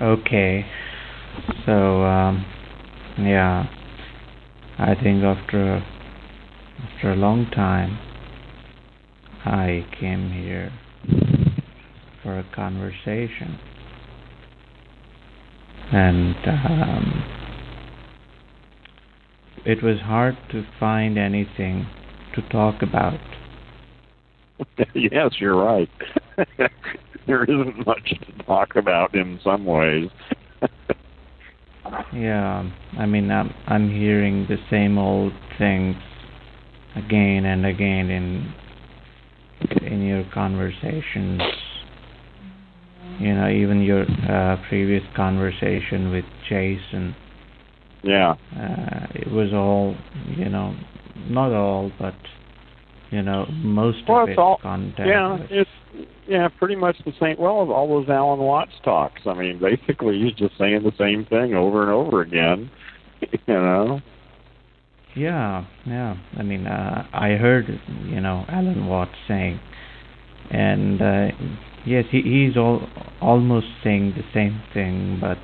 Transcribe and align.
okay. 0.00 0.66
So, 1.66 2.02
um, 2.02 2.44
yeah, 3.18 3.66
I 4.78 4.94
think 4.94 5.22
after 5.22 5.84
after 6.82 7.12
a 7.12 7.16
long 7.16 7.46
time, 7.50 7.98
I 9.44 9.86
came 9.98 10.30
here 10.30 10.72
for 12.22 12.38
a 12.38 12.44
conversation, 12.54 13.58
and 15.92 16.36
um, 16.46 17.24
it 19.64 19.82
was 19.82 19.98
hard 20.00 20.36
to 20.50 20.64
find 20.78 21.18
anything 21.18 21.86
to 22.34 22.42
talk 22.48 22.82
about. 22.82 23.20
yes, 24.94 25.34
you're 25.38 25.56
right. 25.56 25.90
there 27.26 27.44
isn't 27.44 27.86
much 27.86 28.14
to 28.26 28.44
talk 28.44 28.76
about 28.76 29.14
in 29.14 29.40
some 29.42 29.64
ways. 29.64 30.08
yeah, 32.14 32.68
I 32.98 33.06
mean, 33.06 33.30
I'm 33.30 33.52
I'm 33.66 33.90
hearing 33.90 34.46
the 34.48 34.56
same 34.70 34.98
old 34.98 35.32
things 35.58 35.96
again 36.96 37.44
and 37.44 37.66
again 37.66 38.10
in 38.10 38.52
in 39.86 40.02
your 40.02 40.24
conversations. 40.32 41.40
You 43.18 43.34
know, 43.34 43.48
even 43.50 43.82
your 43.82 44.02
uh, 44.02 44.56
previous 44.68 45.02
conversation 45.14 46.10
with 46.10 46.24
Jason. 46.48 47.14
Yeah. 48.02 48.34
Uh, 48.56 49.06
it 49.14 49.30
was 49.30 49.52
all, 49.52 49.94
you 50.26 50.48
know, 50.48 50.74
not 51.28 51.52
all, 51.52 51.92
but 51.98 52.14
you 53.10 53.22
know, 53.22 53.46
most 53.50 53.98
well, 54.08 54.22
of 54.22 54.28
it's 54.28 54.34
its 54.34 54.38
all, 54.38 54.58
content. 54.62 55.08
Yeah, 55.08 55.32
was, 55.32 55.48
it's 55.50 55.70
yeah, 56.28 56.48
pretty 56.48 56.76
much 56.76 56.96
the 57.04 57.12
same. 57.20 57.36
Well, 57.38 57.72
all 57.72 57.88
those 57.88 58.08
Alan 58.08 58.38
Watts 58.38 58.72
talks. 58.84 59.22
I 59.26 59.34
mean, 59.34 59.58
basically, 59.60 60.20
he's 60.20 60.34
just 60.34 60.56
saying 60.58 60.82
the 60.84 60.92
same 60.96 61.26
thing 61.26 61.54
over 61.54 61.82
and 61.82 61.90
over 61.90 62.22
again. 62.22 62.70
you 63.20 63.54
know. 63.54 64.00
Yeah, 65.16 65.66
yeah. 65.86 66.16
I 66.38 66.42
mean, 66.42 66.68
uh, 66.68 67.08
I 67.12 67.30
heard, 67.30 67.66
you 68.04 68.20
know, 68.20 68.44
Alan 68.48 68.86
Watts 68.86 69.16
saying, 69.26 69.58
and 70.50 71.02
uh, 71.02 71.26
yes, 71.84 72.04
he 72.12 72.22
he's 72.22 72.56
all 72.56 72.86
almost 73.20 73.66
saying 73.82 74.14
the 74.16 74.22
same 74.32 74.62
thing, 74.72 75.18
but 75.20 75.38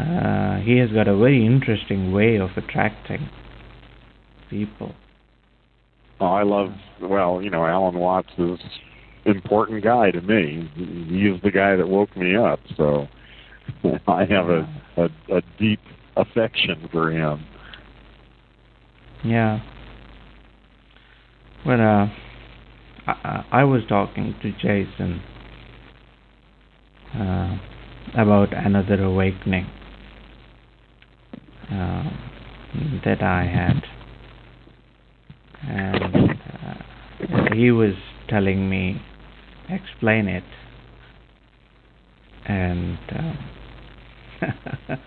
uh, 0.00 0.60
he 0.60 0.78
has 0.78 0.90
got 0.90 1.08
a 1.08 1.16
very 1.16 1.44
interesting 1.44 2.12
way 2.12 2.36
of 2.36 2.50
attracting 2.56 3.28
people. 4.48 4.94
I 6.26 6.42
love. 6.42 6.70
Well, 7.00 7.40
you 7.42 7.50
know, 7.50 7.64
Alan 7.64 7.98
Watts 7.98 8.30
is 8.38 8.58
important 9.24 9.82
guy 9.82 10.10
to 10.10 10.20
me. 10.20 10.68
He's 10.74 11.40
the 11.42 11.50
guy 11.50 11.76
that 11.76 11.88
woke 11.88 12.16
me 12.16 12.36
up, 12.36 12.60
so 12.76 13.06
I 14.06 14.24
have 14.24 14.48
a 14.48 14.82
a, 14.96 15.36
a 15.36 15.42
deep 15.58 15.80
affection 16.16 16.88
for 16.92 17.10
him. 17.10 17.44
Yeah. 19.24 19.60
Well, 21.66 21.80
uh, 21.80 22.08
I, 23.06 23.44
I 23.52 23.64
was 23.64 23.82
talking 23.88 24.34
to 24.42 24.52
Jason 24.52 25.22
uh, 27.14 27.58
about 28.14 28.52
another 28.54 29.02
awakening 29.02 29.66
uh, 31.70 32.04
that 33.04 33.22
I 33.22 33.44
had, 33.44 33.82
and 35.70 36.30
uh, 36.30 37.54
he 37.54 37.70
was 37.70 37.94
telling 38.28 38.68
me 38.68 39.00
explain 39.68 40.28
it, 40.28 40.44
and. 42.46 42.98
Uh, 43.10 44.96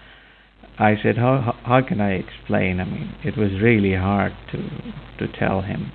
I 0.80 0.95
said, 1.03 1.17
how, 1.17 1.56
how 1.64 1.81
can 1.88 2.02
I 2.02 2.14
explain? 2.14 2.80
I 2.80 2.86
mean, 2.86 3.14
it 3.23 3.38
was 3.38 3.52
really 3.61 3.95
hard 3.95 4.34
to 4.52 4.58
to 5.19 5.31
tell 5.39 5.62
him 5.62 5.91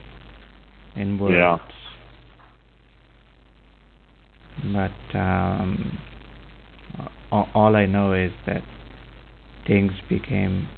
in 0.94 1.18
words. 1.18 1.34
Yeah. 1.34 1.58
But 4.62 5.18
um, 5.18 5.98
all 7.30 7.76
I 7.76 7.86
know 7.86 8.12
is 8.12 8.32
that 8.46 8.62
things 9.66 9.92
became 10.08 10.68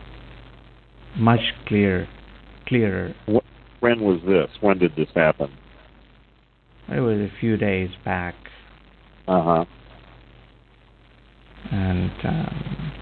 much 1.17 1.41
clearer. 1.67 2.09
Clearer. 2.67 3.15
When 3.81 4.01
was 4.01 4.21
this? 4.27 4.49
When 4.61 4.79
did 4.79 4.95
this 4.97 5.09
happen? 5.15 5.51
It 6.89 7.01
was 7.01 7.19
a 7.19 7.31
few 7.41 7.57
days 7.57 7.91
back. 8.05 8.35
Uh 9.27 9.43
huh. 9.43 9.65
And. 11.71 12.11
Um, 12.25 12.93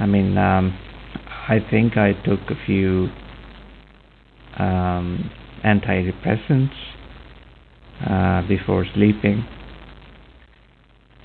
I 0.00 0.06
mean, 0.06 0.38
um, 0.38 0.78
I 1.48 1.58
think 1.70 1.96
I 1.96 2.12
took 2.12 2.38
a 2.50 2.66
few 2.66 3.08
um, 4.56 5.28
antidepressants 5.64 6.70
uh, 8.08 8.46
before 8.46 8.86
sleeping, 8.94 9.44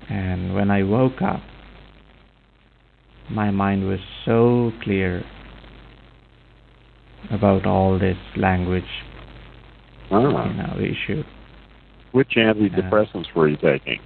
and 0.09 0.55
when 0.55 0.71
I 0.71 0.81
woke 0.81 1.21
up, 1.21 1.41
my 3.29 3.51
mind 3.51 3.87
was 3.87 3.99
so 4.25 4.71
clear 4.81 5.23
about 7.31 7.65
all 7.65 7.99
this 7.99 8.17
language, 8.35 8.83
ah. 10.11 10.47
you 10.47 10.53
know, 10.53 10.77
issue. 10.79 11.23
Which 12.11 12.33
antidepressants 12.37 13.27
uh, 13.27 13.33
were 13.35 13.47
you 13.47 13.57
taking? 13.57 13.99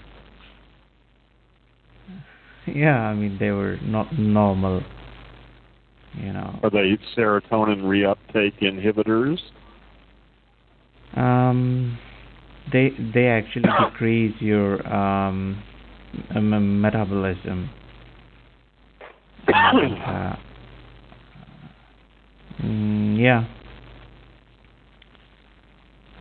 Yeah, 2.66 3.00
I 3.00 3.14
mean 3.14 3.38
they 3.40 3.52
were 3.52 3.78
not 3.82 4.18
normal. 4.18 4.82
You 6.14 6.34
know. 6.34 6.60
Are 6.64 6.70
they 6.70 6.98
serotonin 7.16 7.84
reuptake 7.84 8.60
inhibitors? 8.62 9.38
Um, 11.16 11.98
they 12.72 12.92
they 13.14 13.28
actually 13.28 13.70
decrease 13.92 14.36
your 14.40 14.86
um, 14.94 15.62
metabolism. 16.34 17.70
And, 19.50 19.94
uh, 20.04 20.36
mm, 22.64 23.20
yeah. 23.20 23.46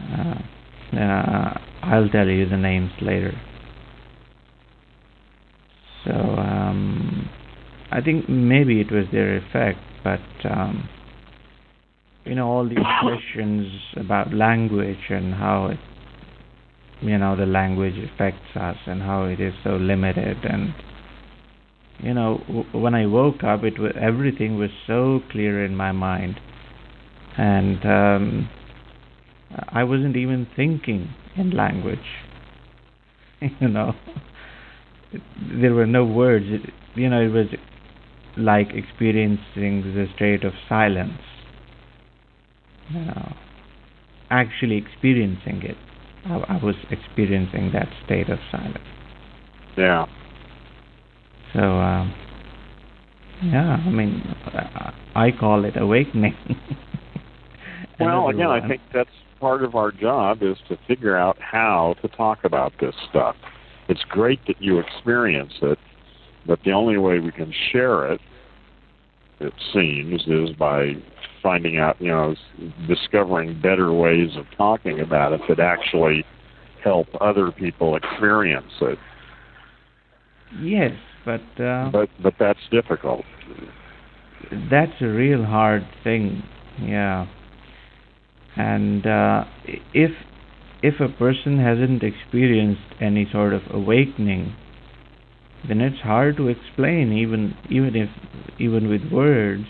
Uh, 0.00 0.96
uh, 0.96 1.58
I'll 1.82 2.08
tell 2.08 2.26
you 2.28 2.48
the 2.48 2.56
names 2.56 2.90
later. 3.00 3.32
So 6.04 6.12
um, 6.12 7.28
I 7.90 8.00
think 8.00 8.28
maybe 8.28 8.80
it 8.80 8.92
was 8.92 9.06
their 9.12 9.36
effect, 9.36 9.78
but 10.04 10.20
um, 10.48 10.88
you 12.24 12.34
know 12.34 12.48
all 12.48 12.68
these 12.68 12.78
questions 13.02 13.66
about 13.96 14.32
language 14.32 15.10
and 15.10 15.34
how 15.34 15.66
it, 15.66 15.78
you 17.00 17.18
know, 17.18 17.36
the 17.36 17.46
language 17.46 17.94
affects 17.98 18.56
us 18.56 18.76
and 18.86 19.02
how 19.02 19.24
it 19.24 19.40
is 19.40 19.52
so 19.64 19.70
limited 19.70 20.38
and 20.44 20.74
you 21.98 22.14
know 22.14 22.42
w- 22.46 22.66
when 22.72 22.94
I 22.94 23.06
woke 23.06 23.42
up, 23.44 23.64
it 23.64 23.78
was 23.78 23.92
everything 24.00 24.58
was 24.58 24.70
so 24.86 25.20
clear 25.30 25.64
in 25.64 25.76
my 25.76 25.92
mind, 25.92 26.40
and 27.36 27.84
um, 27.84 28.50
I 29.68 29.84
wasn't 29.84 30.16
even 30.16 30.46
thinking 30.56 31.14
in 31.36 31.50
language. 31.50 31.98
you 33.60 33.68
know 33.68 33.94
there 35.60 35.74
were 35.74 35.86
no 35.86 36.04
words. 36.04 36.46
It, 36.48 36.72
you 36.94 37.08
know, 37.08 37.20
it 37.20 37.28
was 37.28 37.46
like 38.36 38.68
experiencing 38.74 39.82
the 39.94 40.06
state 40.14 40.44
of 40.44 40.52
silence. 40.68 41.20
You 42.90 43.00
know, 43.00 43.32
actually 44.30 44.76
experiencing 44.76 45.62
it. 45.62 45.76
I, 46.24 46.56
I 46.58 46.64
was 46.64 46.76
experiencing 46.90 47.72
that 47.72 47.88
state 48.04 48.28
of 48.28 48.38
silence. 48.50 48.78
Yeah. 49.76 50.06
So, 51.56 51.62
um, 51.62 52.14
yeah, 53.42 53.82
I 53.84 53.90
mean, 53.90 54.22
I 55.14 55.30
call 55.32 55.64
it 55.64 55.74
awakening. 55.76 56.36
well, 58.00 58.28
again, 58.28 58.50
I 58.50 58.66
think 58.68 58.82
that's 58.92 59.10
part 59.40 59.64
of 59.64 59.74
our 59.74 59.90
job 59.90 60.42
is 60.42 60.56
to 60.68 60.78
figure 60.86 61.16
out 61.16 61.36
how 61.40 61.94
to 62.02 62.08
talk 62.08 62.44
about 62.44 62.72
this 62.80 62.94
stuff 63.10 63.36
it's 63.88 64.02
great 64.08 64.40
that 64.46 64.60
you 64.60 64.78
experience 64.78 65.52
it, 65.62 65.78
but 66.46 66.58
the 66.64 66.72
only 66.72 66.98
way 66.98 67.20
we 67.20 67.30
can 67.30 67.52
share 67.72 68.12
it, 68.12 68.20
it 69.40 69.52
seems, 69.72 70.22
is 70.26 70.56
by 70.56 70.94
finding 71.42 71.78
out, 71.78 72.00
you 72.00 72.08
know, 72.08 72.34
discovering 72.88 73.60
better 73.60 73.92
ways 73.92 74.30
of 74.36 74.46
talking 74.56 75.00
about 75.00 75.32
it 75.32 75.40
that 75.48 75.60
actually 75.60 76.24
help 76.82 77.06
other 77.20 77.52
people 77.52 77.96
experience 77.96 78.72
it. 78.80 78.98
Yes, 80.60 80.92
but 81.26 81.62
uh, 81.62 81.90
but 81.90 82.08
but 82.22 82.34
that's 82.38 82.60
difficult. 82.70 83.24
That's 84.70 84.92
a 85.00 85.06
real 85.06 85.44
hard 85.44 85.82
thing, 86.04 86.42
yeah. 86.80 87.26
And 88.56 89.04
uh, 89.06 89.44
if 89.92 90.12
if 90.82 90.94
a 91.00 91.08
person 91.18 91.58
hasn't 91.58 92.02
experienced 92.02 92.94
any 93.00 93.28
sort 93.32 93.52
of 93.52 93.62
awakening, 93.70 94.54
then 95.68 95.80
it's 95.80 96.00
hard 96.00 96.36
to 96.36 96.48
explain 96.48 97.12
even 97.12 97.54
even 97.70 97.96
if 97.96 98.08
even 98.60 98.88
with 98.88 99.12
words. 99.12 99.66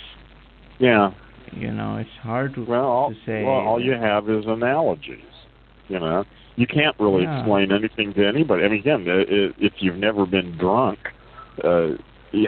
Yeah. 0.78 1.12
You 1.52 1.72
know, 1.72 1.96
it's 1.96 2.10
hard 2.22 2.54
to 2.56 2.64
well, 2.64 2.84
all, 2.84 3.10
to 3.10 3.16
say. 3.24 3.44
Well, 3.44 3.54
all 3.54 3.82
you 3.82 3.92
have 3.92 4.28
is 4.28 4.44
analogies. 4.46 5.24
You 5.88 6.00
know, 6.00 6.24
you 6.56 6.66
can't 6.66 6.96
really 6.98 7.22
yeah. 7.22 7.38
explain 7.38 7.70
anything 7.72 8.12
to 8.14 8.26
anybody. 8.26 8.64
I 8.64 8.68
mean, 8.68 8.80
again, 8.80 9.04
if 9.06 9.72
you've 9.78 9.96
never 9.96 10.26
been 10.26 10.58
drunk, 10.58 10.98
uh, 11.64 11.96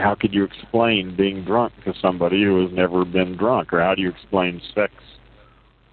how 0.03 0.15
could 0.15 0.35
you 0.35 0.45
explain 0.45 1.17
being 1.17 1.45
drunk 1.45 1.73
to 1.85 1.95
somebody 2.01 2.43
who 2.43 2.63
has 2.63 2.73
never 2.73 3.05
been 3.05 3.37
drunk, 3.37 3.73
or 3.73 3.81
how 3.81 3.95
do 3.95 4.03
you 4.03 4.11
explain 4.11 4.61
sex 4.75 4.93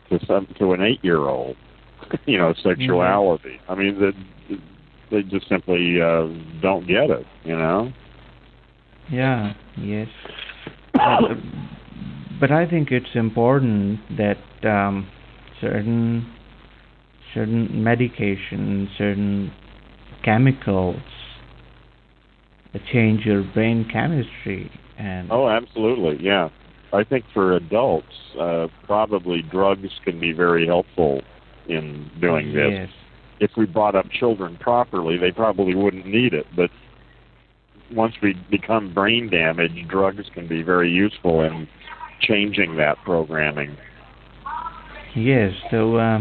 to 0.10 0.20
some 0.26 0.48
to 0.60 0.74
an 0.74 0.82
eight-year-old? 0.82 1.56
you 2.26 2.38
know, 2.38 2.54
sexuality. 2.62 3.60
Mm-hmm. 3.68 3.72
I 3.72 3.76
mean, 3.76 4.16
they, 4.50 4.56
they 5.12 5.24
just 5.24 5.48
simply 5.48 6.02
uh, 6.02 6.28
don't 6.62 6.88
get 6.88 7.10
it. 7.10 7.26
You 7.44 7.56
know. 7.56 7.92
Yeah. 9.12 9.54
Yes. 9.78 10.08
but, 10.94 11.38
but 12.40 12.52
I 12.52 12.68
think 12.68 12.92
it's 12.92 13.16
important 13.16 14.00
that 14.18 14.38
um, 14.68 15.08
certain 15.62 16.32
certain 17.34 17.68
medications, 17.70 18.88
certain 18.98 19.52
chemicals 20.24 21.02
change 22.92 23.26
your 23.26 23.44
brain 23.54 23.88
chemistry 23.92 24.72
and 24.98 25.32
oh 25.32 25.48
absolutely 25.48 26.24
yeah. 26.24 26.50
I 26.94 27.04
think 27.04 27.26
for 27.34 27.56
adults 27.56 28.08
uh, 28.40 28.68
probably 28.86 29.42
drugs 29.42 29.90
can 30.04 30.20
be 30.20 30.32
very 30.32 30.66
helpful 30.66 31.22
in 31.68 32.10
doing 32.22 32.54
this. 32.54 32.72
Yes. 32.72 32.90
if 33.40 33.52
we 33.58 33.66
brought 33.66 33.96
up 33.96 34.06
children 34.12 34.58
properly 34.60 35.18
they 35.18 35.32
probably 35.32 35.76
wouldn't 35.76 36.06
need 36.06 36.34
it 36.34 36.46
but 36.56 36.70
once 37.94 38.16
we 38.22 38.36
become 38.50 38.94
brain 38.94 39.30
damaged 39.30 39.88
drugs 39.90 40.26
can 40.34 40.48
be 40.48 40.62
very 40.62 40.90
useful 40.90 41.42
in 41.42 41.68
changing 42.22 42.78
that 42.78 42.98
programming. 43.04 43.78
Yes 45.16 45.54
so 45.72 45.98
uh, 45.98 46.20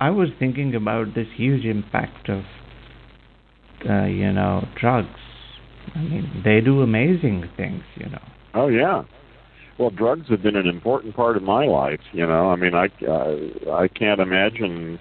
i 0.00 0.10
was 0.10 0.28
thinking 0.38 0.74
about 0.74 1.14
this 1.14 1.28
huge 1.36 1.64
impact 1.64 2.28
of 2.28 2.42
uh, 3.88 4.04
you 4.04 4.32
know 4.32 4.66
drugs 4.80 5.20
I 5.96 6.00
mean, 6.00 6.42
they 6.44 6.60
do 6.60 6.82
amazing 6.82 7.48
things, 7.56 7.82
you 7.94 8.10
know. 8.10 8.20
Oh 8.54 8.68
yeah. 8.68 9.04
Well, 9.78 9.90
drugs 9.90 10.28
have 10.28 10.42
been 10.42 10.56
an 10.56 10.66
important 10.66 11.16
part 11.16 11.36
of 11.36 11.42
my 11.42 11.66
life. 11.66 12.00
You 12.12 12.26
know, 12.26 12.50
I 12.50 12.56
mean, 12.56 12.74
I 12.74 12.88
uh, 13.06 13.36
I 13.74 13.88
can't 13.88 14.20
imagine 14.20 14.98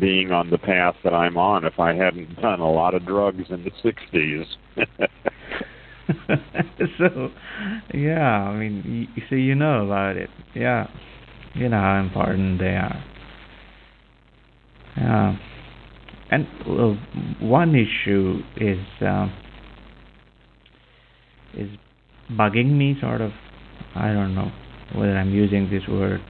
being 0.00 0.32
on 0.32 0.50
the 0.50 0.58
path 0.58 0.96
that 1.04 1.14
I'm 1.14 1.36
on 1.36 1.64
if 1.64 1.78
I 1.78 1.94
hadn't 1.94 2.40
done 2.40 2.58
a 2.60 2.70
lot 2.70 2.94
of 2.94 3.06
drugs 3.06 3.44
in 3.48 3.64
the 3.64 3.70
'60s. 3.70 4.44
so, 6.98 7.30
yeah, 7.94 8.42
I 8.42 8.56
mean, 8.56 9.08
you, 9.14 9.22
so 9.28 9.36
you 9.36 9.54
know 9.54 9.86
about 9.86 10.16
it. 10.16 10.30
Yeah, 10.54 10.88
you 11.54 11.68
know 11.68 11.80
how 11.80 12.00
important 12.00 12.58
they 12.58 12.76
are. 12.76 13.04
Yeah, 14.96 15.36
and 16.32 16.48
well, 16.66 16.98
one 17.40 17.76
issue 17.76 18.42
is. 18.56 18.84
Uh, 19.00 19.28
is 21.54 21.70
bugging 22.32 22.76
me 22.76 22.96
sort 23.00 23.20
of. 23.20 23.32
I 23.94 24.12
don't 24.12 24.34
know 24.34 24.50
whether 24.94 25.16
I'm 25.16 25.32
using 25.32 25.70
this 25.70 25.82
word 25.88 26.20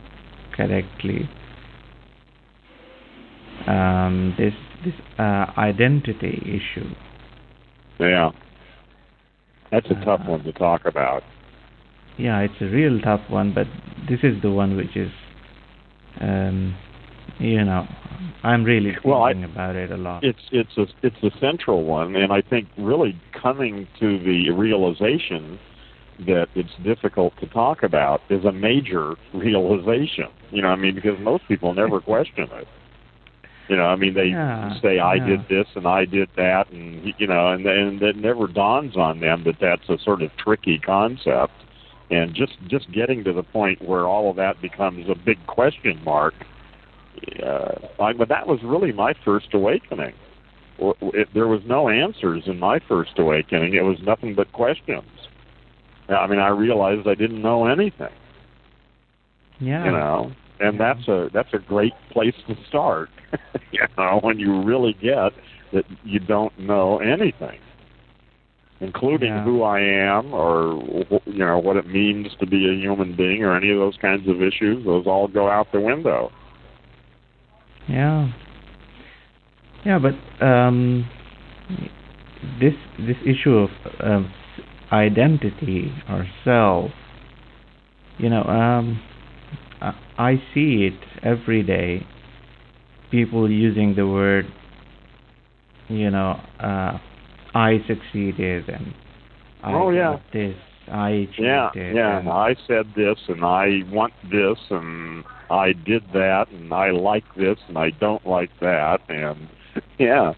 correctly. 0.56 1.28
Um, 3.66 4.34
this 4.38 4.54
this 4.84 4.94
uh, 5.18 5.46
identity 5.58 6.40
issue. 6.44 6.88
Yeah. 7.98 8.30
That's 9.70 9.86
a 9.86 10.04
tough 10.04 10.20
uh, 10.24 10.30
one 10.30 10.44
to 10.44 10.52
talk 10.52 10.82
about. 10.86 11.22
Yeah 12.18 12.40
it's 12.40 12.60
a 12.60 12.64
real 12.64 13.00
tough 13.00 13.20
one 13.28 13.54
but 13.54 13.66
this 14.08 14.20
is 14.22 14.42
the 14.42 14.50
one 14.50 14.76
which 14.76 14.96
is 14.96 15.10
um, 16.20 16.76
you 17.38 17.64
know 17.64 17.86
I'm 18.42 18.64
really 18.64 18.92
thinking 18.92 19.10
well, 19.10 19.22
I, 19.22 19.32
about 19.32 19.76
it 19.76 19.90
a 19.90 19.96
lot. 19.96 20.24
It's 20.24 20.42
it's 20.52 20.76
a 20.76 20.86
it's 21.02 21.22
a 21.22 21.30
central 21.40 21.84
one, 21.84 22.16
and 22.16 22.32
I 22.32 22.40
think 22.42 22.68
really 22.76 23.20
coming 23.32 23.86
to 24.00 24.18
the 24.18 24.50
realization 24.50 25.58
that 26.20 26.48
it's 26.54 26.74
difficult 26.82 27.32
to 27.40 27.46
talk 27.46 27.82
about 27.82 28.20
is 28.28 28.44
a 28.44 28.52
major 28.52 29.14
realization. 29.34 30.28
You 30.50 30.62
know, 30.62 30.68
I 30.68 30.76
mean, 30.76 30.94
because 30.94 31.18
most 31.20 31.46
people 31.48 31.74
never 31.74 32.00
question 32.00 32.48
it. 32.52 32.68
You 33.68 33.76
know, 33.76 33.84
I 33.84 33.96
mean, 33.96 34.14
they 34.14 34.28
yeah, 34.28 34.80
say 34.80 34.98
I 34.98 35.14
yeah. 35.14 35.26
did 35.26 35.40
this 35.48 35.66
and 35.76 35.86
I 35.86 36.06
did 36.06 36.30
that, 36.36 36.70
and 36.70 37.12
you 37.18 37.26
know, 37.26 37.48
and 37.48 37.66
and 37.66 38.00
it 38.02 38.16
never 38.16 38.46
dawns 38.46 38.96
on 38.96 39.20
them 39.20 39.44
that 39.44 39.56
that's 39.60 39.88
a 39.88 40.02
sort 40.02 40.22
of 40.22 40.30
tricky 40.36 40.78
concept. 40.78 41.52
And 42.10 42.34
just 42.34 42.54
just 42.68 42.90
getting 42.90 43.22
to 43.24 43.34
the 43.34 43.42
point 43.42 43.82
where 43.86 44.06
all 44.06 44.30
of 44.30 44.36
that 44.36 44.62
becomes 44.62 45.10
a 45.10 45.14
big 45.14 45.46
question 45.46 46.02
mark 46.02 46.32
uh, 47.44 48.02
I, 48.02 48.12
but 48.12 48.28
that 48.28 48.46
was 48.46 48.60
really 48.62 48.92
my 48.92 49.14
first 49.24 49.48
awakening. 49.52 50.14
There 51.34 51.48
was 51.48 51.60
no 51.66 51.88
answers 51.88 52.44
in 52.46 52.58
my 52.58 52.78
first 52.86 53.18
awakening. 53.18 53.74
It 53.74 53.82
was 53.82 53.98
nothing 54.02 54.34
but 54.34 54.52
questions. 54.52 55.10
I 56.08 56.26
mean, 56.26 56.38
I 56.38 56.48
realized 56.48 57.06
I 57.06 57.14
didn't 57.14 57.42
know 57.42 57.66
anything. 57.66 58.12
Yeah. 59.60 59.84
You 59.84 59.90
know, 59.90 60.32
and 60.60 60.78
yeah. 60.78 60.94
that's 60.94 61.08
a 61.08 61.30
that's 61.32 61.52
a 61.52 61.58
great 61.58 61.92
place 62.10 62.34
to 62.46 62.56
start. 62.68 63.10
you 63.72 63.80
know, 63.96 64.20
when 64.22 64.38
you 64.38 64.62
really 64.62 64.94
get 64.94 65.32
that 65.72 65.84
you 66.04 66.18
don't 66.20 66.56
know 66.58 66.98
anything, 66.98 67.58
including 68.80 69.28
yeah. 69.28 69.44
who 69.44 69.62
I 69.62 69.80
am 69.80 70.32
or 70.32 70.82
you 71.26 71.44
know 71.44 71.58
what 71.58 71.76
it 71.76 71.86
means 71.86 72.28
to 72.40 72.46
be 72.46 72.68
a 72.68 72.74
human 72.74 73.16
being 73.16 73.42
or 73.42 73.56
any 73.56 73.70
of 73.70 73.78
those 73.78 73.96
kinds 74.00 74.28
of 74.28 74.42
issues. 74.42 74.84
Those 74.84 75.06
all 75.06 75.28
go 75.28 75.48
out 75.48 75.72
the 75.72 75.80
window. 75.80 76.30
Yeah. 77.88 78.30
Yeah, 79.84 79.98
but 79.98 80.44
um, 80.44 81.08
this 82.60 82.74
this 82.98 83.16
issue 83.24 83.54
of 83.54 83.70
uh, 84.00 84.22
identity 84.92 85.92
or 86.08 86.26
self, 86.44 86.90
you 88.18 88.28
know, 88.28 88.42
um, 88.42 89.00
I, 89.80 89.94
I 90.18 90.34
see 90.52 90.90
it 90.90 91.24
every 91.24 91.62
day. 91.62 92.06
People 93.10 93.50
using 93.50 93.94
the 93.94 94.06
word, 94.06 94.46
you 95.88 96.10
know, 96.10 96.40
uh, 96.60 96.98
I 97.54 97.78
succeeded 97.86 98.68
and 98.68 98.92
I 99.62 99.72
oh, 99.72 99.90
yeah. 99.90 100.12
got 100.12 100.22
this, 100.32 100.56
I 100.92 101.10
achieved 101.10 101.40
yeah, 101.40 101.70
it. 101.74 101.96
Yeah, 101.96 102.18
and, 102.18 102.28
I 102.28 102.54
said 102.66 102.92
this 102.94 103.16
and 103.28 103.44
I 103.44 103.80
want 103.90 104.12
this 104.30 104.58
and 104.70 105.24
I 105.50 105.72
did 105.72 106.02
that 106.12 106.46
and 106.50 106.72
I 106.72 106.90
like 106.90 107.24
this 107.36 107.56
and 107.68 107.78
I 107.78 107.90
don't 107.90 108.24
like 108.26 108.50
that 108.60 108.98
and 109.08 109.48
yeah. 109.98 110.32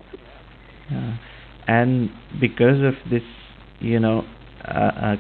And 1.67 2.11
because 2.41 2.83
of 2.83 2.95
this, 3.11 3.23
you 3.81 4.01
know, 4.01 4.23
uh, 4.67 5.17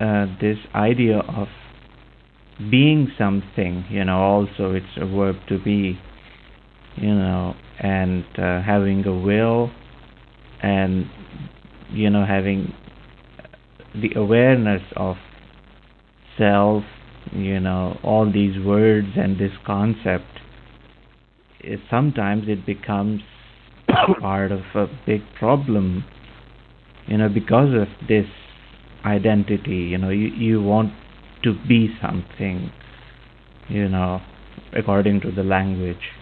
uh, 0.00 0.04
uh, 0.04 0.26
this 0.40 0.58
idea 0.74 1.18
of 1.18 1.48
being 2.70 3.08
something, 3.18 3.84
you 3.90 4.04
know, 4.04 4.18
also 4.18 4.72
it's 4.72 4.86
a 4.96 5.06
verb 5.06 5.36
to 5.48 5.62
be, 5.62 5.98
you 6.96 7.14
know, 7.14 7.54
and 7.78 8.24
uh, 8.38 8.62
having 8.62 9.04
a 9.06 9.14
will 9.14 9.70
and, 10.62 11.06
you 11.90 12.10
know, 12.10 12.24
having 12.26 12.72
the 13.94 14.18
awareness 14.18 14.82
of 14.96 15.16
self 16.38 16.82
you 17.32 17.60
know 17.60 17.98
all 18.02 18.30
these 18.30 18.58
words 18.64 19.08
and 19.16 19.38
this 19.38 19.52
concept 19.64 20.40
is 21.60 21.80
sometimes 21.90 22.44
it 22.46 22.64
becomes 22.66 23.20
part 24.20 24.52
of 24.52 24.60
a 24.74 24.86
big 25.06 25.20
problem 25.38 26.04
you 27.06 27.18
know 27.18 27.28
because 27.28 27.70
of 27.74 27.88
this 28.08 28.26
identity 29.04 29.88
you 29.90 29.98
know 29.98 30.10
you 30.10 30.28
you 30.28 30.62
want 30.62 30.92
to 31.42 31.54
be 31.68 31.88
something 32.00 32.70
you 33.68 33.88
know 33.88 34.20
according 34.72 35.20
to 35.22 35.32
the 35.32 35.42
language. 35.42 36.12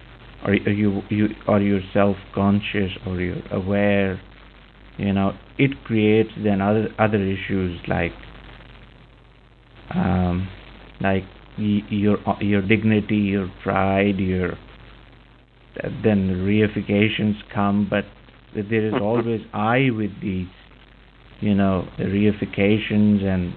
Or 0.44 0.52
you 0.54 1.02
you 1.08 1.28
or 1.48 1.60
you're 1.60 1.80
self 1.92 2.16
conscious 2.34 2.90
or 3.06 3.20
you're 3.20 3.46
aware? 3.50 4.20
You 4.98 5.12
know 5.12 5.32
it 5.58 5.84
creates 5.84 6.30
then 6.42 6.60
other 6.60 6.88
other 6.98 7.22
issues 7.22 7.80
like 7.88 8.12
um 9.94 10.48
like 11.04 11.24
your 11.56 12.16
uh, 12.28 12.38
your 12.40 12.62
dignity, 12.62 13.16
your 13.16 13.48
pride, 13.62 14.18
your 14.18 14.54
then 16.02 16.30
reifications 16.46 17.34
come, 17.52 17.86
but 17.88 18.04
there 18.54 18.86
is 18.86 18.94
always 19.02 19.40
I 19.52 19.90
with 19.90 20.10
these, 20.22 20.48
you 21.40 21.54
know, 21.54 21.86
reifications, 21.98 23.22
and 23.22 23.54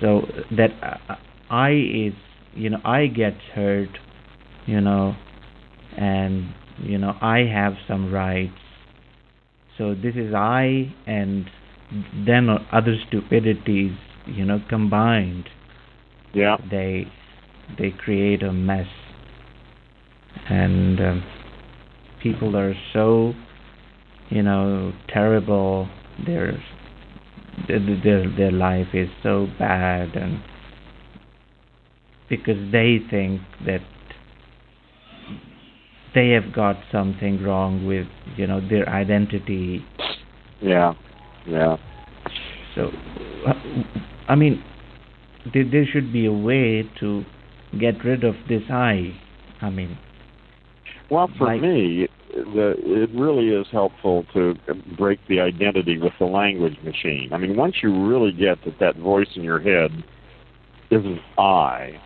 so 0.00 0.22
that 0.56 0.70
uh, 0.82 1.14
I 1.50 1.70
is, 1.72 2.14
you 2.54 2.70
know, 2.70 2.78
I 2.84 3.06
gets 3.06 3.40
hurt, 3.54 3.90
you 4.66 4.80
know, 4.80 5.16
and 5.96 6.54
you 6.82 6.98
know 6.98 7.14
I 7.20 7.38
have 7.52 7.74
some 7.88 8.12
rights. 8.12 8.52
so 9.78 9.94
this 9.94 10.14
is 10.14 10.34
I 10.34 10.94
and 11.06 11.46
then 12.26 12.48
other 12.72 12.96
stupidities, 13.08 13.96
you 14.26 14.44
know, 14.44 14.60
combined. 14.68 15.48
Yeah. 16.32 16.56
They 16.70 17.06
they 17.78 17.90
create 17.90 18.42
a 18.42 18.52
mess, 18.52 18.86
and 20.48 21.00
um, 21.00 21.24
people 22.22 22.56
are 22.56 22.74
so, 22.92 23.32
you 24.28 24.42
know, 24.42 24.92
terrible. 25.08 25.88
Their 26.26 26.62
their 27.68 28.36
their 28.36 28.52
life 28.52 28.88
is 28.94 29.08
so 29.22 29.46
bad, 29.58 30.14
and 30.14 30.42
because 32.28 32.70
they 32.72 32.98
think 33.10 33.40
that 33.66 33.80
they 36.14 36.30
have 36.30 36.52
got 36.54 36.76
something 36.90 37.42
wrong 37.42 37.86
with 37.86 38.06
you 38.36 38.46
know 38.46 38.60
their 38.68 38.88
identity 38.88 39.84
yeah 40.60 40.94
yeah 41.46 41.76
so 42.74 42.90
i 44.28 44.34
mean 44.34 44.62
there, 45.52 45.64
there 45.70 45.86
should 45.86 46.12
be 46.12 46.26
a 46.26 46.32
way 46.32 46.88
to 47.00 47.24
get 47.78 48.02
rid 48.04 48.24
of 48.24 48.34
this 48.48 48.62
i 48.70 49.14
i 49.60 49.70
mean 49.70 49.96
well 51.10 51.28
for 51.38 51.46
like, 51.46 51.60
me 51.60 52.08
the, 52.32 52.74
it 52.78 53.10
really 53.12 53.48
is 53.48 53.66
helpful 53.72 54.24
to 54.32 54.54
break 54.96 55.18
the 55.28 55.40
identity 55.40 55.98
with 55.98 56.12
the 56.18 56.24
language 56.24 56.76
machine 56.84 57.30
i 57.32 57.38
mean 57.38 57.56
once 57.56 57.76
you 57.82 58.06
really 58.06 58.32
get 58.32 58.58
that 58.64 58.78
that 58.78 58.96
voice 58.96 59.28
in 59.36 59.42
your 59.42 59.60
head 59.60 59.90
isn't 60.90 61.20
i 61.38 62.00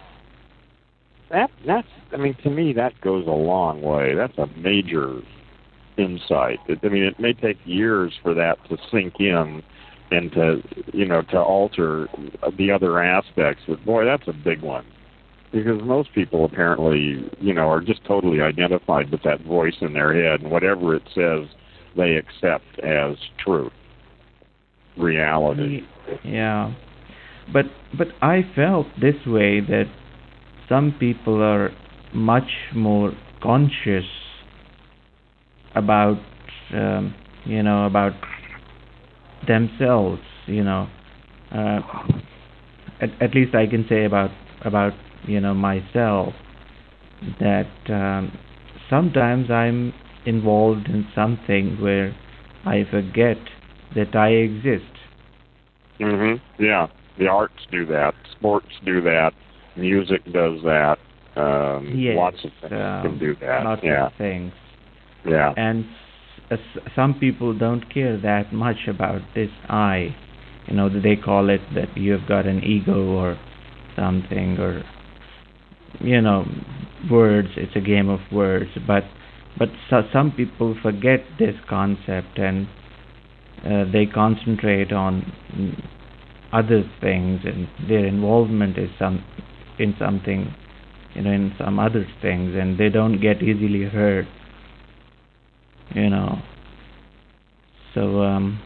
that 1.30 1.50
that's 1.66 1.88
I 2.12 2.16
mean 2.16 2.36
to 2.44 2.50
me 2.50 2.72
that 2.74 3.00
goes 3.00 3.26
a 3.26 3.30
long 3.30 3.82
way. 3.82 4.14
That's 4.14 4.38
a 4.38 4.46
major 4.58 5.20
insight. 5.96 6.60
I 6.68 6.88
mean 6.88 7.02
it 7.02 7.18
may 7.18 7.32
take 7.32 7.58
years 7.64 8.12
for 8.22 8.34
that 8.34 8.56
to 8.68 8.76
sink 8.90 9.14
in 9.18 9.62
and 10.10 10.30
to 10.32 10.62
you 10.92 11.06
know 11.06 11.22
to 11.22 11.38
alter 11.38 12.08
the 12.58 12.70
other 12.70 13.02
aspects. 13.02 13.62
But 13.66 13.84
boy, 13.84 14.04
that's 14.04 14.28
a 14.28 14.32
big 14.32 14.62
one 14.62 14.84
because 15.52 15.80
most 15.84 16.12
people 16.14 16.44
apparently 16.44 17.30
you 17.40 17.54
know 17.54 17.68
are 17.68 17.80
just 17.80 18.04
totally 18.04 18.40
identified 18.40 19.10
with 19.10 19.22
that 19.22 19.42
voice 19.42 19.76
in 19.80 19.92
their 19.92 20.12
head 20.12 20.40
and 20.40 20.50
whatever 20.50 20.94
it 20.94 21.02
says 21.14 21.48
they 21.96 22.16
accept 22.16 22.64
as 22.82 23.16
truth, 23.38 23.72
reality. 24.98 25.82
Yeah, 26.24 26.74
but 27.52 27.66
but 27.96 28.08
I 28.20 28.42
felt 28.54 28.86
this 29.00 29.14
way 29.26 29.60
that 29.60 29.84
some 30.68 30.94
people 30.98 31.40
are 31.42 31.70
much 32.12 32.50
more 32.74 33.12
conscious 33.42 34.04
about 35.74 36.18
um, 36.72 37.14
you 37.44 37.62
know 37.62 37.86
about 37.86 38.12
themselves 39.46 40.22
you 40.46 40.62
know 40.62 40.88
uh, 41.52 41.80
at, 43.00 43.10
at 43.20 43.34
least 43.34 43.54
I 43.54 43.66
can 43.66 43.86
say 43.88 44.04
about 44.04 44.30
about 44.64 44.92
you 45.26 45.40
know 45.40 45.54
myself 45.54 46.34
that 47.40 47.70
um, 47.88 48.36
sometimes 48.90 49.50
I'm 49.50 49.92
involved 50.26 50.88
in 50.88 51.06
something 51.14 51.80
where 51.80 52.14
I 52.66 52.84
forget 52.90 53.36
that 53.94 54.14
I 54.14 54.28
exist. 54.28 54.90
Mhm. 56.00 56.40
Yeah, 56.58 56.88
the 57.18 57.28
arts 57.28 57.66
do 57.70 57.86
that. 57.86 58.14
Sports 58.32 58.68
do 58.84 59.00
that 59.02 59.32
music 59.76 60.24
does 60.32 60.60
that. 60.62 60.98
Um, 61.36 61.94
yes, 61.96 62.16
lots 62.16 62.44
of 62.44 62.50
things 62.60 62.72
um, 62.72 63.02
can 63.02 63.18
do 63.18 63.34
that. 63.40 63.64
Lots 63.64 63.80
yeah. 63.82 64.06
of 64.06 64.12
things. 64.16 64.52
Yeah. 65.26 65.52
And 65.56 65.84
some 66.94 67.14
people 67.14 67.56
don't 67.56 67.92
care 67.92 68.20
that 68.20 68.52
much 68.52 68.88
about 68.88 69.20
this 69.34 69.50
I. 69.68 70.14
You 70.66 70.76
know, 70.76 70.88
they 70.88 71.16
call 71.16 71.50
it 71.50 71.60
that 71.74 71.96
you've 71.96 72.26
got 72.26 72.46
an 72.46 72.62
ego 72.64 73.06
or 73.06 73.38
something, 73.96 74.58
or 74.58 74.82
you 76.00 76.20
know, 76.20 76.44
words. 77.10 77.48
It's 77.56 77.76
a 77.76 77.80
game 77.80 78.08
of 78.08 78.20
words, 78.32 78.70
but 78.86 79.04
but 79.58 79.68
so, 79.88 80.02
some 80.12 80.32
people 80.32 80.76
forget 80.82 81.20
this 81.38 81.54
concept 81.68 82.38
and 82.38 82.66
uh, 83.64 83.84
they 83.92 84.06
concentrate 84.06 84.92
on 84.92 85.32
other 86.52 86.82
things, 87.00 87.40
and 87.44 87.68
their 87.88 88.06
involvement 88.06 88.78
is 88.78 88.90
some 88.98 89.24
in 89.78 89.94
something, 89.98 90.54
you 91.14 91.22
know, 91.22 91.30
in 91.30 91.52
some 91.58 91.78
other 91.78 92.06
things, 92.22 92.54
and 92.54 92.78
they 92.78 92.88
don't 92.88 93.20
get 93.20 93.42
easily 93.42 93.84
hurt, 93.84 94.26
you 95.94 96.10
know. 96.10 96.38
So 97.94 98.22
um, 98.22 98.60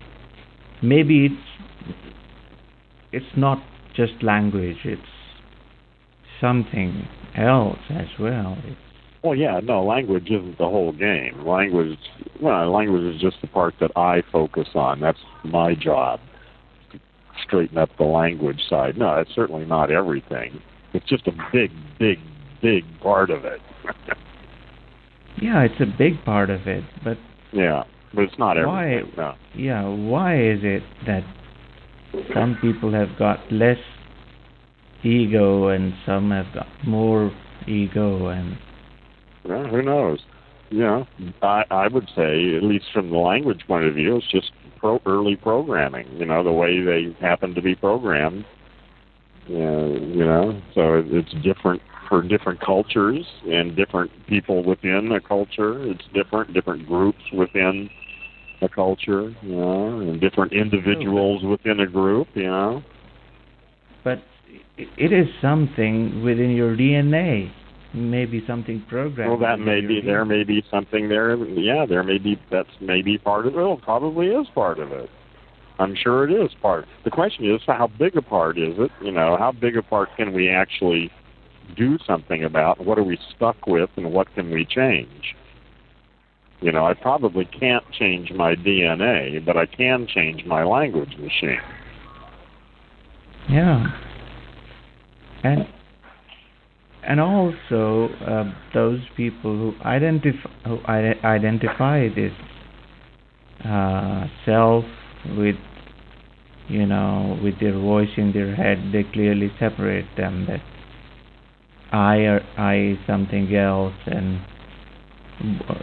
maybe 0.83 1.27
it's 1.27 1.95
it's 3.13 3.37
not 3.37 3.59
just 3.95 4.23
language; 4.23 4.79
it's 4.85 5.03
something 6.41 7.07
else 7.37 7.79
as 7.91 8.09
well. 8.19 8.57
It's 8.65 8.81
well, 9.23 9.35
yeah, 9.35 9.61
no, 9.63 9.83
language 9.83 10.31
isn't 10.31 10.59
the 10.59 10.69
whole 10.69 10.93
game. 10.93 11.45
Language, 11.45 11.99
well, 12.41 12.71
language 12.71 13.15
is 13.15 13.21
just 13.21 13.37
the 13.41 13.49
part 13.49 13.75
that 13.81 13.91
I 13.97 14.23
focus 14.31 14.69
on. 14.75 15.01
That's 15.01 15.19
my 15.45 15.75
job. 15.75 16.21
Straighten 17.45 17.79
up 17.79 17.91
the 17.99 18.05
language 18.05 18.61
side. 18.71 18.97
No, 18.97 19.17
it's 19.17 19.35
certainly 19.35 19.65
not 19.65 19.91
everything. 19.91 20.63
It's 20.95 21.07
just 21.07 21.27
a 21.27 21.33
big, 21.53 21.71
big, 21.99 22.19
big 22.63 22.85
part 23.01 23.31
of 23.31 23.45
it. 23.45 23.61
yeah, 25.41 25.63
it's 25.63 25.81
a 25.81 25.87
big 25.99 26.25
part 26.25 26.51
of 26.51 26.67
it, 26.67 26.85
but 27.05 27.17
yeah, 27.53 27.85
but 28.15 28.25
it's 28.25 28.39
not 28.39 28.57
everything. 28.57 29.13
Why? 29.17 29.17
No. 29.17 29.35
Yeah, 29.55 29.89
why 29.89 30.37
is 30.37 30.61
it 30.63 30.83
that 31.07 31.23
some 32.35 32.57
people 32.61 32.93
have 32.93 33.19
got 33.19 33.41
less 33.51 33.79
ego 35.03 35.69
and 35.69 35.93
some 36.07 36.31
have 36.31 36.53
got 36.55 36.67
more 36.87 37.31
ego 37.67 38.29
and 38.29 38.57
well, 39.45 39.67
who 39.67 39.83
knows? 39.83 40.21
Yeah, 40.71 41.05
I 41.43 41.65
I 41.71 41.89
would 41.89 42.09
say 42.15 42.57
at 42.57 42.63
least 42.63 42.87
from 42.93 43.11
the 43.11 43.17
language 43.17 43.63
point 43.67 43.85
of 43.85 43.95
view, 43.95 44.17
it's 44.17 44.31
just 44.31 44.53
pro 44.79 45.01
early 45.07 45.37
programming. 45.37 46.07
You 46.19 46.27
know, 46.27 46.43
the 46.45 46.53
way 46.53 46.81
they 46.81 47.17
happen 47.21 47.55
to 47.55 47.63
be 47.63 47.75
programmed 47.75 48.45
Yeah, 49.49 49.87
you 49.87 50.25
know, 50.25 50.61
so 50.75 51.03
it's 51.07 51.33
different 51.43 51.81
for 52.09 52.23
different 52.23 52.61
cultures 52.61 53.25
and 53.47 53.77
different 53.77 54.11
people 54.29 54.65
within 54.65 55.13
a 55.13 55.21
culture. 55.21 55.85
It's 55.91 56.05
different, 56.15 56.55
different 56.55 56.87
groups 56.87 57.21
within 57.33 57.89
a 58.63 58.69
culture, 58.69 59.35
you 59.43 59.57
know, 59.57 60.01
and 60.01 60.21
different 60.21 60.53
individuals 60.53 61.45
within 61.45 61.81
a 61.81 61.87
group, 61.87 62.29
you 62.35 62.47
know. 62.47 62.83
But 64.03 64.23
it 64.77 65.13
is 65.13 65.27
something 65.41 66.23
within 66.25 66.51
your 66.51 66.77
DNA. 66.77 67.53
Maybe 67.95 68.45
something 68.47 68.85
programmed. 68.89 69.31
Well, 69.31 69.41
that 69.41 69.59
may 69.59 69.81
be 69.81 70.03
there. 70.05 70.25
May 70.25 70.45
be 70.45 70.63
something 70.71 71.09
there. 71.09 71.37
Yeah, 71.37 71.87
there 71.89 72.03
may 72.03 72.19
be. 72.19 72.39
That's 72.51 72.69
maybe 72.83 73.17
part 73.17 73.47
of 73.47 73.55
it. 73.55 73.57
Well, 73.57 73.81
probably 73.83 74.27
is 74.27 74.47
part 74.55 74.79
of 74.79 74.93
it. 74.93 75.09
I'm 75.79 75.95
sure 75.95 76.29
it 76.29 76.33
is 76.33 76.51
part. 76.61 76.87
The 77.05 77.11
question 77.11 77.51
is, 77.51 77.63
how 77.67 77.89
big 77.99 78.17
a 78.17 78.23
part 78.23 78.59
is 78.59 78.75
it? 78.79 78.91
You 79.03 79.13
know, 79.13 79.37
how 79.39 79.53
big 79.53 79.77
a 79.77 79.83
part 79.83 80.11
can 80.17 80.35
we 80.35 80.51
actually 80.51 81.11
do 81.77 81.99
something 82.07 82.45
about? 82.45 82.85
What 82.85 82.99
are 82.99 83.05
we 83.05 83.19
stuck 83.35 83.67
with, 83.67 83.91
and 83.97 84.13
what 84.13 84.33
can 84.35 84.51
we 84.51 84.65
change? 84.65 85.35
You 86.61 86.73
know, 86.73 86.87
I 86.87 86.95
probably 86.95 87.45
can't 87.45 87.85
change 87.93 88.33
my 88.33 88.55
DNA, 88.55 89.45
but 89.45 89.57
I 89.57 89.67
can 89.67 90.07
change 90.09 90.45
my 90.45 90.65
language 90.65 91.17
machine. 91.17 91.61
Yeah, 93.49 93.87
and 95.45 95.67
and 97.05 97.21
also 97.21 98.09
uh, 98.27 98.53
those 98.75 99.01
people 99.17 99.57
who 99.57 99.75
identify 99.83 100.51
who 100.67 100.79
identify 100.87 102.09
this 102.09 102.33
uh, 103.65 104.27
self 104.45 104.85
with 105.37 105.57
you 106.69 106.87
know 106.87 107.39
with 107.43 107.59
their 107.61 107.79
voice 107.79 108.11
in 108.17 108.33
their 108.33 108.55
head 108.55 108.91
they 108.93 109.05
clearly 109.05 109.51
separate 109.59 110.07
them 110.17 110.47
that 110.47 110.61
i 111.93 112.17
or 112.17 112.41
i 112.57 112.93
is 112.93 112.99
something 113.07 113.55
else 113.55 113.95
and 114.07 114.41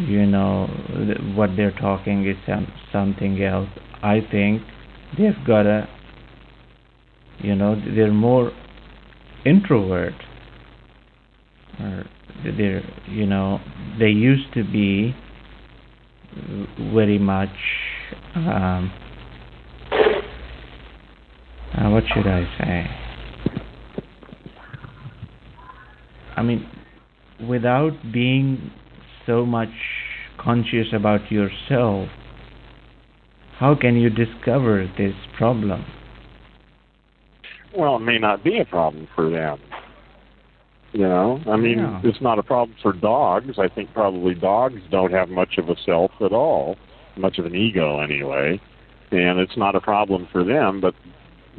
you 0.08 0.26
know 0.26 0.68
what 1.36 1.50
they're 1.56 1.78
talking 1.80 2.28
is 2.28 2.36
some, 2.46 2.68
something 2.92 3.42
else 3.44 3.70
i 4.04 4.20
think 4.32 4.62
they've 5.18 5.46
got 5.48 5.66
a 5.66 5.88
you 7.40 7.56
know 7.56 7.76
they're 7.96 8.14
more 8.14 8.52
introvert 9.46 10.14
or 11.80 12.04
they're 12.44 12.84
you 13.08 13.26
know 13.26 13.60
they 14.00 14.10
used 14.10 14.54
to 14.54 14.64
be 14.64 15.16
very 16.94 17.18
much 17.18 17.50
um, 18.36 18.92
uh, 21.78 21.90
what 21.90 22.04
should 22.14 22.28
I 22.28 22.44
say? 22.58 23.05
I 26.36 26.42
mean, 26.44 26.68
without 27.48 27.94
being 28.14 28.72
so 29.26 29.46
much 29.46 29.70
conscious 30.38 30.88
about 30.94 31.32
yourself, 31.32 32.10
how 33.58 33.76
can 33.76 33.96
you 33.96 34.10
discover 34.10 34.90
this 34.98 35.14
problem? 35.38 35.86
Well, 37.76 37.98
it 37.98 38.00
may 38.00 38.18
not 38.18 38.44
be 38.44 38.60
a 38.60 38.66
problem 38.66 39.08
for 39.16 39.30
them. 39.30 39.60
You 40.92 41.02
know, 41.02 41.42
I 41.48 41.58
mean, 41.58 41.80
yeah. 41.80 42.00
it's 42.06 42.22
not 42.22 42.40
a 42.40 42.44
problem 42.44 42.78
for 42.82 42.94
dogs. 42.94 43.60
I 43.60 43.68
think 43.68 43.94
probably 43.94 44.34
dogs 44.34 44.80
don't 44.90 45.12
have 45.12 45.28
much 45.28 45.58
of 45.58 45.68
a 45.68 45.76
self 45.86 46.12
at 46.22 46.32
all, 46.32 46.78
much 47.18 47.38
of 47.38 47.46
an 47.46 47.54
ego 47.54 48.00
anyway, 48.00 48.62
and 49.12 49.40
it's 49.40 49.58
not 49.58 49.76
a 49.76 49.82
problem 49.82 50.26
for 50.32 50.46
them. 50.46 50.80
But 50.80 50.94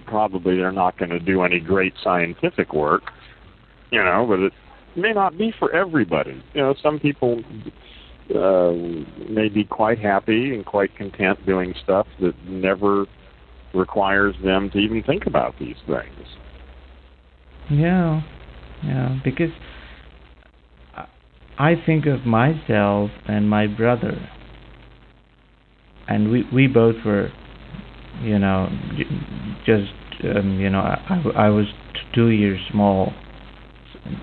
probably 0.07 0.57
they're 0.57 0.73
not 0.73 0.99
going 0.99 1.11
to 1.11 1.19
do 1.19 1.43
any 1.43 1.61
great 1.61 1.93
scientific 2.03 2.73
work. 2.73 3.03
You 3.91 4.03
know, 4.03 4.25
but 4.27 4.39
it 4.39 4.53
may 4.97 5.13
not 5.13 5.37
be 5.37 5.53
for 5.59 5.75
everybody. 5.75 6.43
You 6.55 6.63
know, 6.63 6.75
some 6.83 6.99
people 6.99 7.43
uh, 8.35 8.73
may 9.31 9.49
be 9.49 9.65
quite 9.65 9.99
happy 9.99 10.55
and 10.55 10.65
quite 10.65 10.95
content 10.97 11.45
doing 11.47 11.75
stuff 11.83 12.07
that 12.21 12.35
never 12.49 13.07
requires 13.75 14.35
them 14.43 14.71
to 14.71 14.79
even 14.79 15.03
think 15.03 15.27
about 15.27 15.55
these 15.59 15.77
things. 15.87 16.27
Yeah, 17.71 18.23
yeah, 18.85 19.19
because 19.25 19.51
I 21.59 21.75
think 21.85 22.07
of 22.07 22.27
myself 22.27 23.11
and 23.27 23.49
my 23.49 23.67
brother, 23.67 24.29
and 26.09 26.31
we 26.31 26.45
we 26.53 26.67
both 26.67 26.97
were, 27.05 27.31
you 28.23 28.39
know, 28.39 28.69
just 29.65 29.93
um, 30.25 30.59
you 30.61 30.71
know, 30.71 30.81
I, 30.81 31.23
I 31.37 31.49
was 31.49 31.67
two 32.15 32.29
years 32.29 32.61
small 32.71 33.13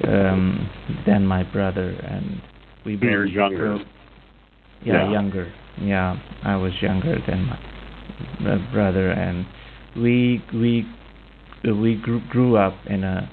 um, 0.07 0.69
than 1.05 1.25
my 1.25 1.43
brother, 1.43 1.89
and 1.89 2.41
we 2.85 2.95
both 2.95 3.03
You're 3.03 3.25
younger. 3.25 3.77
yeah, 4.85 4.93
Yeah. 5.05 5.11
younger. 5.11 5.53
Yeah, 5.81 6.17
I 6.43 6.55
was 6.55 6.73
younger 6.81 7.17
than 7.27 7.45
my 7.45 7.59
my 8.39 8.71
brother, 8.71 9.09
and 9.11 9.45
we 9.95 10.43
we 10.53 10.85
we 11.63 11.95
grew, 11.95 12.21
grew 12.29 12.57
up 12.57 12.75
in 12.87 13.03
a 13.03 13.29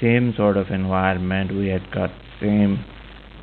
same 0.00 0.32
sort 0.36 0.56
of 0.56 0.68
environment. 0.70 1.52
We 1.54 1.68
had 1.68 1.90
got 1.92 2.10
same 2.40 2.84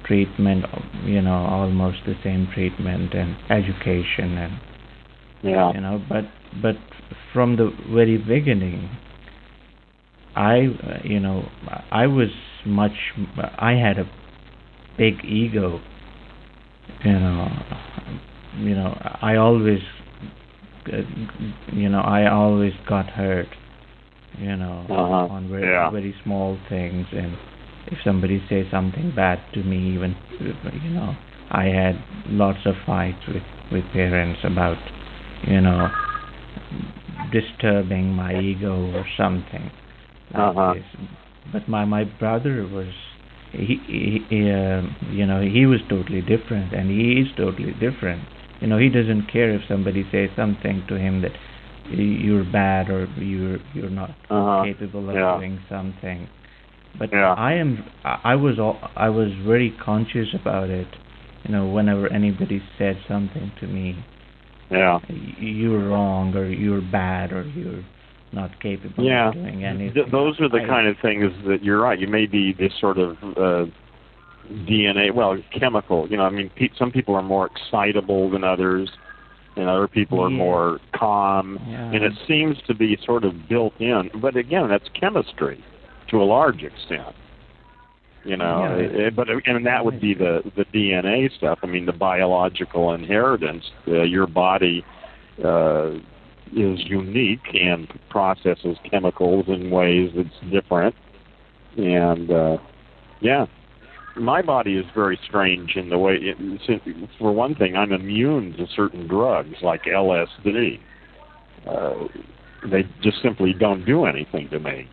treatment, 0.06 0.66
you 1.06 1.22
know, 1.22 1.34
almost 1.34 1.98
the 2.06 2.16
same 2.24 2.48
treatment 2.54 3.14
and 3.14 3.36
education, 3.50 4.38
and 4.38 4.54
Yeah. 5.44 5.72
you 5.74 5.82
know, 5.82 6.02
but 6.10 6.26
but 6.62 6.76
from 7.34 7.56
the 7.58 7.72
very 7.90 8.18
beginning, 8.18 8.90
I 10.36 10.68
you 11.04 11.20
know 11.20 11.44
I 11.92 12.08
was 12.08 12.30
much 12.66 12.92
I 13.58 13.72
had 13.74 13.98
a 14.00 14.10
big 14.98 15.24
ego 15.26 15.80
you 17.04 17.14
know 17.14 17.48
you 18.58 18.76
know 18.76 18.94
I 19.22 19.36
always 19.36 19.80
you 21.72 21.90
know 21.90 22.00
I 22.02 22.28
always 22.32 22.74
got 22.88 23.10
hurt 23.10 23.48
you 24.40 24.56
know 24.56 24.86
Uh-huh. 24.90 25.34
on 25.34 25.50
very 25.50 25.68
Yeah. 25.68 25.90
very 25.92 26.16
small 26.24 26.58
things 26.70 27.08
and 27.12 27.38
if 27.88 27.98
somebody 28.04 28.42
says 28.50 28.66
something 28.72 29.12
bad 29.16 29.40
to 29.54 29.64
me 29.64 29.94
even 29.96 30.16
you 30.84 30.90
know 30.92 31.16
I 31.52 31.66
had 31.66 31.96
lots 32.28 32.66
of 32.66 32.76
fights 32.86 33.28
with 33.28 33.44
with 33.72 33.84
parents 33.94 34.40
about 34.44 34.78
you 35.48 35.62
know 35.62 35.90
disturbing 37.32 38.14
my 38.14 38.40
ego 38.40 38.92
or 38.96 39.06
something 39.18 39.72
Uh-huh. 40.34 40.74
But 41.52 41.68
my 41.68 41.86
my 41.86 42.04
brother 42.06 42.68
was 42.72 42.88
he, 43.52 43.78
he, 43.86 44.20
he 44.30 44.50
uh, 44.50 44.82
you 45.12 45.26
know 45.26 45.42
he 45.42 45.66
was 45.66 45.80
totally 45.90 46.22
different 46.22 46.74
and 46.74 46.90
he 46.90 47.22
is 47.22 47.28
totally 47.38 47.74
different. 47.74 48.24
You 48.62 48.68
know 48.68 48.78
he 48.78 48.90
doesn't 48.90 49.32
care 49.32 49.54
if 49.54 49.62
somebody 49.68 50.06
says 50.12 50.30
something 50.36 50.84
to 50.88 50.96
him 50.96 51.22
that 51.22 51.32
you're 51.92 52.46
bad 52.52 52.90
or 52.90 53.06
you're 53.18 53.60
you're 53.74 53.90
not 53.92 54.12
Uh-huh. 54.30 54.64
capable 54.66 55.10
of 55.10 55.16
Yeah. 55.16 55.38
doing 55.38 55.60
something. 55.70 56.28
But 56.98 57.12
Yeah. 57.12 57.34
I 57.38 57.54
am 57.54 57.84
I 58.04 58.20
I 58.34 58.36
was 58.36 58.58
all, 58.60 58.78
I 58.96 59.10
was 59.10 59.30
very 59.46 59.72
conscious 59.72 60.34
about 60.34 60.70
it. 60.70 60.88
You 61.44 61.52
know 61.54 61.68
whenever 61.68 62.08
anybody 62.12 62.62
said 62.78 62.98
something 63.08 63.52
to 63.60 63.68
me, 63.68 63.96
Yeah. 64.72 65.00
you're 65.40 65.90
wrong 65.90 66.36
or 66.36 66.46
you're 66.46 66.82
bad 66.82 67.34
or 67.34 67.44
you're 67.44 67.84
not 68.34 68.60
capable 68.60 69.04
Yeah. 69.04 69.30
of 69.30 69.34
doing 69.36 69.64
anything. 69.64 69.94
Th- 69.94 70.08
those 70.12 70.40
are 70.42 70.50
the 70.50 70.62
I- 70.64 70.68
kind 70.68 70.88
of 70.88 70.98
things 71.00 71.32
that 71.46 71.64
you're 71.64 71.80
right. 71.80 71.98
You 72.00 72.08
may 72.08 72.26
be 72.26 72.54
this 72.54 72.74
sort 72.80 72.98
of 72.98 73.18
uh, 73.38 73.66
DNA, 74.68 75.12
well, 75.14 75.38
chemical. 75.58 76.08
You 76.10 76.18
know, 76.18 76.24
I 76.26 76.30
mean, 76.30 76.50
pe- 76.56 76.70
some 76.78 76.92
people 76.92 77.16
are 77.16 77.22
more 77.24 77.48
excitable 77.48 78.30
than 78.30 78.44
others, 78.44 78.90
and 79.56 79.70
other 79.70 79.88
people 79.88 80.20
are 80.22 80.30
more 80.30 80.80
calm. 80.94 81.60
Yeah. 81.68 81.92
And 81.94 82.04
it 82.04 82.14
seems 82.28 82.58
to 82.68 82.74
be 82.74 82.98
sort 83.06 83.24
of 83.24 83.48
built 83.48 83.74
in. 83.80 84.10
But 84.22 84.36
again, 84.36 84.68
that's 84.68 84.90
chemistry 85.00 85.64
to 86.10 86.22
a 86.22 86.26
large 86.26 86.64
extent. 86.64 87.16
You 88.26 88.38
know, 88.38 88.60
Yeah. 88.66 88.76
it- 88.78 88.96
it- 88.96 89.16
but 89.16 89.28
and 89.30 89.66
that 89.66 89.84
would 89.86 90.00
be 90.00 90.14
the 90.14 90.44
the 90.56 90.64
DNA 90.66 91.28
stuff. 91.30 91.60
I 91.62 91.68
mean, 91.68 91.86
the 91.86 91.92
biological 91.94 92.94
inheritance. 92.94 93.70
Uh, 93.88 94.02
your 94.04 94.28
body 94.28 94.84
uh, 95.44 95.92
is 96.56 96.80
unique 96.86 97.48
and 97.54 97.88
processes 98.10 98.78
chemicals 98.90 99.46
in 99.48 99.70
ways 99.70 100.12
that's 100.16 100.52
different. 100.52 100.96
And 101.78 102.32
uh, 102.32 102.58
yeah, 103.22 103.46
my 104.16 104.42
body 104.42 104.78
is 104.78 104.86
very 104.94 105.20
strange 105.28 105.76
in 105.76 105.90
the 105.90 105.98
way. 105.98 106.18
It, 106.20 107.10
for 107.18 107.32
one 107.32 107.56
thing, 107.56 107.76
I'm 107.76 107.92
immune 107.92 108.54
to 108.58 108.68
certain 108.76 109.08
drugs 109.08 109.56
like 109.62 109.84
LSD. 109.84 110.80
Uh, 111.68 112.08
they 112.70 112.84
just 113.02 113.22
simply 113.22 113.54
don't 113.54 113.86
do 113.86 114.06
anything 114.06 114.50
to 114.50 114.60
me. 114.60 114.88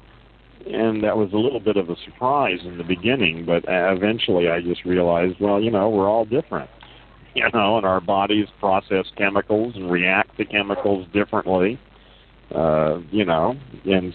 And 0.67 1.03
that 1.05 1.17
was 1.17 1.33
a 1.33 1.37
little 1.37 1.61
bit 1.61 1.77
of 1.77 1.89
a 1.89 1.97
surprise 2.05 2.59
in 2.65 2.77
the 2.77 2.85
beginning, 2.85 3.47
but 3.47 3.65
eventually 3.67 4.51
I 4.51 4.61
just 4.61 4.85
realized, 4.85 5.37
well, 5.41 5.61
you 5.61 5.71
know, 5.71 5.89
we're 5.89 6.09
all 6.09 6.25
different 6.25 6.71
you 7.35 7.45
know, 7.53 7.77
and 7.77 7.87
our 7.87 8.01
bodies 8.01 8.47
process 8.59 9.07
chemicals 9.17 9.75
and 9.77 9.91
react 9.91 10.37
to 10.37 10.45
chemicals 10.45 11.07
differently. 11.13 11.79
Uh, 12.55 12.99
you 13.13 13.25
know, 13.25 13.55
and 13.85 14.13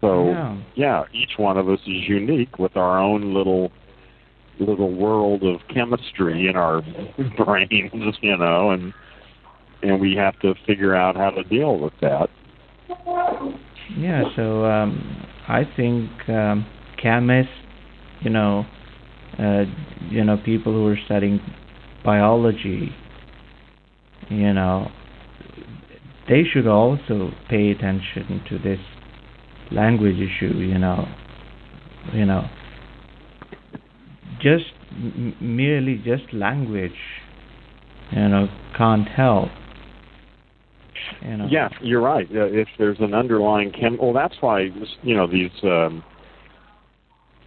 so 0.00 0.26
Yeah. 0.26 0.56
yeah, 0.74 1.04
each 1.12 1.38
one 1.38 1.56
of 1.56 1.68
us 1.68 1.80
is 1.80 2.08
unique 2.08 2.58
with 2.58 2.76
our 2.76 2.98
own 2.98 3.32
little 3.32 3.72
little 4.60 4.90
world 4.90 5.44
of 5.44 5.60
chemistry 5.72 6.48
in 6.48 6.56
our 6.56 6.82
brains, 7.36 8.18
you 8.20 8.36
know, 8.36 8.70
and 8.70 8.92
and 9.82 10.00
we 10.00 10.14
have 10.16 10.38
to 10.40 10.54
figure 10.66 10.94
out 10.94 11.16
how 11.16 11.30
to 11.30 11.42
deal 11.44 11.78
with 11.78 11.92
that. 12.00 12.28
Yeah, 13.96 14.24
so 14.36 14.64
um, 14.66 15.26
I 15.48 15.62
think 15.76 16.10
um, 16.28 16.66
chemists, 17.00 17.52
you 18.20 18.30
know, 18.30 18.66
uh, 19.38 19.64
you 20.10 20.24
know, 20.24 20.36
people 20.36 20.72
who 20.72 20.86
are 20.86 20.98
studying 21.04 21.40
biology, 22.04 22.90
you 24.28 24.52
know, 24.52 24.90
they 26.28 26.42
should 26.44 26.66
also 26.66 27.30
pay 27.48 27.70
attention 27.70 28.42
to 28.48 28.58
this 28.58 28.80
language 29.70 30.16
issue. 30.16 30.58
You 30.58 30.78
know, 30.78 31.06
you 32.12 32.26
know, 32.26 32.48
just 34.40 34.66
m- 34.92 35.36
merely 35.40 35.96
just 36.04 36.32
language, 36.32 36.98
you 38.10 38.28
know, 38.28 38.48
can't 38.76 39.08
help. 39.08 39.48
You 41.22 41.36
know. 41.36 41.46
Yeah, 41.50 41.68
you're 41.80 42.02
right. 42.02 42.28
Uh, 42.30 42.46
if 42.46 42.68
there's 42.78 42.98
an 43.00 43.14
underlying 43.14 43.72
chem, 43.72 43.98
well, 44.00 44.12
that's 44.12 44.34
why 44.40 44.68
you 45.02 45.14
know 45.14 45.26
these 45.26 45.50
um, 45.62 46.02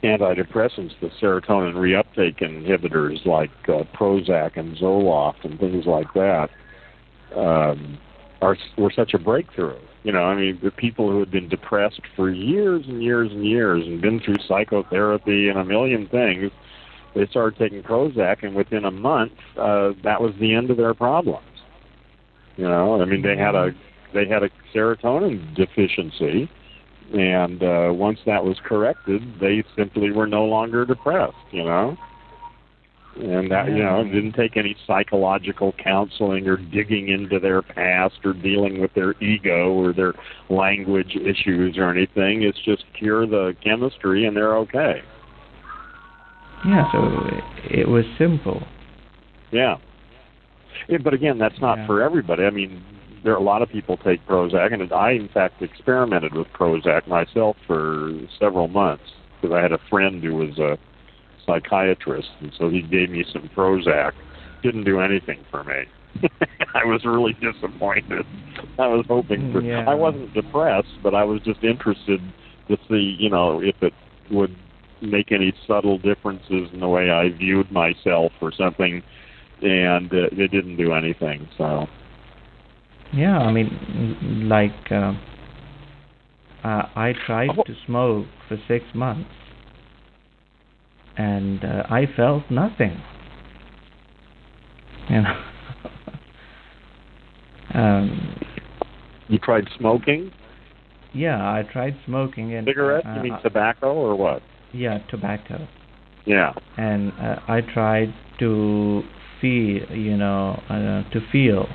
antidepressants, 0.03 0.93
the 0.99 1.09
serotonin 1.21 1.73
reuptake 1.75 2.39
inhibitors 2.41 3.25
like 3.25 3.51
uh, 3.67 3.83
Prozac 3.95 4.57
and 4.57 4.75
Zoloft 4.77 5.43
and 5.43 5.59
things 5.59 5.85
like 5.85 6.11
that, 6.13 6.49
um, 7.35 7.97
are 8.41 8.57
were 8.77 8.91
such 8.95 9.13
a 9.13 9.19
breakthrough. 9.19 9.79
You 10.03 10.11
know, 10.11 10.23
I 10.23 10.35
mean, 10.35 10.59
the 10.63 10.71
people 10.71 11.11
who 11.11 11.19
had 11.19 11.29
been 11.29 11.47
depressed 11.47 12.01
for 12.15 12.31
years 12.31 12.83
and 12.87 13.03
years 13.03 13.31
and 13.31 13.45
years 13.45 13.85
and 13.85 14.01
been 14.01 14.19
through 14.19 14.37
psychotherapy 14.47 15.49
and 15.49 15.59
a 15.59 15.63
million 15.63 16.07
things, 16.07 16.51
they 17.13 17.27
started 17.27 17.59
taking 17.59 17.83
Prozac, 17.83 18.43
and 18.43 18.55
within 18.55 18.85
a 18.85 18.91
month, 18.91 19.33
uh, 19.59 19.91
that 20.03 20.21
was 20.21 20.33
the 20.39 20.55
end 20.55 20.71
of 20.71 20.77
their 20.77 20.93
problems. 20.93 21.45
You 22.57 22.67
know, 22.67 23.01
I 23.01 23.05
mean, 23.05 23.21
they 23.21 23.37
had 23.37 23.55
a 23.55 23.71
they 24.13 24.27
had 24.27 24.43
a 24.43 24.49
serotonin 24.73 25.55
deficiency, 25.55 26.49
and 27.13 27.61
uh, 27.63 27.89
once 27.93 28.19
that 28.25 28.43
was 28.43 28.57
corrected, 28.63 29.21
they 29.39 29.63
simply 29.77 30.11
were 30.11 30.27
no 30.27 30.45
longer 30.45 30.85
depressed. 30.85 31.35
You 31.51 31.65
know, 31.65 31.97
and 33.17 33.51
that 33.51 33.67
you 33.69 33.83
know 33.83 34.01
it 34.01 34.11
didn't 34.11 34.33
take 34.33 34.55
any 34.55 34.75
psychological 34.87 35.73
counseling 35.83 36.47
or 36.47 36.57
digging 36.57 37.09
into 37.09 37.39
their 37.39 37.61
past 37.61 38.15
or 38.23 38.33
dealing 38.33 38.79
with 38.79 38.93
their 38.93 39.21
ego 39.21 39.71
or 39.71 39.93
their 39.93 40.13
language 40.49 41.15
issues 41.15 41.77
or 41.77 41.89
anything. 41.89 42.43
It's 42.43 42.59
just 42.63 42.83
cure 42.97 43.27
the 43.27 43.55
chemistry, 43.63 44.25
and 44.25 44.35
they're 44.35 44.57
okay. 44.57 45.01
Yeah, 46.65 46.91
so 46.91 47.41
it 47.69 47.87
was 47.87 48.05
simple. 48.17 48.61
Yeah. 49.51 49.77
Yeah, 50.87 50.99
but 51.03 51.13
again, 51.13 51.37
that's 51.37 51.59
not 51.59 51.79
Yeah. 51.79 51.87
for 51.87 52.01
everybody. 52.01 52.43
I 52.43 52.49
mean, 52.49 52.81
there 53.23 53.33
are 53.33 53.37
a 53.37 53.43
lot 53.43 53.61
of 53.61 53.69
people 53.69 53.97
take 53.97 54.25
Prozac, 54.25 54.73
and 54.73 54.91
I, 54.91 55.11
in 55.11 55.29
fact, 55.29 55.61
experimented 55.61 56.33
with 56.33 56.47
Prozac 56.47 57.07
myself 57.07 57.55
for 57.67 58.11
several 58.39 58.67
months 58.67 59.03
because 59.39 59.55
I 59.55 59.61
had 59.61 59.71
a 59.71 59.79
friend 59.89 60.23
who 60.23 60.35
was 60.35 60.57
a 60.57 60.77
psychiatrist, 61.45 62.29
and 62.39 62.51
so 62.57 62.69
he 62.69 62.81
gave 62.81 63.09
me 63.09 63.25
some 63.31 63.49
Prozac. 63.55 64.13
Didn't 64.63 64.83
do 64.83 64.99
anything 64.99 65.43
for 65.49 65.63
me. 65.63 65.83
I 66.75 66.85
was 66.85 67.03
really 67.05 67.33
disappointed. 67.33 68.25
I 68.77 68.87
was 68.87 69.05
hoping 69.07 69.51
for. 69.51 69.61
Yeah. 69.61 69.85
I 69.87 69.95
wasn't 69.95 70.33
depressed, 70.33 70.89
but 71.01 71.15
I 71.15 71.23
was 71.23 71.41
just 71.41 71.63
interested 71.63 72.19
to 72.67 72.77
see, 72.89 73.15
you 73.19 73.29
know, 73.29 73.61
if 73.61 73.75
it 73.81 73.93
would 74.29 74.55
make 75.01 75.31
any 75.31 75.53
subtle 75.65 75.97
differences 75.97 76.69
in 76.73 76.79
the 76.79 76.87
way 76.87 77.09
I 77.09 77.29
viewed 77.29 77.71
myself 77.71 78.31
or 78.39 78.51
something, 78.51 79.01
and 79.61 80.11
uh, 80.13 80.27
it 80.31 80.51
didn't 80.51 80.77
do 80.77 80.93
anything. 80.93 81.47
So. 81.57 81.87
Yeah, 83.13 83.37
I 83.37 83.51
mean, 83.51 84.47
like 84.47 84.71
uh, 84.91 85.13
uh, 86.63 86.89
I 86.95 87.13
tried 87.25 87.49
Oh. 87.57 87.63
to 87.63 87.75
smoke 87.85 88.27
for 88.47 88.57
six 88.67 88.85
months, 88.93 89.29
and 91.17 91.63
uh, 91.63 91.83
I 91.89 92.05
felt 92.15 92.43
nothing. 92.49 93.01
You 95.09 95.21
know. 95.23 95.43
um, 97.73 98.35
You 99.27 99.39
tried 99.39 99.67
smoking 99.77 100.31
yeah, 101.13 101.37
I 101.37 101.63
tried 101.63 101.97
smoking 102.05 102.53
and 102.55 102.67
cigarettes? 102.67 103.05
uh, 103.05 103.15
you 103.15 103.21
mean 103.21 103.33
uh, 103.33 103.41
tobacco 103.41 103.93
or 103.93 104.15
what? 104.15 104.41
yeah, 104.73 104.99
tobacco, 105.09 105.67
Yeah. 106.25 106.53
and 106.77 107.11
uh, 107.19 107.35
I 107.47 107.61
tried 107.61 108.13
to 108.39 109.03
feel, 109.41 109.91
you 109.91 110.15
know, 110.15 110.61
uh, 110.69 111.09
to 111.11 111.19
feel 111.31 111.67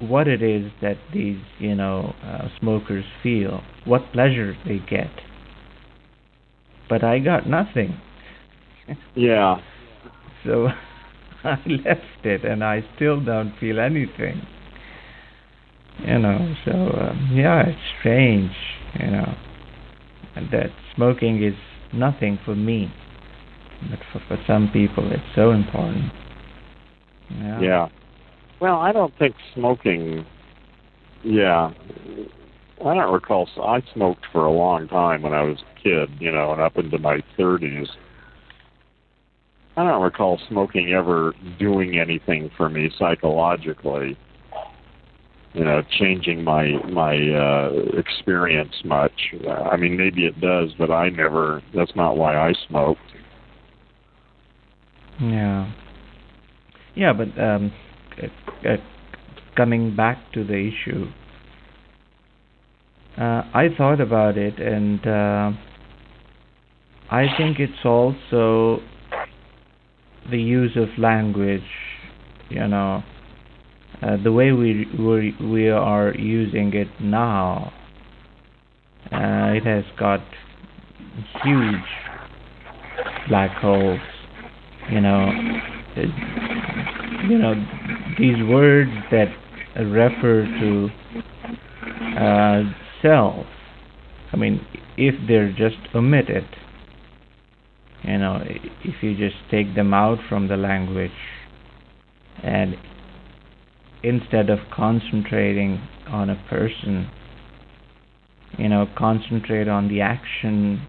what 0.00 0.26
it 0.28 0.42
is 0.42 0.70
that 0.80 0.96
these, 1.12 1.38
you 1.58 1.74
know, 1.74 2.14
uh, 2.24 2.48
smokers 2.60 3.04
feel, 3.22 3.60
what 3.84 4.02
pleasure 4.12 4.54
they 4.66 4.78
get. 4.78 5.10
But 6.88 7.02
I 7.04 7.18
got 7.18 7.46
nothing, 7.48 8.00
Yeah. 9.14 9.60
so 10.44 10.68
I 11.44 11.56
left 11.66 12.24
it, 12.24 12.44
and 12.44 12.62
I 12.64 12.82
still 12.96 13.20
don't 13.24 13.54
feel 13.58 13.78
anything. 13.80 14.42
You 16.04 16.18
know, 16.18 16.54
so 16.64 16.72
um, 16.72 17.30
yeah, 17.34 17.62
it's 17.66 17.80
strange, 18.00 18.52
you 18.98 19.10
know, 19.10 19.34
that 20.50 20.70
smoking 20.96 21.42
is 21.42 21.54
nothing 21.92 22.38
for 22.44 22.54
me, 22.54 22.92
but 23.90 23.98
for 24.12 24.20
for 24.28 24.38
some 24.46 24.70
people 24.72 25.10
it's 25.12 25.34
so 25.34 25.50
important. 25.52 26.12
Yeah. 27.30 27.60
Yeah. 27.60 27.88
Well, 28.64 28.80
I 28.80 28.92
don't 28.92 29.12
think 29.18 29.36
smoking. 29.54 30.24
Yeah. 31.22 31.70
I 32.82 32.94
don't 32.94 33.12
recall. 33.12 33.46
I 33.62 33.82
smoked 33.92 34.24
for 34.32 34.46
a 34.46 34.50
long 34.50 34.88
time 34.88 35.20
when 35.20 35.34
I 35.34 35.42
was 35.42 35.58
a 35.58 35.82
kid, 35.82 36.08
you 36.18 36.32
know, 36.32 36.50
and 36.50 36.62
up 36.62 36.78
into 36.78 36.98
my 36.98 37.22
30s. 37.38 37.88
I 39.76 39.84
don't 39.84 40.00
recall 40.00 40.40
smoking 40.48 40.94
ever 40.94 41.34
doing 41.58 41.98
anything 41.98 42.50
for 42.56 42.70
me 42.70 42.90
psychologically. 42.98 44.16
You 45.52 45.64
know, 45.66 45.82
changing 45.98 46.42
my 46.42 46.70
my 46.90 47.16
uh 47.18 47.70
experience 47.98 48.74
much. 48.82 49.34
Uh, 49.46 49.50
I 49.50 49.76
mean, 49.76 49.94
maybe 49.94 50.24
it 50.24 50.40
does, 50.40 50.70
but 50.78 50.90
I 50.90 51.10
never. 51.10 51.62
That's 51.74 51.94
not 51.94 52.16
why 52.16 52.34
I 52.34 52.54
smoked. 52.66 53.00
Yeah. 55.20 55.70
Yeah, 56.94 57.12
but 57.12 57.38
um, 57.38 57.70
coming 59.56 59.94
back 59.96 60.18
to 60.32 60.44
the 60.44 60.54
issue, 60.54 61.06
uh, 63.16 63.42
I 63.54 63.68
thought 63.76 64.00
about 64.00 64.36
it, 64.36 64.58
and 64.58 65.06
uh, 65.06 65.52
I 67.10 67.26
think 67.36 67.58
it's 67.60 67.84
also 67.84 68.80
the 70.30 70.40
use 70.40 70.76
of 70.76 70.88
language. 70.98 71.62
You 72.48 72.66
know, 72.68 73.02
uh, 74.02 74.16
the 74.22 74.32
way 74.32 74.52
we 74.52 74.86
we 74.98 75.34
we 75.40 75.68
are 75.70 76.14
using 76.14 76.72
it 76.74 76.88
now. 77.00 77.72
Uh, 79.12 79.52
it 79.54 79.64
has 79.64 79.84
got 79.98 80.20
huge 81.44 81.84
black 83.28 83.50
holes 83.60 84.00
you 84.90 85.00
know 85.00 85.30
you 87.28 87.38
know 87.38 87.54
these 88.18 88.42
words 88.48 88.90
that 89.10 89.28
refer 89.76 90.44
to 90.60 90.88
uh, 92.20 92.62
self. 93.02 93.46
I 94.32 94.36
mean 94.36 94.60
if 94.96 95.14
they're 95.26 95.50
just 95.50 95.76
omitted 95.94 96.44
you 98.04 98.18
know 98.18 98.40
if 98.84 99.02
you 99.02 99.16
just 99.16 99.36
take 99.50 99.74
them 99.74 99.92
out 99.92 100.18
from 100.28 100.48
the 100.48 100.56
language 100.56 101.10
and 102.42 102.76
instead 104.02 104.50
of 104.50 104.58
concentrating 104.72 105.80
on 106.08 106.30
a 106.30 106.44
person 106.48 107.10
you 108.58 108.68
know 108.68 108.86
concentrate 108.96 109.68
on 109.68 109.88
the 109.88 110.00
action 110.00 110.86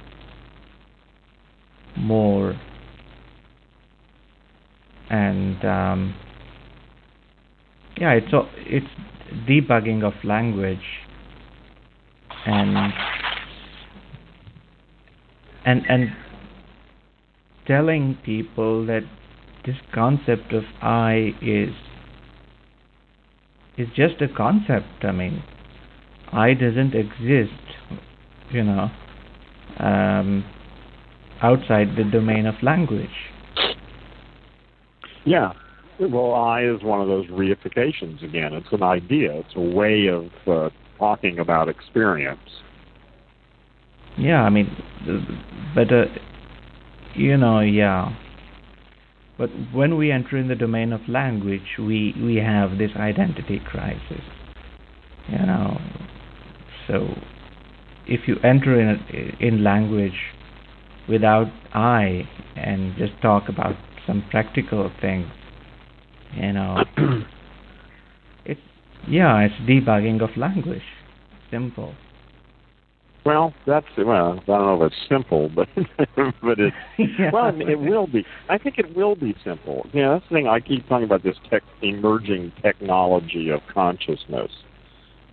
more 1.97 2.59
and 5.09 5.63
um, 5.65 6.15
yeah, 7.97 8.11
it's 8.13 8.33
a, 8.33 8.41
it's 8.57 8.87
debugging 9.47 10.03
of 10.03 10.13
language 10.23 10.79
and 12.45 12.93
and 15.65 15.81
and 15.89 16.09
telling 17.67 18.17
people 18.23 18.85
that 18.85 19.01
this 19.65 19.75
concept 19.93 20.53
of 20.53 20.63
I 20.81 21.33
is 21.41 21.73
is 23.77 23.87
just 23.95 24.21
a 24.21 24.27
concept. 24.27 25.03
I 25.03 25.11
mean, 25.11 25.43
I 26.31 26.53
doesn't 26.53 26.93
exist, 26.93 27.51
you 28.51 28.63
know, 28.63 28.89
um, 29.79 30.45
outside 31.41 31.95
the 31.97 32.03
domain 32.03 32.45
of 32.45 32.55
language. 32.61 33.09
Yeah. 35.25 35.53
Well, 35.99 36.33
I 36.33 36.63
is 36.63 36.83
one 36.83 37.01
of 37.01 37.07
those 37.07 37.25
reifications 37.27 38.23
again. 38.23 38.53
It's 38.53 38.71
an 38.71 38.83
idea. 38.83 39.31
It's 39.39 39.55
a 39.55 39.61
way 39.61 40.07
of 40.07 40.25
uh, 40.47 40.69
talking 40.99 41.39
about 41.39 41.69
experience. 41.69 42.39
Yeah, 44.17 44.41
I 44.41 44.49
mean, 44.49 44.75
but 45.73 45.91
uh, 45.91 46.05
you 47.15 47.37
know, 47.37 47.61
yeah. 47.61 48.13
But 49.37 49.49
when 49.73 49.97
we 49.97 50.11
enter 50.11 50.37
in 50.37 50.47
the 50.47 50.55
domain 50.55 50.93
of 50.93 51.01
language, 51.07 51.77
we 51.79 52.13
we 52.21 52.35
have 52.37 52.77
this 52.77 52.91
identity 52.95 53.61
crisis. 53.65 54.23
You 55.29 55.39
know, 55.39 55.77
so 56.87 57.07
if 58.05 58.27
you 58.27 58.35
enter 58.43 58.79
in 58.79 58.99
in 59.39 59.63
language 59.63 60.13
without 61.09 61.47
I 61.73 62.27
and 62.55 62.95
just 62.97 63.13
talk 63.21 63.49
about 63.49 63.75
some 64.07 64.23
practical 64.29 64.91
things, 65.01 65.27
you 66.35 66.53
know, 66.53 66.83
it's 68.45 68.61
yeah, 69.07 69.39
it's 69.41 69.55
debugging 69.69 70.21
of 70.21 70.35
language. 70.37 70.81
Simple. 71.51 71.93
Well, 73.25 73.55
that's 73.65 73.87
well. 73.97 74.39
I 74.39 74.45
don't 74.45 74.47
know 74.47 74.83
if 74.83 74.91
it's 74.91 75.09
simple, 75.09 75.49
but 75.55 75.67
but 76.41 76.59
it 76.59 76.73
Yeah. 77.19 77.31
well, 77.33 77.51
it 77.59 77.79
will 77.79 78.07
be. 78.07 78.23
I 78.49 78.57
think 78.57 78.77
it 78.77 78.95
will 78.95 79.15
be 79.15 79.35
simple. 79.43 79.87
Yeah, 79.93 80.13
that's 80.13 80.25
the 80.29 80.35
thing. 80.35 80.47
I 80.47 80.59
keep 80.59 80.87
talking 80.87 81.05
about 81.05 81.23
this 81.23 81.35
tech, 81.49 81.63
emerging 81.81 82.53
technology 82.61 83.49
of 83.49 83.61
consciousness. 83.73 84.51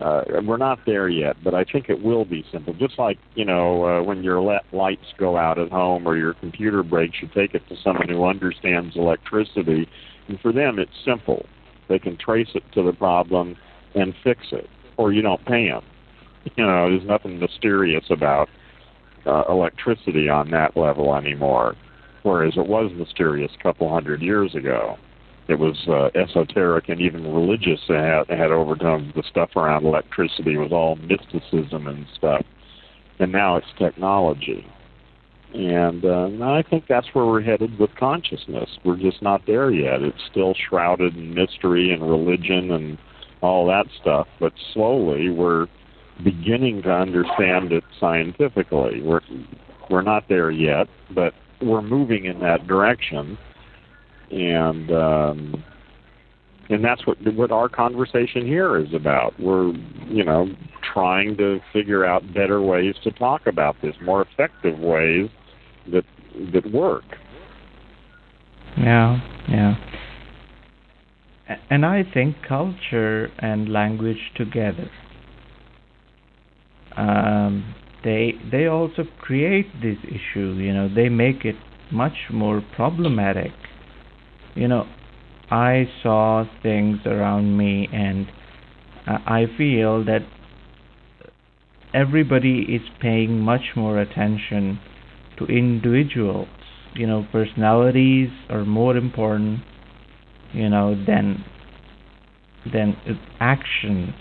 Uh, 0.00 0.22
we're 0.44 0.56
not 0.56 0.80
there 0.84 1.08
yet, 1.08 1.36
but 1.44 1.54
I 1.54 1.64
think 1.64 1.88
it 1.88 2.02
will 2.02 2.24
be 2.24 2.44
simple. 2.50 2.74
Just 2.74 2.98
like 2.98 3.18
you 3.34 3.44
know, 3.44 3.84
uh, 3.84 4.02
when 4.02 4.22
your 4.22 4.40
let 4.40 4.62
lights 4.72 5.06
go 5.18 5.36
out 5.36 5.58
at 5.58 5.70
home 5.70 6.06
or 6.06 6.16
your 6.16 6.34
computer 6.34 6.82
breaks, 6.82 7.16
you 7.22 7.28
take 7.28 7.54
it 7.54 7.62
to 7.68 7.76
someone 7.84 8.08
who 8.08 8.24
understands 8.24 8.96
electricity, 8.96 9.88
and 10.28 10.40
for 10.40 10.52
them, 10.52 10.78
it's 10.78 10.92
simple. 11.04 11.46
They 11.88 11.98
can 11.98 12.16
trace 12.16 12.48
it 12.54 12.64
to 12.74 12.82
the 12.82 12.92
problem 12.92 13.56
and 13.94 14.14
fix 14.24 14.46
it, 14.50 14.68
or 14.96 15.12
you 15.12 15.22
don't 15.22 15.44
pay 15.44 15.68
them. 15.68 15.82
You 16.56 16.66
know, 16.66 16.90
there's 16.90 17.06
nothing 17.06 17.38
mysterious 17.38 18.04
about 18.10 18.48
uh, 19.26 19.44
electricity 19.48 20.28
on 20.28 20.50
that 20.50 20.76
level 20.76 21.14
anymore, 21.14 21.76
whereas 22.24 22.54
it 22.56 22.66
was 22.66 22.90
mysterious 22.96 23.52
a 23.58 23.62
couple 23.62 23.88
hundred 23.88 24.22
years 24.22 24.54
ago. 24.56 24.96
It 25.52 25.58
was 25.58 25.76
uh, 25.86 26.08
esoteric 26.18 26.88
and 26.88 26.98
even 26.98 27.30
religious. 27.30 27.80
Had, 27.86 28.28
had 28.30 28.50
overtones. 28.50 29.12
The 29.14 29.22
stuff 29.28 29.50
around 29.54 29.84
electricity 29.84 30.56
was 30.56 30.72
all 30.72 30.96
mysticism 30.96 31.86
and 31.86 32.06
stuff. 32.16 32.42
And 33.18 33.30
now 33.30 33.56
it's 33.56 33.66
technology. 33.78 34.66
And 35.52 36.06
uh, 36.06 36.30
I 36.42 36.62
think 36.62 36.84
that's 36.88 37.08
where 37.12 37.26
we're 37.26 37.42
headed 37.42 37.78
with 37.78 37.94
consciousness. 37.96 38.70
We're 38.82 38.96
just 38.96 39.20
not 39.20 39.42
there 39.46 39.70
yet. 39.70 40.00
It's 40.00 40.22
still 40.30 40.54
shrouded 40.68 41.14
in 41.14 41.34
mystery 41.34 41.92
and 41.92 42.02
religion 42.02 42.70
and 42.70 42.96
all 43.42 43.66
that 43.66 43.84
stuff. 44.00 44.26
But 44.40 44.54
slowly, 44.72 45.28
we're 45.28 45.66
beginning 46.24 46.82
to 46.84 46.90
understand 46.90 47.72
it 47.72 47.84
scientifically. 48.00 49.02
We're 49.02 49.20
we're 49.90 50.00
not 50.00 50.30
there 50.30 50.50
yet, 50.50 50.86
but 51.14 51.34
we're 51.60 51.82
moving 51.82 52.24
in 52.24 52.40
that 52.40 52.66
direction. 52.66 53.36
And 54.32 54.90
um, 54.90 55.64
and 56.70 56.82
that's 56.84 57.06
what 57.06 57.18
what 57.34 57.52
our 57.52 57.68
conversation 57.68 58.46
here 58.46 58.78
is 58.78 58.92
about. 58.94 59.38
We're 59.38 59.72
you 60.08 60.24
know 60.24 60.48
trying 60.92 61.36
to 61.36 61.60
figure 61.72 62.04
out 62.04 62.22
better 62.32 62.62
ways 62.62 62.94
to 63.04 63.10
talk 63.12 63.46
about 63.46 63.76
this, 63.82 63.94
more 64.02 64.22
effective 64.22 64.78
ways 64.78 65.28
that 65.92 66.04
that 66.52 66.70
work. 66.72 67.04
Yeah, 68.78 69.20
yeah. 69.48 69.74
And 71.68 71.84
I 71.84 72.04
think 72.14 72.36
culture 72.48 73.30
and 73.38 73.70
language 73.70 74.32
together, 74.36 74.90
um, 76.96 77.74
they 78.02 78.32
they 78.50 78.66
also 78.66 79.04
create 79.20 79.66
this 79.82 79.98
issue. 80.04 80.54
You 80.54 80.72
know, 80.72 80.88
they 80.92 81.08
make 81.10 81.44
it 81.44 81.56
much 81.90 82.30
more 82.32 82.62
problematic. 82.74 83.52
You 84.54 84.68
know, 84.68 84.86
I 85.50 85.84
saw 86.02 86.44
things 86.62 86.98
around 87.06 87.56
me, 87.56 87.88
and 87.92 88.26
I 89.06 89.46
feel 89.56 90.04
that 90.04 90.20
everybody 91.94 92.62
is 92.62 92.82
paying 93.00 93.40
much 93.40 93.62
more 93.76 94.00
attention 94.00 94.78
to 95.38 95.46
individuals. 95.46 96.48
You 96.94 97.06
know, 97.06 97.26
personalities 97.32 98.28
are 98.50 98.64
more 98.64 98.96
important, 98.96 99.60
you 100.52 100.68
know, 100.68 100.94
than 101.06 101.44
than 102.72 102.96
actions. 103.40 104.14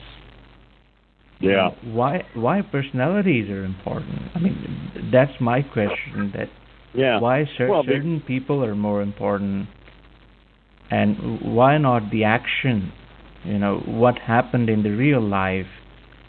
Yeah. 1.40 1.70
Why 1.84 2.24
why 2.36 2.62
personalities 2.62 3.50
are 3.50 3.64
important? 3.64 4.22
I 4.36 4.40
mean, 4.40 5.10
that's 5.12 5.34
my 5.40 5.62
question. 5.62 6.32
That 6.36 6.50
yeah. 6.94 7.20
Why 7.20 7.46
cer- 7.58 7.70
well, 7.70 7.84
certain 7.86 8.22
people 8.22 8.64
are 8.64 8.76
more 8.76 9.02
important, 9.02 9.68
and 10.92 11.42
why 11.42 11.78
not 11.78 12.12
the 12.12 12.26
action? 12.26 12.92
You 13.44 13.58
know, 13.58 13.80
what 13.86 14.20
happened 14.20 14.70
in 14.70 14.84
the 14.84 14.92
real 14.92 15.22
life 15.22 15.66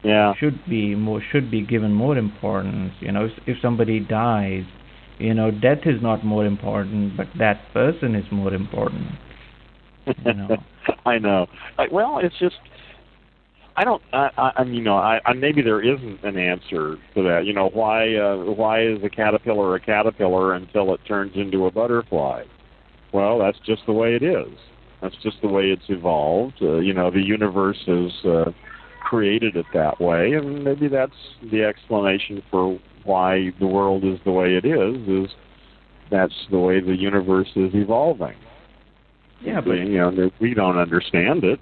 yeah. 0.02 0.32
should 0.38 0.58
be 0.68 0.94
more 0.94 1.20
should 1.32 1.50
be 1.50 1.66
given 1.66 1.92
more 1.92 2.16
importance. 2.16 2.92
You 3.00 3.12
know, 3.12 3.26
if, 3.26 3.32
if 3.46 3.56
somebody 3.60 4.00
dies, 4.00 4.64
you 5.18 5.34
know, 5.34 5.50
death 5.50 5.84
is 5.84 6.00
not 6.00 6.24
more 6.24 6.46
important, 6.46 7.16
but 7.16 7.26
that 7.38 7.60
person 7.72 8.14
is 8.14 8.24
more 8.32 8.54
important. 8.54 9.08
You 10.06 10.34
know. 10.34 10.56
I 11.06 11.18
know. 11.18 11.46
I, 11.78 11.86
well, 11.92 12.18
it's 12.22 12.38
just 12.38 12.56
I 13.76 13.84
don't. 13.84 14.02
I, 14.12 14.28
I, 14.36 14.62
you 14.64 14.82
know, 14.82 14.96
I, 14.96 15.20
I 15.24 15.32
maybe 15.32 15.62
there 15.62 15.80
isn't 15.80 16.24
an 16.24 16.36
answer 16.36 16.96
to 17.14 17.22
that. 17.22 17.42
You 17.44 17.52
know, 17.52 17.70
why 17.72 18.14
uh, 18.16 18.36
why 18.36 18.82
is 18.82 18.98
a 19.04 19.08
caterpillar 19.08 19.74
a 19.74 19.80
caterpillar 19.80 20.54
until 20.54 20.94
it 20.94 21.00
turns 21.06 21.32
into 21.36 21.66
a 21.66 21.70
butterfly? 21.70 22.44
Well, 23.12 23.38
that's 23.38 23.58
just 23.64 23.82
the 23.86 23.92
way 23.92 24.14
it 24.14 24.22
is. 24.22 24.58
That's 25.00 25.16
just 25.22 25.36
the 25.42 25.48
way 25.48 25.64
it's 25.64 25.84
evolved. 25.88 26.54
Uh, 26.62 26.78
you 26.78 26.94
know, 26.94 27.10
the 27.10 27.20
universe 27.20 27.78
has 27.86 28.12
uh, 28.24 28.52
created 29.02 29.56
it 29.56 29.66
that 29.74 30.00
way, 30.00 30.32
and 30.32 30.64
maybe 30.64 30.88
that's 30.88 31.12
the 31.50 31.64
explanation 31.64 32.42
for 32.50 32.78
why 33.04 33.50
the 33.58 33.66
world 33.66 34.04
is 34.04 34.18
the 34.24 34.30
way 34.30 34.54
it 34.54 34.64
is. 34.64 34.96
Is 35.08 35.34
that's 36.10 36.34
the 36.50 36.58
way 36.58 36.80
the 36.80 36.94
universe 36.94 37.48
is 37.56 37.70
evolving. 37.74 38.36
Yeah, 39.42 39.60
but 39.60 39.72
you 39.72 39.98
know, 39.98 40.30
we 40.40 40.54
don't 40.54 40.78
understand 40.78 41.42
it. 41.42 41.58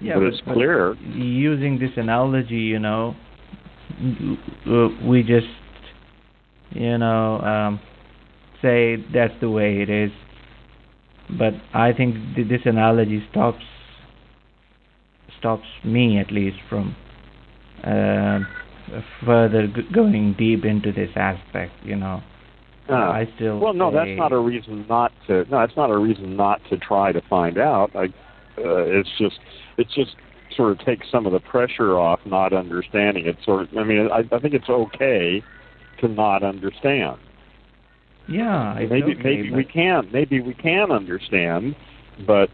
Yeah, 0.00 0.14
but, 0.14 0.20
but 0.20 0.26
it's 0.26 0.40
clear. 0.42 0.94
But 0.94 1.16
using 1.16 1.78
this 1.78 1.90
analogy, 1.96 2.56
you 2.56 2.78
know, 2.78 3.16
we 5.04 5.22
just, 5.22 5.46
you 6.70 6.98
know, 6.98 7.38
um, 7.40 7.80
say 8.60 8.96
that's 9.14 9.34
the 9.40 9.50
way 9.50 9.80
it 9.80 9.88
is. 9.88 10.10
But 11.36 11.54
I 11.74 11.92
think 11.92 12.14
this 12.36 12.62
analogy 12.64 13.22
stops 13.30 13.64
stops 15.38 15.66
me 15.84 16.18
at 16.18 16.32
least 16.32 16.56
from 16.68 16.96
uh, 17.84 18.40
further 19.24 19.66
g- 19.68 19.82
going 19.94 20.34
deep 20.38 20.64
into 20.64 20.90
this 20.92 21.10
aspect. 21.16 21.72
You 21.84 21.96
know, 21.96 22.22
uh, 22.88 22.94
I 22.94 23.28
still 23.36 23.58
well, 23.58 23.74
no, 23.74 23.92
that's 23.92 24.08
not 24.16 24.32
a 24.32 24.38
reason 24.38 24.86
not 24.88 25.12
to. 25.26 25.44
No, 25.50 25.60
that's 25.60 25.76
not 25.76 25.90
a 25.90 25.98
reason 25.98 26.36
not 26.36 26.60
to 26.70 26.78
try 26.78 27.12
to 27.12 27.20
find 27.28 27.58
out. 27.58 27.90
I, 27.94 28.04
uh, 28.58 28.82
it's 28.86 29.10
just, 29.18 29.38
it's 29.76 29.94
just 29.94 30.16
sort 30.56 30.72
of 30.72 30.84
takes 30.84 31.06
some 31.12 31.26
of 31.26 31.32
the 31.32 31.40
pressure 31.40 31.98
off 31.98 32.20
not 32.24 32.52
understanding 32.52 33.26
it. 33.26 33.36
Sort 33.44 33.62
of, 33.62 33.76
I 33.76 33.84
mean, 33.84 34.08
I, 34.10 34.22
I 34.34 34.40
think 34.40 34.54
it's 34.54 34.68
okay 34.68 35.42
to 36.00 36.08
not 36.08 36.42
understand. 36.42 37.18
Yeah, 38.28 38.74
maybe 38.78 39.02
okay, 39.02 39.22
maybe 39.22 39.50
but- 39.50 39.56
we 39.56 39.64
can 39.64 40.08
maybe 40.12 40.40
we 40.40 40.54
can 40.54 40.90
understand, 40.92 41.74
but 42.26 42.50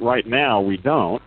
right 0.00 0.26
now 0.26 0.60
we 0.60 0.76
don't. 0.78 1.22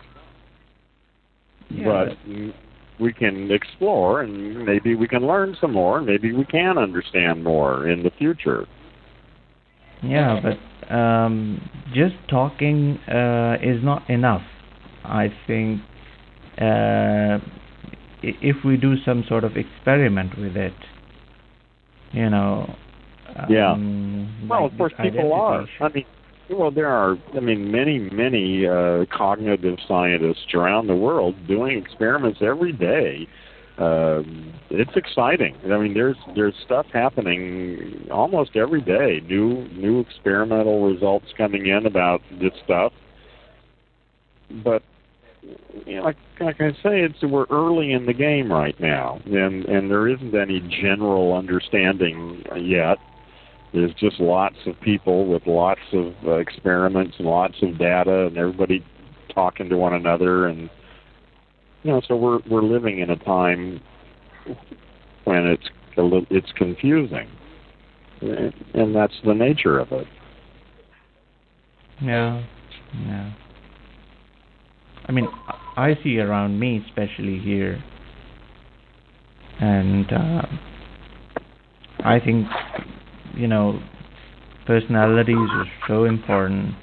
Yeah, 1.70 2.06
but 2.10 2.54
we 3.00 3.12
can 3.14 3.52
explore 3.52 4.22
and 4.22 4.66
maybe 4.66 4.96
we 4.96 5.08
can 5.08 5.28
learn 5.28 5.56
some 5.60 5.74
more. 5.74 6.02
Maybe 6.02 6.32
we 6.34 6.46
can 6.46 6.78
understand 6.78 7.44
more 7.44 7.90
in 7.90 8.04
the 8.04 8.12
future. 8.12 8.66
Yeah, 10.02 10.40
but 10.42 10.94
um, 10.94 11.70
just 11.94 12.16
talking 12.30 12.98
uh, 13.10 13.58
is 13.62 13.84
not 13.84 14.10
enough. 14.10 14.44
I 15.04 15.28
think 15.48 15.82
uh, 16.58 17.40
if 18.22 18.64
we 18.64 18.78
do 18.78 18.96
some 19.04 19.24
sort 19.28 19.44
of 19.44 19.58
experiment 19.58 20.38
with 20.38 20.56
it, 20.56 20.74
you 22.12 22.30
know. 22.30 22.76
Yeah. 23.50 23.74
Um, 23.74 24.48
Well, 24.50 24.64
like 24.64 24.72
of 24.72 24.78
course, 24.78 24.94
people 25.02 25.34
are. 25.34 25.66
I 25.82 25.90
mean, 25.90 26.06
well, 26.50 26.72
there 26.72 26.88
are. 26.88 27.18
I 27.36 27.40
mean, 27.40 27.72
many, 27.72 28.00
many 28.00 28.68
uh, 28.68 29.06
cognitive 29.16 29.78
scientists 29.88 30.54
around 30.54 30.88
the 30.88 30.96
world 30.96 31.36
doing 31.48 31.78
experiments 31.78 32.40
every 32.42 32.72
day. 32.72 33.28
Um, 33.78 34.54
it's 34.70 34.96
exciting. 34.96 35.56
I 35.66 35.78
mean, 35.78 35.94
there's 35.94 36.16
there's 36.34 36.54
stuff 36.66 36.86
happening 36.94 38.08
almost 38.12 38.56
every 38.56 38.82
day. 38.82 39.22
New 39.28 39.68
new 39.70 40.00
experimental 40.00 40.90
results 40.90 41.26
coming 41.38 41.66
in 41.68 41.86
about 41.86 42.22
this 42.40 42.54
stuff. 42.64 42.94
But 44.64 44.82
you 45.86 45.98
know, 45.98 46.04
like 46.04 46.18
like 46.40 46.62
I 46.62 46.72
say, 46.72 47.02
it's 47.02 47.22
we're 47.22 47.46
early 47.50 47.92
in 47.92 48.06
the 48.06 48.14
game 48.14 48.52
right 48.52 48.80
now, 48.80 49.20
and 49.26 49.66
and 49.66 49.92
there 49.92 50.08
isn't 50.08 50.34
any 50.34 50.62
general 50.82 51.34
understanding 51.34 52.44
yet. 52.56 52.98
There's 53.76 53.94
just 53.96 54.22
lots 54.22 54.56
of 54.68 54.80
people 54.80 55.28
with 55.28 55.46
lots 55.46 55.82
of 55.92 56.14
uh, 56.26 56.36
experiments 56.36 57.16
and 57.20 57.28
lots 57.28 57.56
of 57.62 57.78
data, 57.78 58.28
and 58.28 58.38
everybody 58.38 58.86
talking 59.34 59.68
to 59.68 59.76
one 59.76 59.94
another, 59.94 60.48
and 60.48 60.70
you 61.84 61.92
know, 61.92 62.02
so 62.08 62.16
we're 62.16 62.40
we're 62.50 62.64
living 62.64 63.00
in 63.00 63.10
a 63.10 63.18
time 63.18 63.82
when 65.26 65.46
it's 65.46 65.68
it's 65.98 66.52
confusing, 66.56 67.28
and 68.22 68.96
that's 68.96 69.14
the 69.26 69.34
nature 69.34 69.78
of 69.78 69.92
it. 69.92 70.08
Yeah, 72.02 72.42
yeah. 73.06 73.34
I 75.08 75.12
mean, 75.12 75.28
I 75.76 75.90
I 75.90 76.00
see 76.02 76.20
around 76.20 76.58
me, 76.58 76.82
especially 76.88 77.40
here, 77.40 77.84
and 79.60 80.14
uh, 80.14 80.46
I 82.06 82.22
think 82.22 82.48
you 83.36 83.48
know 83.48 83.80
personalities 84.66 85.36
are 85.38 85.66
so 85.88 86.06
important. 86.06 86.74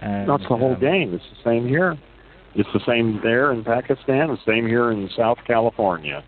And, 0.00 0.28
That's 0.28 0.42
the 0.48 0.56
whole 0.56 0.74
um, 0.74 0.80
game. 0.80 1.12
It's 1.12 1.24
the 1.30 1.50
same 1.50 1.68
here. 1.68 1.98
It's 2.54 2.68
the 2.72 2.80
same 2.86 3.20
there 3.22 3.52
in 3.52 3.62
Pakistan. 3.62 4.28
The 4.28 4.38
same 4.46 4.66
here 4.66 4.90
in 4.90 5.08
South 5.16 5.38
California. 5.46 6.24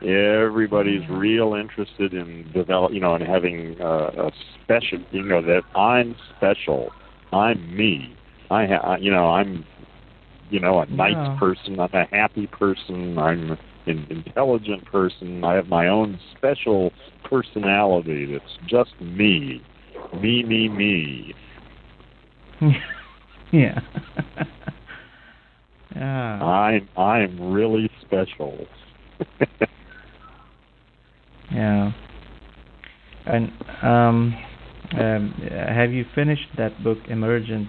Everybody's 0.00 1.02
real 1.08 1.54
interested 1.54 2.12
in 2.14 2.50
develop, 2.52 2.92
you 2.92 3.00
know, 3.00 3.14
in 3.14 3.22
having 3.22 3.76
uh, 3.80 4.10
a 4.28 4.32
special, 4.62 4.98
you 5.10 5.22
know, 5.22 5.40
that 5.42 5.62
I'm 5.74 6.14
special. 6.36 6.90
I'm 7.32 7.76
me. 7.76 8.14
I, 8.50 8.66
ha- 8.66 8.96
you 9.00 9.10
know, 9.10 9.30
I'm, 9.30 9.64
you 10.50 10.60
know, 10.60 10.80
a 10.80 10.86
nice 10.86 11.12
Yeah. 11.12 11.36
person. 11.38 11.80
I'm 11.80 11.92
a 11.94 12.06
happy 12.10 12.46
person. 12.46 13.18
I'm 13.18 13.58
an 13.86 14.06
intelligent 14.10 14.84
person. 14.86 15.44
I 15.44 15.54
have 15.54 15.68
my 15.68 15.88
own 15.88 16.18
special 16.36 16.90
personality 17.24 18.26
that's 18.32 18.58
just 18.66 18.92
me. 19.00 19.62
Me, 20.20 20.42
me, 20.42 20.68
me. 20.68 21.34
yeah. 23.52 23.80
yeah. 25.96 26.42
I'm 26.42 26.88
I'm 26.96 27.52
really 27.52 27.90
special. 28.02 28.66
Yeah. 31.52 31.92
And 33.26 33.52
um, 33.82 34.34
um, 35.00 35.34
have 35.50 35.92
you 35.92 36.04
finished 36.14 36.48
that 36.58 36.82
book, 36.82 36.98
Emergence? 37.08 37.68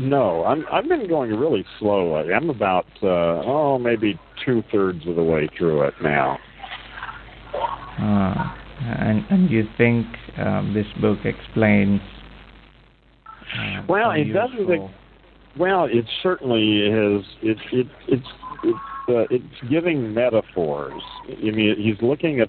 No, 0.00 0.44
I'm 0.44 0.64
I've 0.72 0.88
been 0.88 1.06
going 1.08 1.30
really 1.30 1.64
slowly. 1.78 2.32
I'm 2.32 2.48
about 2.48 2.86
uh, 3.02 3.06
oh 3.44 3.78
maybe 3.78 4.18
two 4.44 4.62
thirds 4.72 5.06
of 5.06 5.14
the 5.14 5.22
way 5.22 5.46
through 5.58 5.82
it 5.82 5.94
now. 6.02 6.38
Uh, 7.98 8.56
and 8.80 9.24
and 9.28 9.50
you 9.50 9.64
think 9.76 10.06
um, 10.38 10.72
this 10.72 10.86
book 11.02 11.18
explains? 11.24 12.00
Uh, 13.26 13.82
well, 13.90 14.12
it 14.12 14.32
doesn't. 14.32 14.90
Well, 15.58 15.84
it 15.84 16.06
certainly 16.22 16.78
is. 16.78 17.22
It 17.42 17.58
it 17.70 17.86
it's 18.08 18.26
it's 18.64 18.78
uh, 19.10 19.24
it's 19.28 19.70
giving 19.70 20.14
metaphors. 20.14 21.02
I 21.28 21.50
mean, 21.50 21.76
he's 21.78 22.00
looking 22.00 22.40
at. 22.40 22.48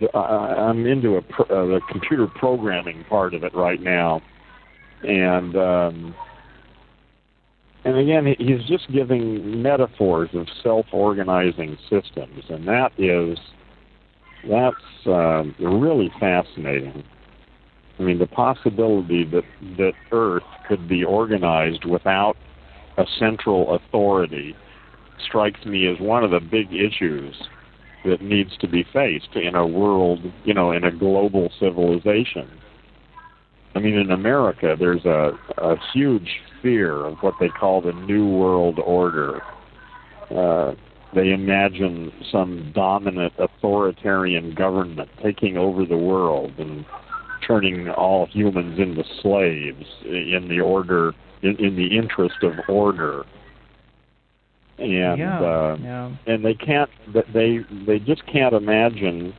The, 0.00 0.08
uh, 0.16 0.20
I'm 0.20 0.86
into 0.86 1.16
a 1.16 1.22
pro, 1.22 1.44
uh, 1.44 1.66
the 1.66 1.80
computer 1.90 2.28
programming 2.28 3.04
part 3.10 3.34
of 3.34 3.42
it 3.42 3.52
right 3.54 3.82
now, 3.82 4.22
and 5.02 5.56
um, 5.56 6.14
and 7.84 7.96
again, 7.96 8.34
he's 8.38 8.62
just 8.66 8.90
giving 8.92 9.62
metaphors 9.62 10.30
of 10.34 10.46
self-organizing 10.62 11.78
systems, 11.88 12.44
and 12.48 12.66
that 12.68 12.92
is 12.98 13.38
that's 14.48 15.06
uh, 15.06 15.44
really 15.58 16.10
fascinating. 16.18 17.04
I 17.98 18.02
mean, 18.02 18.18
the 18.18 18.26
possibility 18.26 19.24
that 19.24 19.44
that 19.78 19.92
Earth 20.12 20.42
could 20.68 20.88
be 20.88 21.04
organized 21.04 21.84
without 21.84 22.36
a 22.96 23.04
central 23.18 23.74
authority 23.74 24.54
strikes 25.26 25.64
me 25.64 25.86
as 25.86 25.98
one 26.00 26.24
of 26.24 26.30
the 26.30 26.40
big 26.40 26.72
issues 26.72 27.34
that 28.04 28.22
needs 28.22 28.56
to 28.58 28.68
be 28.68 28.84
faced 28.92 29.34
in 29.34 29.54
a 29.54 29.66
world, 29.66 30.20
you 30.44 30.54
know, 30.54 30.72
in 30.72 30.84
a 30.84 30.90
global 30.90 31.50
civilization. 31.58 32.48
I 33.74 33.78
mean, 33.78 33.94
in 33.94 34.10
America, 34.10 34.76
there's 34.78 35.04
a, 35.04 35.30
a 35.58 35.76
huge 35.92 36.40
fear 36.62 37.06
of 37.06 37.18
what 37.20 37.34
they 37.40 37.48
call 37.48 37.80
the 37.80 37.92
New 37.92 38.28
World 38.28 38.78
Order. 38.78 39.40
Uh, 40.30 40.74
they 41.14 41.30
imagine 41.32 42.12
some 42.30 42.72
dominant 42.74 43.32
authoritarian 43.38 44.54
government 44.54 45.08
taking 45.22 45.56
over 45.56 45.84
the 45.84 45.96
world 45.96 46.52
and 46.58 46.84
turning 47.46 47.88
all 47.88 48.26
humans 48.26 48.78
into 48.78 49.02
slaves 49.22 49.86
in 50.04 50.46
the 50.48 50.60
order 50.60 51.12
in, 51.42 51.56
in 51.56 51.74
the 51.74 51.96
interest 51.96 52.36
of 52.42 52.52
order 52.68 53.24
and 54.80 55.18
yeah, 55.18 55.40
uh, 55.40 55.76
yeah. 55.80 56.16
and 56.26 56.44
they 56.44 56.54
can't 56.54 56.90
they 57.32 57.58
they 57.86 57.98
just 57.98 58.24
can't 58.26 58.54
imagine 58.54 59.34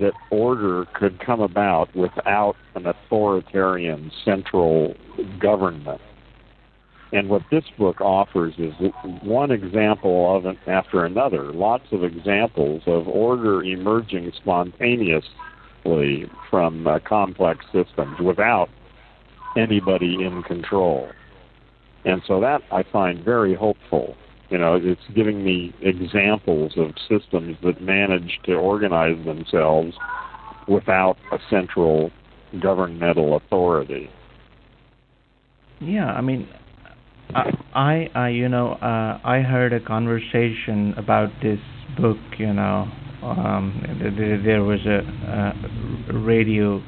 that 0.00 0.12
order 0.30 0.86
could 0.94 1.20
come 1.20 1.40
about 1.40 1.94
without 1.94 2.56
an 2.74 2.86
authoritarian 2.86 4.10
central 4.24 4.94
government. 5.40 6.00
And 7.12 7.28
what 7.28 7.42
this 7.50 7.64
book 7.76 8.00
offers 8.00 8.54
is 8.56 8.72
one 9.22 9.50
example 9.50 10.34
of 10.34 10.46
after 10.66 11.04
another, 11.04 11.52
lots 11.52 11.84
of 11.92 12.02
examples 12.02 12.82
of 12.86 13.06
order 13.06 13.62
emerging 13.62 14.32
spontaneously 14.34 16.30
from 16.48 16.86
uh, 16.86 17.00
complex 17.06 17.66
systems 17.66 18.18
without 18.18 18.70
anybody 19.58 20.24
in 20.24 20.42
control. 20.44 21.10
And 22.06 22.22
so 22.26 22.40
that 22.40 22.62
I 22.72 22.82
find 22.82 23.22
very 23.22 23.54
hopeful. 23.54 24.16
You 24.52 24.58
know, 24.58 24.78
it's 24.80 25.00
giving 25.14 25.42
me 25.42 25.72
examples 25.80 26.74
of 26.76 26.90
systems 27.08 27.56
that 27.62 27.80
manage 27.80 28.38
to 28.44 28.52
organize 28.52 29.16
themselves 29.24 29.94
without 30.68 31.16
a 31.32 31.38
central 31.48 32.10
governmental 32.60 33.36
authority. 33.38 34.10
Yeah, 35.80 36.04
I 36.04 36.20
mean, 36.20 36.50
I, 37.34 38.10
I, 38.14 38.28
you 38.28 38.50
know, 38.50 38.72
uh, 38.72 39.20
I 39.24 39.40
heard 39.40 39.72
a 39.72 39.80
conversation 39.80 40.92
about 40.98 41.30
this 41.42 41.58
book. 41.98 42.18
You 42.36 42.52
know, 42.52 42.92
um, 43.22 43.82
there 44.46 44.62
was 44.62 44.80
a, 44.84 46.12
a 46.12 46.18
radio 46.18 46.82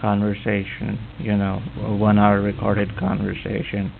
conversation. 0.00 0.98
You 1.20 1.36
know, 1.36 1.62
a 1.84 1.94
one-hour 1.94 2.40
recorded 2.40 2.98
conversation, 2.98 3.92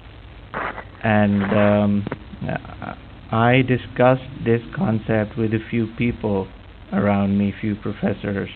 and 1.05 1.43
um, 1.45 2.07
I 3.35 3.63
discussed 3.63 4.31
this 4.45 4.61
concept 4.77 5.37
with 5.37 5.53
a 5.55 5.59
few 5.69 5.89
people 5.99 6.47
around 6.93 7.37
me, 7.37 7.53
few 7.61 7.75
professors, 7.75 8.49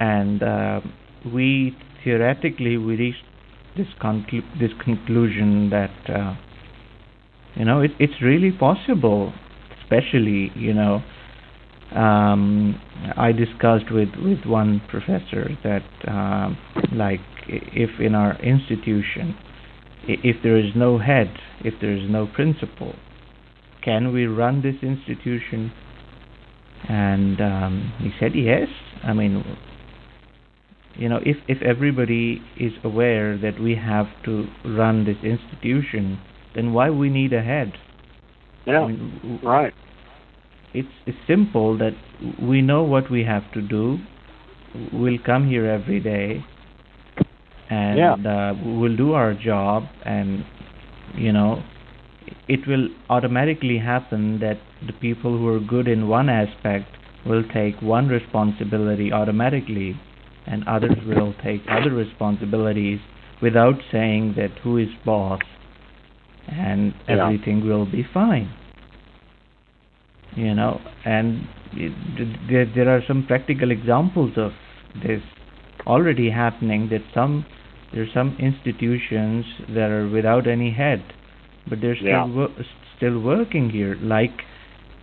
and 0.00 0.42
uh, 0.42 0.80
we 1.34 1.76
theoretically 2.02 2.78
we 2.78 2.96
reached 2.96 3.24
this 3.76 3.88
conclu- 4.00 4.58
this 4.58 4.70
conclusion 4.82 5.68
that 5.68 5.90
uh, 6.08 6.34
you 7.54 7.66
know 7.66 7.82
it, 7.82 7.90
it's 7.98 8.22
really 8.22 8.52
possible, 8.52 9.34
especially 9.82 10.50
you 10.54 10.72
know. 10.72 11.02
Um, 11.94 12.80
I 13.18 13.32
discussed 13.32 13.92
with, 13.92 14.08
with 14.16 14.46
one 14.46 14.80
professor 14.88 15.50
that, 15.62 15.84
uh, 16.08 16.54
like, 16.90 17.20
if 17.46 18.00
in 18.00 18.14
our 18.14 18.34
institution, 18.42 19.36
if 20.08 20.42
there 20.42 20.56
is 20.56 20.72
no 20.74 20.96
head, 20.96 21.30
if 21.62 21.74
there 21.82 21.94
is 21.94 22.08
no 22.08 22.26
principal, 22.26 22.94
can 23.82 24.12
we 24.12 24.26
run 24.26 24.62
this 24.62 24.76
institution? 24.82 25.72
And 26.88 27.40
um, 27.40 27.92
he 27.98 28.10
said 28.18 28.32
yes. 28.34 28.68
I 29.04 29.12
mean, 29.12 29.44
you 30.96 31.08
know, 31.08 31.20
if 31.24 31.36
if 31.48 31.62
everybody 31.62 32.42
is 32.58 32.72
aware 32.84 33.38
that 33.38 33.60
we 33.60 33.74
have 33.76 34.06
to 34.24 34.46
run 34.64 35.04
this 35.04 35.16
institution, 35.22 36.20
then 36.54 36.72
why 36.72 36.90
we 36.90 37.08
need 37.08 37.32
a 37.32 37.42
head? 37.42 37.72
Yeah, 38.66 38.80
I 38.80 38.88
mean, 38.88 39.40
right. 39.42 39.72
It's 40.74 40.88
it's 41.06 41.18
simple 41.26 41.78
that 41.78 41.92
we 42.40 42.62
know 42.62 42.82
what 42.82 43.10
we 43.10 43.24
have 43.24 43.50
to 43.54 43.62
do. 43.62 43.98
We'll 44.92 45.18
come 45.24 45.48
here 45.48 45.66
every 45.66 46.00
day, 46.00 46.44
and 47.70 47.98
yeah. 47.98 48.14
uh, 48.14 48.54
we'll 48.64 48.96
do 48.96 49.12
our 49.12 49.34
job, 49.34 49.84
and 50.04 50.44
you 51.14 51.32
know, 51.32 51.62
it 52.48 52.66
will 52.66 52.88
automatically 53.10 53.78
happen 53.78 54.40
that 54.40 54.58
the 54.86 54.92
people 54.94 55.36
who 55.38 55.46
are 55.48 55.60
good 55.60 55.88
in 55.88 56.08
one 56.08 56.28
aspect 56.28 56.86
will 57.26 57.44
take 57.54 57.80
one 57.80 58.08
responsibility 58.08 59.12
automatically 59.12 59.98
and 60.46 60.66
others 60.66 60.96
will 61.06 61.34
take 61.42 61.62
other 61.68 61.90
responsibilities 61.90 62.98
without 63.40 63.74
saying 63.90 64.34
that 64.36 64.50
who 64.62 64.76
is 64.76 64.88
boss 65.04 65.40
and 66.48 66.94
Yeah. 67.08 67.24
everything 67.24 67.66
will 67.66 67.86
be 67.86 68.02
fine 68.02 68.48
you 70.34 70.54
know 70.54 70.80
and 71.04 71.46
it, 71.74 71.92
there, 72.50 72.66
there 72.74 72.88
are 72.88 73.02
some 73.06 73.24
practical 73.26 73.70
examples 73.70 74.32
of 74.36 74.52
this 75.04 75.22
already 75.86 76.30
happening 76.30 76.88
that 76.88 77.02
some 77.14 77.44
there 77.92 78.02
are 78.02 78.12
some 78.14 78.36
institutions 78.38 79.44
that 79.68 79.90
are 79.90 80.08
without 80.08 80.46
any 80.46 80.70
head 80.70 81.02
but 81.68 81.80
they're 81.80 81.96
still 81.96 82.08
Yeah. 82.08 82.24
wo- 82.26 82.54
still 82.96 83.18
working 83.20 83.70
here 83.70 83.96
like 84.02 84.42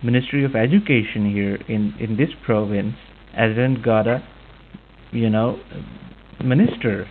ministry 0.02 0.44
of 0.44 0.54
education 0.56 1.30
here 1.30 1.58
in 1.68 1.94
in 2.00 2.16
this 2.16 2.30
province 2.44 2.94
hasn't 3.34 3.82
got 3.82 4.06
a 4.06 4.22
you 5.12 5.28
know 5.28 5.58
minister 6.42 7.06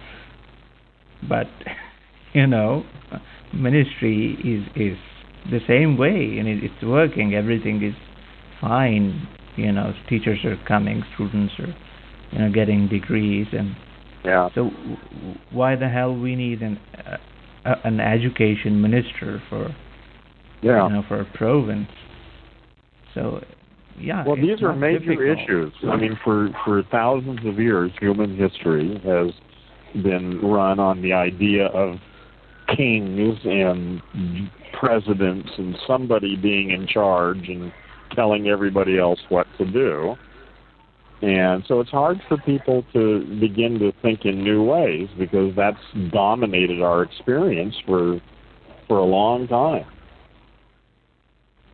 but 1.28 1.48
you 2.34 2.48
know 2.48 2.84
ministry 3.54 4.38
is 4.44 4.64
is 4.76 4.98
the 5.52 5.60
same 5.68 5.98
way 5.98 6.38
and 6.38 6.48
it, 6.48 6.64
it's 6.64 6.84
working 6.84 7.34
everything 7.34 7.82
is 7.84 7.96
fine 8.62 9.28
you 9.56 9.72
know 9.72 9.94
teachers 10.08 10.40
are 10.46 10.58
coming 10.68 11.04
students 11.16 11.54
are 11.60 11.74
you 12.32 12.40
know 12.40 12.52
getting 12.52 12.88
degrees 12.88 13.48
and 13.54 13.76
Yeah. 14.26 14.50
so 14.54 14.70
w- 14.70 14.98
why 15.52 15.76
the 15.76 15.88
hell 15.90 16.14
we 16.16 16.36
need 16.36 16.62
an 16.62 16.78
uh, 17.06 17.18
a- 17.66 17.78
an 17.88 18.00
education 18.00 18.82
minister 18.82 19.42
for 19.50 19.74
Yeah. 20.62 20.88
you 20.88 20.94
know 20.96 21.02
for 21.04 21.22
a 21.22 21.26
province 21.26 21.90
so 23.14 23.44
yeah 24.00 24.24
Well, 24.26 24.36
these 24.36 24.62
are 24.64 24.74
major 24.74 25.00
difficult. 25.16 25.40
issues. 25.40 25.74
I 25.88 25.96
mean, 25.98 26.16
for 26.24 26.50
for 26.64 26.84
thousands 26.84 27.46
of 27.46 27.60
years, 27.60 27.92
human 28.00 28.36
history 28.38 29.00
has 29.04 29.32
been 30.04 30.40
run 30.42 30.80
on 30.80 31.02
the 31.02 31.14
idea 31.14 31.66
of 31.68 32.00
kings 32.76 33.38
and 33.46 34.02
presidents 34.74 35.50
and 35.58 35.76
somebody 35.88 36.36
being 36.36 36.70
in 36.72 36.88
charge 36.88 37.50
and 37.50 37.72
telling 38.14 38.48
everybody 38.48 38.98
else 39.00 39.20
what 39.30 39.48
to 39.58 39.66
do. 39.66 40.16
And 41.22 41.64
so 41.68 41.82
it's 41.82 41.90
hard 41.90 42.22
for 42.30 42.38
people 42.38 42.86
to 42.94 43.26
begin 43.40 43.78
to 43.80 43.92
think 44.02 44.24
in 44.24 44.42
new 44.44 44.64
ways 44.64 45.10
because 45.18 45.54
that's 45.56 45.78
dominated 46.12 46.82
our 46.82 47.04
experience 47.04 47.76
for 47.86 48.22
for 48.88 49.00
a 49.00 49.06
long 49.06 49.48
time. 49.48 49.86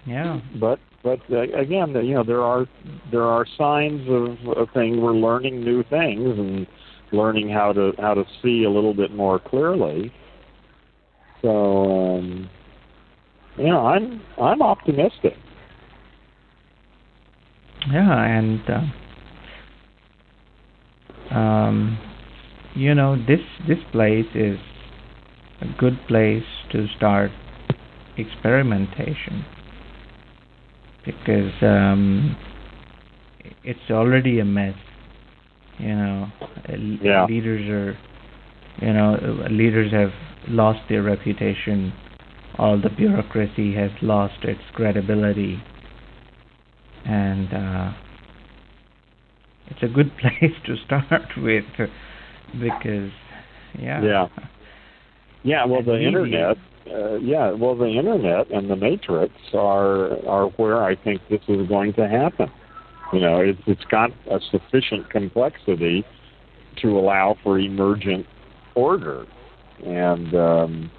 yeah 0.06 0.42
But 0.60 0.80
but 1.04 1.20
uh, 1.32 1.42
again, 1.42 1.94
you 2.04 2.16
know, 2.16 2.24
there 2.24 2.42
are 2.42 2.66
there 3.12 3.24
are 3.24 3.46
signs 3.58 4.02
of, 4.10 4.58
of 4.58 4.68
things. 4.74 4.98
We're 4.98 5.14
learning 5.14 5.64
new 5.64 5.84
things 5.84 6.40
and 6.40 6.66
learning 7.12 7.50
how 7.50 7.72
to 7.74 7.92
how 8.00 8.16
to 8.16 8.24
see 8.42 8.64
a 8.64 8.70
little 8.70 8.96
bit 8.96 9.14
more 9.14 9.40
clearly. 9.40 10.12
So, 11.44 12.18
um, 12.18 12.50
you 13.58 13.68
know, 13.68 13.86
I'm 13.86 14.22
I'm 14.42 14.64
optimistic. 14.64 15.36
Yeah, 17.92 18.24
and 18.24 18.62
uh, 18.68 18.82
um, 21.32 21.98
you 22.76 22.94
know, 22.94 23.16
this 23.16 23.40
this 23.68 23.80
place 23.92 24.28
is 24.36 24.60
a 25.62 25.66
good 25.80 25.98
place 26.08 26.44
to 26.72 26.88
start 26.98 27.32
experimentation 28.18 29.46
because 31.06 31.52
um, 31.62 32.36
it's 33.64 33.92
already 33.92 34.40
a 34.40 34.46
mess. 34.46 34.76
You 35.78 35.96
know, 35.96 36.28
yeah. 37.02 37.26
leaders 37.26 37.70
are, 37.70 37.98
you 38.86 38.94
know, 38.94 39.48
leaders 39.50 39.92
have 39.92 40.12
lost 40.48 40.80
their 40.90 41.04
reputation. 41.04 41.94
All 42.58 42.80
the 42.82 42.90
bureaucracy 42.90 43.74
has 43.76 43.92
lost 44.02 44.44
its 44.44 44.62
credibility, 44.74 45.62
and 47.06 47.54
uh, 47.54 47.92
it's 49.68 49.84
a 49.84 49.88
good 49.88 50.12
place 50.20 50.54
to 50.66 50.76
start 50.86 51.30
with 51.38 51.66
because, 52.60 53.12
yeah. 53.78 54.02
Yeah. 54.04 54.28
Yeah. 55.44 55.66
Well, 55.66 55.84
the 55.84 56.00
internet 56.00 56.58
uh, 56.92 57.16
yeah, 57.16 57.52
well, 57.52 57.76
the 57.76 57.88
internet 57.88 58.52
and 58.52 58.70
the 58.70 58.76
matrix 58.76 59.34
are 59.54 60.24
are 60.28 60.48
where 60.58 60.84
I 60.84 60.96
think 60.96 61.22
this 61.30 61.42
is 61.48 61.68
going 61.68 61.94
to 61.94 62.08
happen. 62.08 62.52
You 63.12 63.20
know, 63.20 63.40
it's 63.40 63.62
it's 63.66 63.84
got 63.86 64.12
a 64.30 64.40
sufficient 64.52 65.10
complexity 65.10 66.06
to 66.82 67.00
allow 67.00 67.38
for 67.44 67.60
emergent 67.60 68.26
order, 68.76 69.26
and 69.84 70.36
um, 70.36 70.92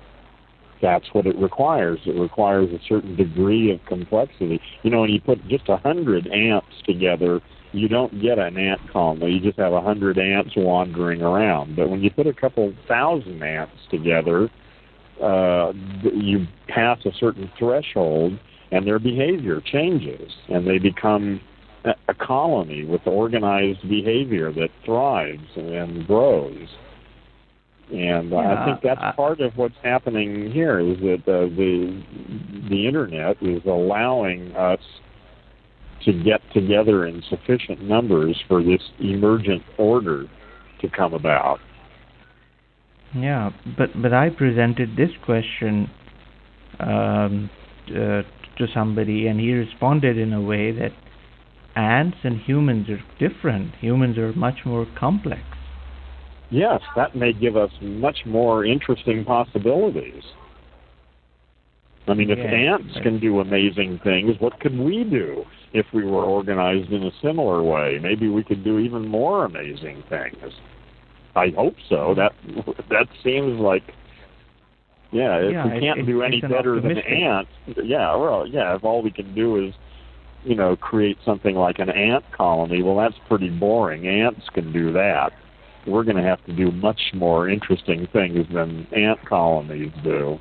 that's 0.82 1.06
what 1.12 1.26
it 1.26 1.36
requires. 1.36 2.00
It 2.04 2.18
requires 2.18 2.68
a 2.70 2.80
certain 2.88 3.14
degree 3.14 3.70
of 3.72 3.78
complexity. 3.86 4.60
You 4.82 4.90
know, 4.90 5.02
when 5.02 5.10
you 5.10 5.20
put 5.20 5.46
just 5.46 5.68
a 5.68 5.76
hundred 5.76 6.26
amps 6.26 6.74
together, 6.84 7.40
you 7.78 7.88
don't 7.88 8.20
get 8.20 8.38
an 8.38 8.56
ant 8.56 8.80
colony. 8.92 9.32
You 9.32 9.40
just 9.40 9.58
have 9.58 9.72
a 9.72 9.80
hundred 9.80 10.18
ants 10.18 10.52
wandering 10.56 11.22
around. 11.22 11.76
But 11.76 11.90
when 11.90 12.02
you 12.02 12.10
put 12.10 12.26
a 12.26 12.34
couple 12.34 12.72
thousand 12.88 13.42
ants 13.42 13.76
together, 13.90 14.48
uh, 15.22 15.72
you 16.02 16.46
pass 16.68 16.98
a 17.04 17.10
certain 17.18 17.50
threshold 17.58 18.38
and 18.70 18.86
their 18.86 18.98
behavior 18.98 19.60
changes 19.64 20.30
and 20.48 20.66
they 20.66 20.78
become 20.78 21.40
a 22.08 22.14
colony 22.14 22.84
with 22.84 23.06
organized 23.06 23.88
behavior 23.88 24.52
that 24.52 24.70
thrives 24.84 25.48
and 25.54 26.06
grows. 26.06 26.68
And 27.92 28.30
yeah, 28.30 28.62
I 28.62 28.64
think 28.64 28.80
that's 28.82 29.16
part 29.16 29.40
of 29.40 29.56
what's 29.56 29.76
happening 29.84 30.50
here 30.50 30.80
is 30.80 30.98
that 30.98 31.22
uh, 31.28 31.46
the 31.54 32.02
the 32.68 32.86
internet 32.88 33.36
is 33.40 33.62
allowing 33.64 34.50
us 34.56 34.80
to 36.06 36.12
get 36.12 36.40
together 36.54 37.06
in 37.06 37.22
sufficient 37.28 37.82
numbers 37.82 38.40
for 38.48 38.62
this 38.62 38.80
emergent 39.00 39.62
order 39.76 40.24
to 40.80 40.88
come 40.88 41.12
about. 41.12 41.58
Yeah, 43.14 43.50
but 43.76 43.90
but 44.00 44.12
I 44.12 44.30
presented 44.30 44.96
this 44.96 45.10
question 45.24 45.90
um, 46.80 47.50
uh, 47.88 48.22
to 48.58 48.66
somebody, 48.72 49.26
and 49.26 49.40
he 49.40 49.52
responded 49.52 50.16
in 50.16 50.32
a 50.32 50.40
way 50.40 50.72
that 50.72 50.92
ants 51.74 52.18
and 52.24 52.40
humans 52.40 52.88
are 52.88 53.02
different. 53.18 53.74
Humans 53.76 54.16
are 54.18 54.32
much 54.32 54.60
more 54.64 54.86
complex. 54.98 55.42
Yes, 56.50 56.80
that 56.94 57.16
may 57.16 57.32
give 57.32 57.56
us 57.56 57.70
much 57.80 58.18
more 58.24 58.64
interesting 58.64 59.24
possibilities. 59.24 60.22
I 62.06 62.14
mean, 62.14 62.30
if 62.30 62.38
yeah, 62.38 62.74
ants 62.74 62.94
can 63.02 63.18
do 63.18 63.40
amazing 63.40 64.00
things, 64.04 64.36
what 64.38 64.60
can 64.60 64.84
we 64.84 65.02
do 65.02 65.44
if 65.72 65.86
we 65.92 66.04
were 66.04 66.24
organized 66.24 66.92
in 66.92 67.04
a 67.04 67.10
similar 67.22 67.62
way? 67.62 67.98
Maybe 68.00 68.28
we 68.28 68.44
could 68.44 68.64
do 68.64 68.78
even 68.78 69.06
more 69.06 69.44
amazing 69.44 70.02
things. 70.08 70.52
I 71.34 71.50
hope 71.56 71.74
so. 71.88 72.14
That 72.16 72.32
that 72.88 73.06
seems 73.22 73.60
like 73.60 73.82
yeah. 75.12 75.36
If 75.36 75.52
yeah, 75.52 75.64
we 75.64 75.80
can't 75.80 76.00
it, 76.00 76.06
do 76.06 76.22
any 76.22 76.40
better 76.40 76.80
than 76.80 76.98
ants, 76.98 77.50
yeah. 77.84 78.14
Well, 78.16 78.46
yeah. 78.46 78.74
If 78.74 78.84
all 78.84 79.02
we 79.02 79.10
can 79.10 79.34
do 79.34 79.64
is 79.64 79.74
you 80.44 80.54
know 80.54 80.76
create 80.76 81.18
something 81.24 81.54
like 81.54 81.78
an 81.78 81.90
ant 81.90 82.24
colony, 82.36 82.82
well, 82.82 82.96
that's 82.96 83.16
pretty 83.28 83.50
boring. 83.50 84.06
Ants 84.06 84.48
can 84.54 84.72
do 84.72 84.92
that. 84.92 85.32
We're 85.86 86.04
going 86.04 86.16
to 86.16 86.22
have 86.22 86.44
to 86.46 86.52
do 86.52 86.72
much 86.72 87.00
more 87.14 87.48
interesting 87.48 88.08
things 88.12 88.46
than 88.52 88.88
ant 88.92 89.24
colonies 89.24 89.92
do. 90.02 90.38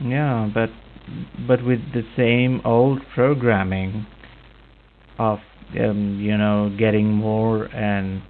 Yeah, 0.00 0.48
but 0.54 0.70
but 1.46 1.64
with 1.64 1.80
the 1.92 2.02
same 2.16 2.60
old 2.64 3.00
programming 3.14 4.06
of 5.18 5.38
um, 5.80 6.18
you 6.20 6.36
know 6.36 6.74
getting 6.78 7.12
more 7.12 7.64
and 7.66 8.22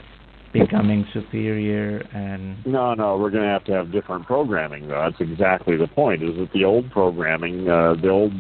becoming 0.53 1.05
superior 1.13 1.99
and 2.15 2.65
no 2.65 2.95
no 2.95 3.17
we're 3.17 3.31
going 3.31 3.43
to 3.43 3.49
have 3.49 3.65
to 3.65 3.73
have 3.73 3.93
different 3.93 4.25
programming 4.27 4.89
though. 4.89 5.11
That's 5.11 5.31
exactly 5.31 5.77
the 5.77 5.89
point 5.89 6.23
is 6.23 6.37
that 6.37 6.51
the 6.55 6.65
old 6.65 6.91
programming 6.91 7.69
uh, 7.69 7.95
the 8.01 8.09
old 8.09 8.33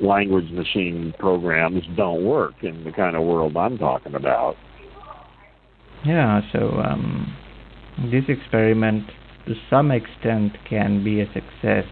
language 0.00 0.50
machine 0.50 1.14
programs 1.18 1.82
don't 1.96 2.24
work 2.24 2.54
in 2.62 2.84
the 2.84 2.92
kind 2.92 3.16
of 3.16 3.22
world 3.22 3.56
i'm 3.56 3.78
talking 3.78 4.14
about. 4.14 4.54
Yeah 6.04 6.40
so 6.52 6.70
um, 6.84 7.36
this 8.10 8.24
experiment 8.28 9.04
to 9.46 9.54
some 9.70 9.90
extent 9.90 10.52
can 10.68 11.02
be 11.02 11.20
a 11.20 11.26
success 11.26 11.84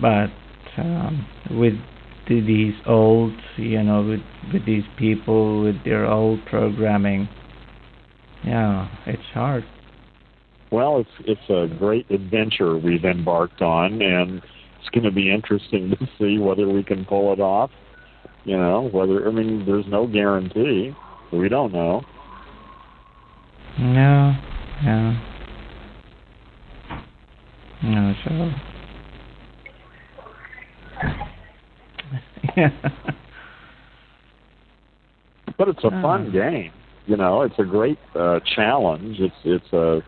but 0.00 0.28
um, 0.78 1.26
with 1.50 1.74
these 2.28 2.74
old 2.86 3.32
you 3.56 3.82
know 3.82 4.02
with 4.02 4.20
with 4.52 4.66
these 4.66 4.84
people 4.98 5.62
with 5.62 5.82
their 5.84 6.06
old 6.06 6.44
programming 6.46 7.28
yeah, 8.44 8.88
it's 9.06 9.22
hard. 9.34 9.64
Well, 10.70 10.98
it's 11.00 11.10
it's 11.26 11.50
a 11.50 11.74
great 11.78 12.10
adventure 12.10 12.76
we've 12.76 13.04
embarked 13.04 13.62
on, 13.62 14.00
and 14.00 14.42
it's 14.80 14.88
going 14.92 15.04
to 15.04 15.10
be 15.10 15.32
interesting 15.32 15.90
to 15.90 16.08
see 16.18 16.38
whether 16.38 16.68
we 16.68 16.82
can 16.82 17.04
pull 17.04 17.32
it 17.32 17.40
off. 17.40 17.70
You 18.44 18.56
know, 18.56 18.88
whether 18.92 19.26
I 19.26 19.32
mean, 19.32 19.64
there's 19.66 19.86
no 19.88 20.06
guarantee. 20.06 20.94
We 21.32 21.48
don't 21.48 21.72
know. 21.72 22.02
No, 23.78 24.34
yeah, 24.82 25.20
no. 27.82 28.14
So, 28.24 28.50
yeah. 32.56 32.70
But 35.56 35.66
it's 35.66 35.82
a 35.82 35.90
fun 35.90 36.28
uh. 36.28 36.30
game 36.30 36.72
you 37.08 37.16
know, 37.16 37.42
it's 37.42 37.58
a 37.58 37.64
great 37.64 37.98
uh, 38.14 38.38
challenge. 38.54 39.16
It's 39.18 39.34
it's 39.44 39.72
a 39.72 40.00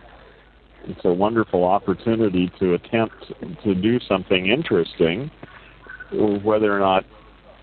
it's 0.85 1.01
a 1.05 1.13
wonderful 1.13 1.65
opportunity 1.65 2.53
to 2.61 2.75
attempt 2.75 3.33
to 3.65 3.75
do 3.75 3.99
something 4.07 4.47
interesting. 4.49 5.31
Whether 6.45 6.77
or 6.77 6.79
not 6.79 7.05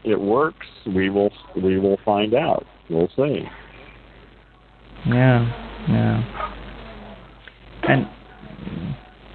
it 0.03 0.19
works, 0.19 0.65
we 0.87 1.09
will 1.11 1.31
we 1.55 1.77
will 1.77 1.99
find 2.03 2.33
out. 2.33 2.65
We'll 2.89 3.09
see. 3.15 3.43
Yeah, 5.05 5.45
yeah, 5.87 6.23
and 7.83 8.07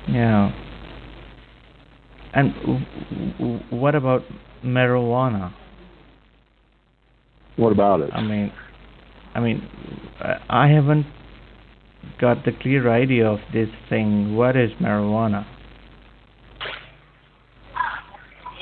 yeah, 0.09 0.53
and 2.35 2.53
what 3.71 3.95
about 3.95 4.23
marijuana? 4.65 5.53
What 7.57 7.73
about 7.73 8.01
it? 8.01 8.11
I 8.13 8.23
mean, 8.23 8.53
I 9.35 9.41
mean, 9.41 9.69
I 10.49 10.69
haven't 10.69 11.07
got 12.21 12.45
the 12.45 12.53
clear 12.63 12.91
idea 12.91 13.27
of 13.27 13.39
this 13.53 13.69
thing. 13.89 14.35
What 14.35 14.57
is 14.57 14.71
marijuana? 14.81 15.47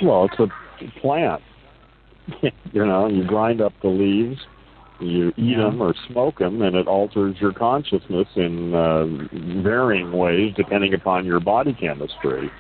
Well, 0.02 0.28
it's 0.30 0.40
a 0.40 1.00
plant. 1.00 1.42
you 2.72 2.86
know, 2.86 3.06
you 3.06 3.24
grind 3.24 3.60
up 3.60 3.72
the 3.82 3.88
leaves, 3.88 4.40
you 5.00 5.28
eat 5.36 5.56
yeah. 5.56 5.64
them 5.64 5.80
or 5.80 5.94
smoke 6.08 6.38
them, 6.38 6.62
and 6.62 6.74
it 6.74 6.86
alters 6.86 7.36
your 7.40 7.52
consciousness 7.52 8.26
in 8.36 8.74
uh, 8.74 9.06
varying 9.62 10.12
ways 10.12 10.52
depending 10.56 10.94
upon 10.94 11.24
your 11.24 11.40
body 11.40 11.76
chemistry. 11.78 12.50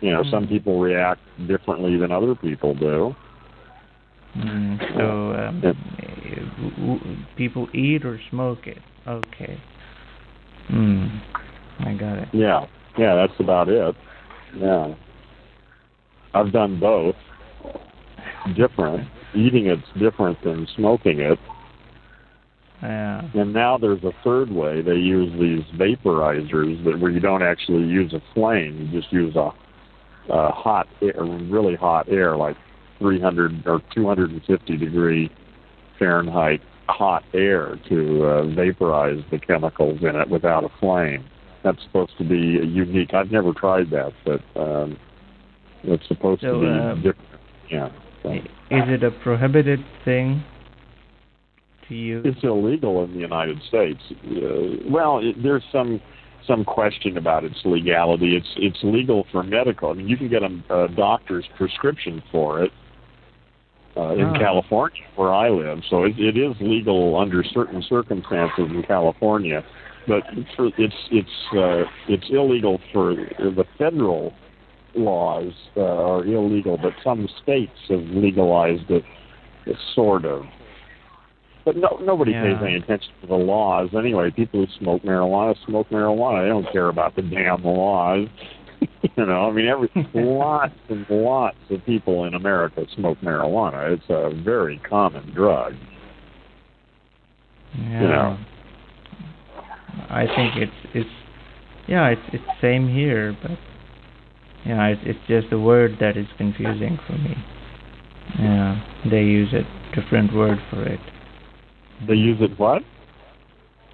You 0.00 0.12
know, 0.12 0.22
mm. 0.22 0.30
some 0.30 0.46
people 0.46 0.80
react 0.80 1.20
differently 1.46 1.96
than 1.96 2.12
other 2.12 2.34
people 2.34 2.74
do. 2.74 3.14
Mm, 4.36 4.78
so 4.96 5.74
um, 6.94 7.26
people 7.36 7.68
eat 7.74 8.04
or 8.04 8.20
smoke 8.30 8.66
it. 8.66 8.78
Okay. 9.06 9.60
Hmm. 10.68 11.06
I 11.80 11.94
got 11.94 12.18
it. 12.18 12.28
Yeah. 12.32 12.66
Yeah, 12.98 13.14
that's 13.14 13.38
about 13.40 13.68
it. 13.68 13.94
Yeah. 14.56 14.94
I've 16.34 16.52
done 16.52 16.78
both. 16.78 17.16
Different. 18.56 19.08
Eating 19.34 19.66
it's 19.66 19.82
different 19.98 20.42
than 20.44 20.66
smoking 20.76 21.20
it. 21.20 21.38
Yeah. 22.82 23.22
And 23.34 23.52
now 23.52 23.78
there's 23.78 24.02
a 24.04 24.12
third 24.22 24.50
way. 24.50 24.82
They 24.82 24.94
use 24.94 25.32
these 25.32 25.64
vaporizers 25.78 26.84
that 26.84 26.98
where 27.00 27.10
you 27.10 27.20
don't 27.20 27.42
actually 27.42 27.88
use 27.88 28.12
a 28.14 28.22
flame, 28.34 28.90
you 28.92 29.00
just 29.00 29.12
use 29.12 29.34
a, 29.36 29.50
a 30.28 30.50
hot, 30.50 30.86
air, 31.02 31.24
really 31.24 31.74
hot 31.74 32.08
air, 32.08 32.36
like 32.36 32.56
300 32.98 33.66
or 33.66 33.80
250 33.94 34.76
degree 34.76 35.30
Fahrenheit 35.98 36.60
hot 36.88 37.22
air 37.34 37.78
to 37.88 38.24
uh, 38.24 38.46
vaporize 38.54 39.22
the 39.30 39.38
chemicals 39.38 39.98
in 40.02 40.16
it 40.16 40.28
without 40.28 40.64
a 40.64 40.68
flame. 40.80 41.24
That's 41.62 41.82
supposed 41.84 42.12
to 42.18 42.24
be 42.24 42.36
unique. 42.36 43.14
I've 43.14 43.30
never 43.30 43.52
tried 43.52 43.90
that, 43.90 44.12
but 44.24 44.40
um, 44.60 44.96
it's 45.82 46.06
supposed 46.08 46.40
so, 46.40 46.54
to 46.54 46.60
be 46.60 46.66
um, 46.66 47.02
different. 47.02 47.40
Yeah. 47.70 47.90
So. 48.22 48.32
Is 48.32 48.42
it 48.70 49.02
a 49.02 49.10
prohibited 49.10 49.80
thing 50.04 50.42
to 51.88 51.94
use? 51.94 52.24
It's 52.26 52.42
illegal 52.42 53.04
in 53.04 53.12
the 53.12 53.20
United 53.20 53.60
States. 53.68 54.00
Uh, 54.10 54.88
well, 54.88 55.18
it, 55.18 55.42
there's 55.42 55.64
some 55.72 56.00
some 56.48 56.64
question 56.64 57.16
about 57.16 57.44
its 57.44 57.60
legality. 57.64 58.34
It's 58.34 58.52
it's 58.56 58.78
legal 58.82 59.24
for 59.30 59.44
medical. 59.44 59.90
I 59.90 59.94
mean, 59.94 60.08
you 60.08 60.16
can 60.16 60.28
get 60.28 60.42
a, 60.42 60.84
a 60.84 60.88
doctor's 60.88 61.44
prescription 61.56 62.22
for 62.32 62.64
it 62.64 62.72
uh, 63.96 64.14
in 64.14 64.24
Ah. 64.24 64.38
California, 64.38 65.02
where 65.14 65.32
I 65.32 65.50
live. 65.50 65.80
So 65.88 66.04
it, 66.04 66.18
it 66.18 66.36
is 66.36 66.56
legal 66.60 67.16
under 67.16 67.44
certain 67.44 67.82
circumstances 67.82 68.66
in 68.70 68.82
California, 68.82 69.64
but 70.08 70.22
for, 70.56 70.70
it's 70.78 71.08
it's 71.12 71.38
uh, 71.52 71.84
it's 72.08 72.26
illegal 72.30 72.80
for 72.92 73.14
the 73.14 73.64
federal 73.76 74.32
laws 74.94 75.52
uh, 75.76 75.80
are 75.82 76.24
illegal, 76.24 76.78
but 76.82 76.92
some 77.04 77.28
states 77.42 77.78
have 77.88 78.00
legalized 78.00 78.90
it, 78.90 79.04
sort 79.94 80.24
of. 80.24 80.42
But 81.68 81.76
no, 81.76 81.98
nobody 82.02 82.32
pays 82.32 82.56
any 82.62 82.76
attention 82.76 83.10
to 83.20 83.26
the 83.26 83.34
laws 83.34 83.90
anyway. 83.92 84.30
People 84.30 84.64
who 84.64 84.72
smoke 84.82 85.02
marijuana 85.02 85.54
smoke 85.66 85.86
marijuana. 85.90 86.44
They 86.44 86.48
don't 86.48 86.72
care 86.72 86.88
about 86.88 87.14
the 87.14 87.20
damn 87.20 87.62
laws. 87.62 88.26
you 88.80 89.26
know, 89.26 89.50
I 89.50 89.52
mean, 89.52 89.66
every 89.66 89.90
lots 90.14 90.72
and 90.88 91.04
lots 91.10 91.58
of 91.68 91.84
people 91.84 92.24
in 92.24 92.32
America 92.32 92.86
smoke 92.96 93.18
marijuana. 93.18 93.92
It's 93.92 94.04
a 94.08 94.30
very 94.42 94.80
common 94.88 95.30
drug. 95.34 95.74
Yeah. 97.76 98.00
know. 98.00 98.38
I 100.08 100.24
think 100.24 100.56
it's 100.56 100.94
it's 100.94 101.10
yeah 101.86 102.08
it's 102.08 102.22
it's 102.32 102.44
same 102.62 102.88
here, 102.88 103.36
but 103.42 103.58
yeah 104.64 104.86
it's 104.86 105.02
it's 105.04 105.20
just 105.28 105.52
a 105.52 105.58
word 105.58 105.98
that 106.00 106.16
is 106.16 106.28
confusing 106.38 106.98
for 107.06 107.12
me. 107.12 107.34
Yeah, 108.38 108.82
they 109.10 109.20
use 109.20 109.52
a 109.52 109.94
different 109.94 110.34
word 110.34 110.58
for 110.70 110.82
it. 110.82 111.00
They 112.06 112.14
use 112.14 112.38
it 112.40 112.58
what? 112.58 112.82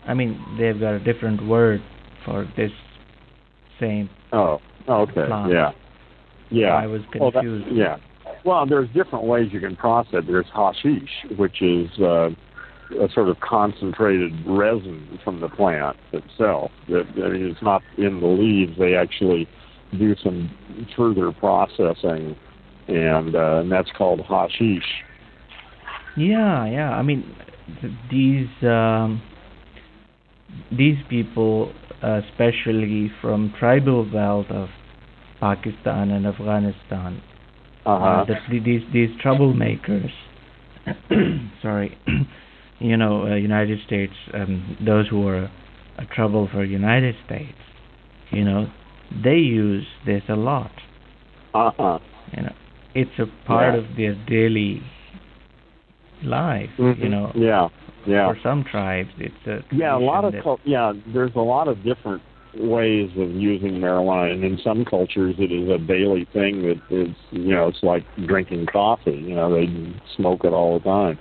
I 0.06 0.14
mean, 0.14 0.38
they've 0.58 0.78
got 0.78 0.94
a 0.94 1.00
different 1.00 1.46
word 1.46 1.82
for 2.24 2.46
this 2.56 2.70
same. 3.80 4.10
Oh, 4.32 4.60
okay, 4.88 5.26
Plant. 5.26 5.50
yeah, 5.52 5.70
yeah. 6.50 6.74
I 6.74 6.86
was 6.86 7.00
Well, 7.18 7.30
that- 7.30 7.40
confused. 7.42 7.66
yeah. 7.72 7.96
Well, 8.44 8.66
there's 8.66 8.88
different 8.90 9.24
ways 9.24 9.48
you 9.52 9.60
can 9.60 9.74
process 9.76 10.14
it. 10.14 10.26
There's 10.26 10.46
hashish, 10.54 11.08
which 11.36 11.62
is 11.62 11.88
uh, 11.98 12.30
a 13.00 13.08
sort 13.14 13.28
of 13.30 13.40
concentrated 13.40 14.32
resin 14.46 15.18
from 15.24 15.40
the 15.40 15.48
plant 15.48 15.96
itself. 16.12 16.70
That 16.88 17.06
I 17.16 17.28
mean, 17.30 17.46
it's 17.50 17.62
not 17.62 17.82
in 17.96 18.20
the 18.20 18.26
leaves. 18.26 18.76
They 18.78 18.94
actually 18.96 19.48
do 19.98 20.14
some 20.22 20.50
further 20.94 21.32
processing, 21.32 22.36
and 22.88 23.34
uh, 23.34 23.60
and 23.62 23.72
that's 23.72 23.90
called 23.96 24.20
hashish. 24.20 24.84
Yeah, 26.16 26.66
yeah. 26.66 26.90
I 26.90 27.02
mean, 27.02 27.24
these 28.10 28.48
um, 28.62 29.22
these 30.76 30.98
people, 31.08 31.72
uh, 32.02 32.20
especially 32.30 33.10
from 33.20 33.52
tribal 33.58 34.04
belt 34.04 34.50
of 34.50 34.68
Pakistan 35.40 36.10
and 36.10 36.26
Afghanistan, 36.26 37.20
Uh-huh. 37.86 38.04
uh, 38.04 38.24
that 38.26 38.40
these 38.50 38.82
these 38.92 39.10
troublemakers, 39.22 40.12
sorry, 41.62 41.96
you 42.80 42.96
know, 42.96 43.26
uh, 43.26 43.34
United 43.34 43.78
States, 43.86 44.14
um, 44.32 44.76
those 44.84 45.08
who 45.08 45.26
are 45.26 45.50
a 45.98 46.06
trouble 46.14 46.48
for 46.52 46.64
United 46.64 47.14
States, 47.26 47.58
you 48.30 48.44
know, 48.44 48.66
they 49.22 49.36
use 49.36 49.86
this 50.06 50.22
a 50.28 50.36
lot. 50.36 50.70
Uh-huh. 51.54 51.98
You 52.36 52.42
know, 52.44 52.52
it's 52.94 53.18
a 53.18 53.26
part 53.46 53.74
Yeah. 53.74 53.80
of 53.80 53.96
their 53.96 54.14
daily 54.26 54.82
life. 56.24 56.70
You 56.78 56.84
mm-hmm. 56.84 57.10
know, 57.10 57.32
Yeah. 57.34 57.68
Yeah. 58.06 58.32
for 58.32 58.38
some 58.42 58.64
tribes, 58.64 59.10
it's 59.18 59.46
a 59.46 59.64
Yeah, 59.74 59.96
a 59.96 59.98
lot 59.98 60.24
of 60.24 60.32
tradition 60.32 60.42
cul- 60.42 60.60
yeah. 60.64 60.92
There's 61.12 61.34
a 61.34 61.40
lot 61.40 61.68
of 61.68 61.82
different 61.82 62.22
ways 62.56 63.10
of 63.16 63.30
using 63.30 63.72
marijuana, 63.80 64.32
and 64.32 64.44
in 64.44 64.58
some 64.62 64.84
cultures, 64.84 65.34
it 65.38 65.50
is 65.50 65.68
a 65.68 65.78
daily 65.78 66.26
thing 66.32 66.62
that 66.62 66.80
is 66.90 67.14
you 67.30 67.54
know 67.54 67.68
it's 67.68 67.82
like 67.82 68.04
drinking 68.26 68.66
coffee. 68.66 69.12
You 69.12 69.34
know, 69.34 69.52
they 69.54 69.66
smoke 70.16 70.44
it 70.44 70.52
all 70.52 70.78
the 70.78 70.84
time. 70.84 71.18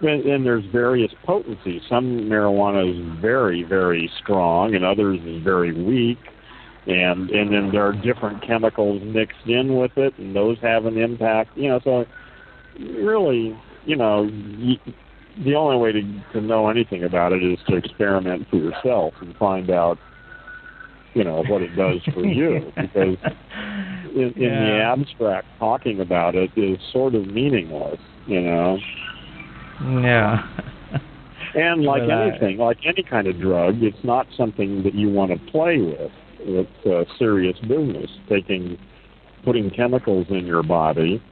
And, 0.00 0.24
and 0.26 0.46
there's 0.46 0.64
various 0.66 1.10
potencies. 1.24 1.82
Some 1.88 2.28
marijuana 2.28 2.88
is 2.88 3.20
very 3.20 3.62
very 3.62 4.10
strong, 4.22 4.74
and 4.74 4.84
others 4.84 5.20
is 5.24 5.42
very 5.42 5.72
weak. 5.72 6.18
And 6.86 7.30
and 7.30 7.52
then 7.52 7.70
there 7.72 7.86
are 7.86 7.92
different 7.92 8.46
chemicals 8.46 9.02
mixed 9.04 9.46
in 9.46 9.76
with 9.76 9.96
it, 9.96 10.16
and 10.18 10.34
those 10.34 10.58
have 10.62 10.86
an 10.86 10.96
impact. 10.96 11.56
You 11.56 11.68
know, 11.70 11.80
so 11.82 12.04
really, 12.78 13.58
you 13.88 13.96
know, 13.96 14.28
y 14.30 14.78
the 15.44 15.54
only 15.54 15.76
way 15.78 15.92
to 15.92 16.02
to 16.34 16.40
know 16.40 16.68
anything 16.68 17.02
about 17.04 17.32
it 17.32 17.42
is 17.42 17.58
to 17.68 17.76
experiment 17.76 18.46
for 18.50 18.56
yourself 18.56 19.14
and 19.20 19.34
find 19.36 19.70
out, 19.70 19.98
you 21.14 21.24
know, 21.24 21.42
what 21.48 21.62
it 21.62 21.74
does 21.74 22.00
for 22.12 22.24
you. 22.38 22.70
because 22.76 23.16
in, 24.14 24.32
in 24.36 24.50
the 24.66 24.80
abstract, 24.84 25.46
talking 25.58 26.00
about 26.00 26.34
it 26.34 26.50
is 26.56 26.78
sort 26.92 27.14
of 27.14 27.26
meaningless. 27.26 28.00
You 28.26 28.42
know, 28.42 28.78
Yeah. 30.02 30.42
and 31.54 31.82
like 31.84 32.02
I- 32.02 32.28
anything, 32.28 32.58
like 32.58 32.78
any 32.84 33.02
kind 33.02 33.26
of 33.26 33.40
drug, 33.40 33.82
it's 33.82 34.04
not 34.04 34.26
something 34.36 34.82
that 34.82 34.94
you 34.94 35.08
want 35.08 35.30
to 35.32 35.38
play 35.50 35.78
with. 35.80 36.10
It's 36.40 36.86
uh, 36.86 37.04
serious 37.18 37.58
business. 37.60 38.10
Taking, 38.28 38.76
putting 39.44 39.70
chemicals 39.70 40.26
in 40.30 40.46
your 40.46 40.62
body 40.62 41.22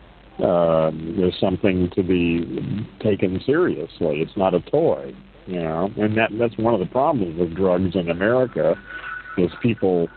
um, 0.43 1.17
is 1.19 1.35
something 1.41 1.91
to 1.95 2.03
be 2.03 2.87
taken 3.01 3.41
seriously. 3.47 4.21
It's 4.21 4.37
not 4.37 4.55
a 4.55 4.61
toy, 4.61 5.15
you 5.47 5.63
know. 5.63 5.91
And 5.97 6.17
that 6.19 6.31
that's 6.39 6.57
one 6.59 6.75
of 6.75 6.81
the 6.81 6.87
problems 6.87 7.39
with 7.39 7.55
drugs 7.55 7.95
in 7.95 8.11
America, 8.11 8.75
is 9.39 9.51
people 9.63 10.09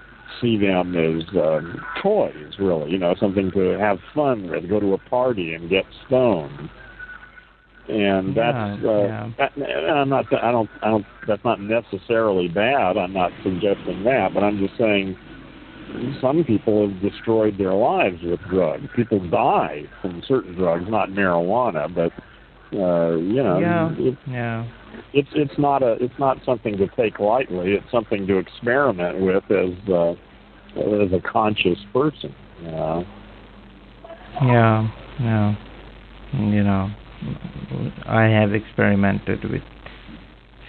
see 0.42 0.58
them 0.58 0.96
as 0.96 1.24
um, 1.36 1.82
toys, 2.02 2.54
really. 2.60 2.92
You 2.92 2.98
know, 2.98 3.16
something 3.20 3.52
to 3.52 3.78
have 3.80 3.98
fun 4.14 4.50
with, 4.50 4.70
go 4.70 4.80
to 4.80 4.94
a 4.94 4.98
party 4.98 5.54
and 5.54 5.70
get 5.70 5.86
stoned. 6.08 6.70
And 7.88 8.38
that's 8.38 8.84
uh, 8.86 9.04
yeah. 9.04 9.32
that, 9.40 9.58
and 9.58 10.00
I'm 10.00 10.10
not. 10.10 10.26
I 10.32 10.52
don't. 10.52 10.70
I 10.84 10.90
don't. 10.90 11.06
That's 11.28 11.44
not 11.44 11.60
necessarily 11.60 12.48
bad. 12.48 12.98
I'm 12.98 13.14
not 13.14 13.32
suggesting 13.42 14.04
that, 14.04 14.30
but 14.34 14.44
I'm 14.44 14.60
just 14.60 14.78
saying 14.78 15.18
some 16.22 16.44
people 16.44 16.88
have 16.88 17.02
destroyed 17.02 17.58
their 17.58 17.74
lives 17.74 18.22
with 18.24 18.40
drugs. 18.50 18.88
People 18.96 19.28
die 19.30 19.84
from 20.02 20.22
certain 20.28 20.56
drugs, 20.56 20.86
not 20.88 21.10
marijuana, 21.10 21.94
but 21.94 22.12
uh, 22.78 23.16
you 23.16 23.42
know, 23.42 23.60
yeah. 23.60 23.96
it, 23.98 24.18
Yeah. 24.28 24.68
it's 25.14 25.30
it's 25.34 25.58
not 25.58 25.82
a 25.82 25.94
it's 25.94 26.18
not 26.20 26.38
something 26.46 26.78
to 26.78 26.88
take 26.96 27.20
lightly. 27.20 27.74
It's 27.74 27.90
something 27.92 28.28
to 28.28 28.38
experiment 28.38 29.22
with 29.22 29.44
as 29.50 29.90
uh, 29.90 30.12
as 30.76 31.12
a 31.12 31.22
conscious 31.26 31.80
person. 31.94 32.34
You 32.62 32.72
know. 32.72 33.06
Yeah. 34.42 34.88
Yeah. 35.20 35.56
You 36.34 36.64
know, 36.64 36.92
I 38.06 38.24
have 38.26 38.54
experimented 38.54 39.50
with 39.50 39.64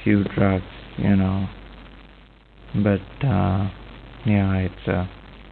few 0.02 0.24
drugs, 0.24 0.64
you 0.96 1.14
know, 1.16 1.46
but 2.82 3.26
uh, 3.26 3.68
yeah, 4.26 4.56
it's 4.56 4.86
a 4.86 5.08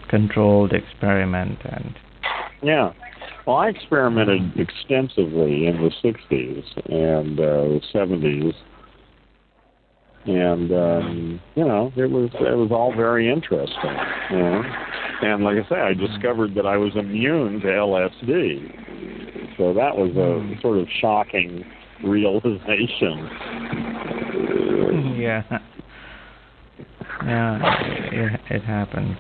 controlled 0.08 0.72
experiment, 0.72 1.58
and 1.64 1.94
Yeah. 2.62 2.92
Well, 3.46 3.56
I 3.56 3.68
experimented 3.68 4.52
extensively 4.56 5.66
in 5.66 5.76
the 5.76 5.90
'60s 6.02 6.64
and 6.90 7.40
uh, 7.40 7.80
'70s, 7.94 8.54
and 10.26 10.72
um, 10.72 11.40
you 11.54 11.64
know, 11.64 11.92
it 11.96 12.10
was 12.10 12.30
it 12.34 12.56
was 12.56 12.70
all 12.70 12.94
very 12.94 13.30
interesting. 13.30 13.96
You 14.30 14.36
know? 14.36 14.62
And 15.22 15.44
like 15.44 15.56
I 15.64 15.68
say, 15.68 15.76
I 15.76 15.94
discovered 15.94 16.54
that 16.56 16.66
I 16.66 16.76
was 16.76 16.92
immune 16.94 17.60
to 17.60 17.66
LSD, 17.66 19.56
so 19.56 19.72
that 19.74 19.96
was 19.96 20.14
a 20.16 20.60
sort 20.60 20.78
of 20.78 20.86
shocking 21.00 21.64
realization. 22.04 23.28
yeah, 25.18 25.42
yeah, 27.24 27.58
it, 28.12 28.40
it 28.50 28.64
happens. 28.64 29.16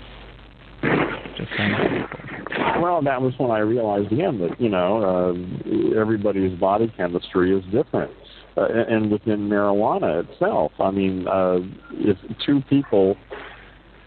Well, 2.80 3.02
that 3.02 3.20
was 3.20 3.34
when 3.38 3.50
I 3.50 3.58
realized 3.58 4.12
again 4.12 4.38
that 4.38 4.60
you 4.60 4.68
know 4.68 5.02
uh, 5.02 6.00
everybody's 6.00 6.58
body 6.58 6.92
chemistry 6.96 7.56
is 7.56 7.64
different, 7.72 8.12
uh, 8.56 8.66
and 8.88 9.10
within 9.10 9.48
marijuana 9.48 10.28
itself. 10.28 10.72
I 10.78 10.90
mean, 10.90 11.26
uh, 11.26 11.58
if 11.92 12.16
two 12.46 12.62
people, 12.68 13.16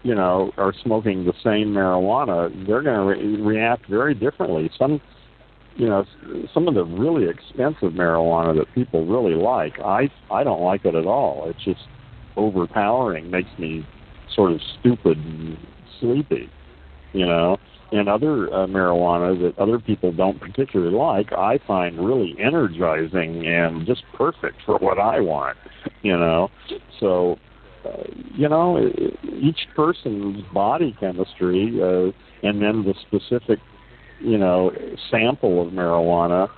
you 0.02 0.14
know, 0.14 0.52
are 0.56 0.72
smoking 0.82 1.24
the 1.24 1.34
same 1.44 1.68
marijuana, 1.68 2.50
they're 2.66 2.82
going 2.82 2.96
to 2.96 3.22
re- 3.22 3.42
react 3.42 3.88
very 3.88 4.14
differently. 4.14 4.70
Some, 4.78 5.00
you 5.76 5.86
know, 5.86 6.04
some 6.54 6.68
of 6.68 6.74
the 6.74 6.84
really 6.84 7.28
expensive 7.28 7.92
marijuana 7.92 8.56
that 8.58 8.72
people 8.74 9.06
really 9.06 9.34
like, 9.34 9.78
I 9.80 10.10
I 10.30 10.44
don't 10.44 10.62
like 10.62 10.84
it 10.84 10.94
at 10.94 11.06
all. 11.06 11.48
It's 11.48 11.64
just 11.64 11.80
overpowering, 12.36 13.30
makes 13.30 13.50
me 13.58 13.86
sort 14.34 14.52
of 14.52 14.60
stupid 14.78 15.18
and 15.18 15.58
sleepy, 16.00 16.50
you 17.12 17.26
know. 17.26 17.58
And 17.92 18.08
other 18.08 18.46
uh, 18.46 18.66
marijuana 18.66 19.38
that 19.42 19.58
other 19.58 19.78
people 19.78 20.12
don't 20.12 20.40
particularly 20.40 20.96
like, 20.96 21.30
I 21.34 21.58
find 21.66 22.04
really 22.04 22.34
energizing 22.40 23.46
and 23.46 23.86
just 23.86 24.02
perfect 24.14 24.56
for 24.64 24.78
what 24.78 24.98
I 24.98 25.20
want, 25.20 25.58
you 26.00 26.16
know. 26.16 26.48
So, 26.98 27.38
uh, 27.84 28.04
you 28.34 28.48
know, 28.48 28.90
each 29.38 29.68
person's 29.76 30.42
body 30.54 30.96
chemistry 31.00 31.80
uh, 31.82 32.12
and 32.46 32.62
then 32.62 32.82
the 32.84 32.94
specific, 33.06 33.58
you 34.20 34.38
know, 34.38 34.70
sample 35.10 35.66
of 35.66 35.74
marijuana 35.74 36.48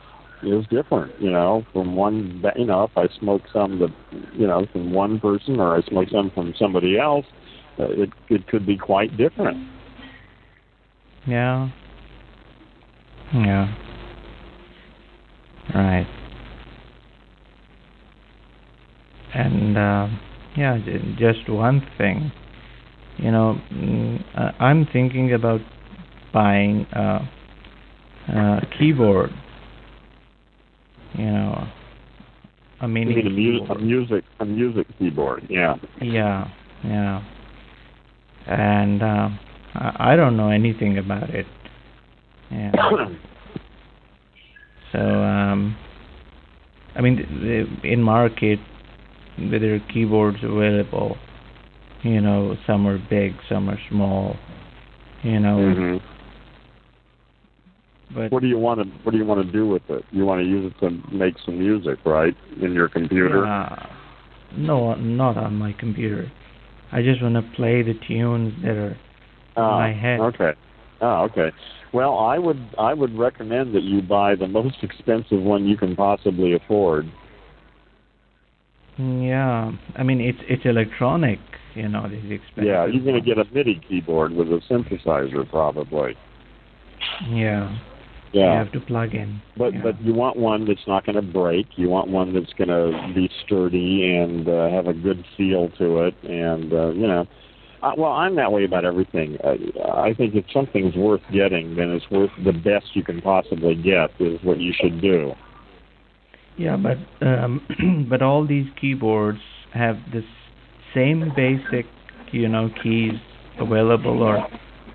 is 0.46 0.66
different, 0.68 1.12
you 1.20 1.30
know, 1.30 1.64
from 1.72 1.96
one, 1.96 2.42
you 2.56 2.66
know, 2.66 2.84
if 2.84 2.90
I 2.96 3.06
smoke 3.18 3.42
some 3.52 3.78
that, 3.78 3.94
you 4.34 4.46
know, 4.46 4.66
from 4.72 4.92
one 4.92 5.20
person 5.20 5.60
or 5.60 5.76
I 5.76 5.82
smoke 5.82 6.08
some 6.10 6.30
from 6.30 6.54
somebody 6.58 6.98
else, 6.98 7.26
uh, 7.78 7.84
it 7.90 8.10
it 8.28 8.46
could 8.46 8.66
be 8.66 8.76
quite 8.76 9.16
different. 9.16 9.68
Yeah. 11.26 11.70
Yeah. 13.32 13.74
Right. 15.74 16.06
And 19.34 19.76
uh, 19.76 20.08
yeah, 20.56 20.78
just 21.18 21.48
one 21.48 21.84
thing. 21.98 22.30
You 23.16 23.30
know, 23.30 23.60
mm, 23.72 24.22
uh, 24.36 24.52
I'm 24.60 24.86
thinking 24.92 25.32
about 25.34 25.60
buying 26.32 26.86
a, 26.92 27.28
a 28.28 28.60
keyboard. 28.78 29.30
You 31.16 31.26
know, 31.26 31.68
a 32.80 32.88
mini 32.88 33.20
a, 33.20 33.30
mu- 33.30 33.64
a 33.66 33.78
music 33.78 34.24
a 34.40 34.44
music 34.44 34.86
keyboard. 34.98 35.46
Yeah. 35.48 35.76
Yeah. 36.00 36.48
Yeah 36.84 37.22
and 38.46 39.02
uh, 39.02 39.28
I 39.74 40.16
don't 40.16 40.36
know 40.36 40.50
anything 40.50 40.98
about 40.98 41.30
it. 41.30 41.46
Yeah. 42.50 42.72
so, 44.92 44.98
um, 44.98 45.76
I 46.94 47.00
mean, 47.00 47.18
in 47.82 48.02
market, 48.02 48.58
there 49.38 49.74
are 49.74 49.80
keyboards 49.92 50.38
available. 50.42 51.16
You 52.02 52.20
know, 52.20 52.56
some 52.66 52.86
are 52.86 52.98
big, 53.10 53.32
some 53.48 53.68
are 53.68 53.78
small. 53.90 54.36
You 55.22 55.40
know. 55.40 55.56
Mm-hmm. 55.56 56.13
But 58.14 58.30
what 58.30 58.42
do 58.42 58.48
you 58.48 58.58
want 58.58 58.80
to 58.80 58.86
What 59.02 59.12
do 59.12 59.18
you 59.18 59.24
want 59.24 59.44
to 59.44 59.52
do 59.52 59.66
with 59.66 59.82
it? 59.88 60.04
You 60.10 60.24
want 60.24 60.40
to 60.40 60.46
use 60.46 60.72
it 60.72 60.80
to 60.80 60.90
make 61.12 61.34
some 61.44 61.58
music, 61.58 61.98
right, 62.04 62.34
in 62.60 62.72
your 62.72 62.88
computer? 62.88 63.46
Uh, 63.46 63.86
no, 64.56 64.94
not 64.94 65.36
on 65.36 65.56
my 65.56 65.72
computer. 65.72 66.30
I 66.92 67.02
just 67.02 67.20
want 67.22 67.34
to 67.34 67.42
play 67.56 67.82
the 67.82 67.94
tunes 68.06 68.52
that 68.62 68.76
are 68.76 68.96
oh, 69.56 69.60
in 69.60 69.64
ah, 69.64 69.78
my 69.78 69.92
head. 69.92 70.20
Okay. 70.20 70.52
Oh, 71.00 71.22
okay. 71.24 71.50
Well, 71.92 72.18
I 72.18 72.38
would 72.38 72.60
I 72.78 72.94
would 72.94 73.16
recommend 73.18 73.74
that 73.74 73.82
you 73.82 74.00
buy 74.00 74.36
the 74.36 74.46
most 74.46 74.76
expensive 74.82 75.40
one 75.40 75.66
you 75.66 75.76
can 75.76 75.96
possibly 75.96 76.54
afford. 76.54 77.10
Mm, 78.98 79.26
yeah, 79.28 79.72
I 79.96 80.02
mean 80.04 80.20
it's 80.20 80.38
it's 80.48 80.62
electronic, 80.64 81.40
you 81.74 81.88
know, 81.88 82.08
this 82.08 82.22
expensive. 82.30 82.64
Yeah, 82.64 82.86
you're 82.86 83.02
going 83.02 83.20
to 83.20 83.20
get 83.20 83.38
a 83.38 83.44
MIDI 83.52 83.80
keyboard 83.88 84.30
with 84.32 84.48
a 84.48 84.60
synthesizer 84.70 85.48
probably. 85.50 86.16
Yeah. 87.28 87.76
Yeah. 88.34 88.52
You 88.52 88.58
have 88.64 88.72
to 88.72 88.80
plug 88.80 89.14
in. 89.14 89.40
But 89.56 89.74
yeah. 89.74 89.80
but 89.84 90.02
you 90.02 90.12
want 90.12 90.36
one 90.36 90.66
that's 90.66 90.86
not 90.88 91.06
going 91.06 91.14
to 91.14 91.22
break. 91.22 91.66
You 91.76 91.88
want 91.88 92.08
one 92.08 92.34
that's 92.34 92.52
going 92.54 92.68
to 92.68 93.12
be 93.14 93.30
sturdy 93.46 94.16
and 94.16 94.48
uh, 94.48 94.70
have 94.70 94.88
a 94.88 94.92
good 94.92 95.24
feel 95.36 95.70
to 95.78 96.00
it. 96.00 96.14
And 96.24 96.72
uh, 96.72 96.90
you 96.90 97.06
know, 97.06 97.26
uh, 97.80 97.92
well, 97.96 98.10
I'm 98.10 98.34
that 98.34 98.50
way 98.50 98.64
about 98.64 98.84
everything. 98.84 99.38
Uh, 99.44 99.54
I 99.88 100.14
think 100.14 100.34
if 100.34 100.44
something's 100.52 100.96
worth 100.96 101.20
getting, 101.32 101.76
then 101.76 101.90
it's 101.90 102.10
worth 102.10 102.30
the 102.44 102.52
best 102.52 102.86
you 102.94 103.04
can 103.04 103.22
possibly 103.22 103.76
get. 103.76 104.10
Is 104.18 104.40
what 104.42 104.58
you 104.58 104.72
should 104.80 105.00
do. 105.00 105.32
Yeah, 106.58 106.76
but 106.76 106.98
um, 107.24 108.06
but 108.10 108.20
all 108.20 108.44
these 108.44 108.66
keyboards 108.80 109.40
have 109.72 109.96
this 110.12 110.24
same 110.92 111.32
basic, 111.36 111.86
you 112.32 112.48
know, 112.48 112.68
keys 112.82 113.12
available, 113.60 114.24
or 114.24 114.44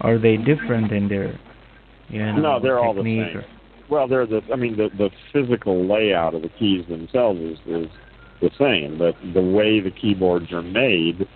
are 0.02 0.18
they 0.18 0.36
different 0.36 0.92
in 0.92 1.08
their 1.08 1.40
you 2.10 2.20
know, 2.20 2.36
no, 2.36 2.60
they're 2.60 2.80
all 2.80 2.94
the 2.94 3.04
same. 3.04 3.38
Or... 3.38 3.46
Well, 3.90 4.08
they're 4.08 4.28
the. 4.28 4.42
I 4.52 4.56
mean, 4.56 4.78
the 4.78 4.90
the 4.98 5.10
physical 5.34 5.88
layout 5.88 6.36
of 6.36 6.42
the 6.42 6.50
keys 6.50 6.86
themselves 6.88 7.40
is 7.40 7.58
is 7.66 7.88
the 8.42 8.50
same, 8.58 8.98
but 8.98 9.16
the 9.34 9.42
way 9.42 9.80
the 9.80 9.92
keyboards 9.92 10.52
are 10.52 10.62
made 10.62 11.28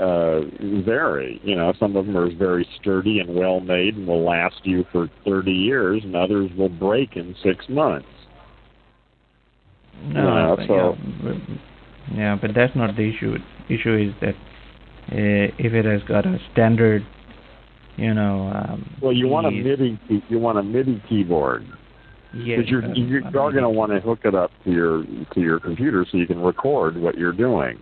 uh, 0.00 0.40
vary. 0.84 1.40
You 1.44 1.56
know, 1.56 1.72
some 1.78 1.96
of 1.96 2.06
them 2.06 2.16
are 2.16 2.34
very 2.34 2.66
sturdy 2.80 3.18
and 3.18 3.34
well 3.34 3.60
made 3.60 3.96
and 3.96 4.06
will 4.06 4.24
last 4.24 4.60
you 4.64 4.84
for 4.92 5.08
30 5.24 5.50
years, 5.50 6.02
and 6.04 6.16
others 6.16 6.50
will 6.56 6.68
break 6.68 7.16
in 7.16 7.34
six 7.42 7.68
months. 7.68 8.08
No, 10.02 10.56
but, 10.56 10.66
so, 10.66 10.96
yeah, 11.24 11.32
yeah, 12.14 12.38
but 12.40 12.52
that's 12.54 12.74
not 12.74 12.96
the 12.96 13.02
issue. 13.14 13.36
The 13.68 13.74
issue 13.74 13.96
is 13.96 14.14
that 14.22 14.34
uh, 15.12 15.52
if 15.58 15.74
it 15.74 15.84
has 15.84 16.02
got 16.08 16.24
a 16.24 16.38
standard 16.52 17.04
you 18.00 18.14
know. 18.14 18.50
Um, 18.54 18.98
well, 19.02 19.12
you 19.12 19.28
want 19.28 19.46
a 19.46 19.50
MIDI. 19.50 20.00
You 20.28 20.38
want 20.38 20.58
a 20.58 20.62
MIDI 20.62 21.02
keyboard. 21.08 21.66
Yeah. 22.34 22.56
Because 22.56 22.70
you're 22.70 22.84
uh, 22.84 22.94
you're, 22.94 23.20
you're 23.20 23.30
going 23.30 23.62
to 23.62 23.68
want 23.68 23.92
to 23.92 24.00
hook 24.00 24.20
it 24.24 24.34
up 24.34 24.50
to 24.64 24.70
your 24.70 25.04
to 25.34 25.40
your 25.40 25.60
computer 25.60 26.06
so 26.10 26.16
you 26.16 26.26
can 26.26 26.40
record 26.40 26.96
what 26.96 27.18
you're 27.18 27.32
doing. 27.32 27.78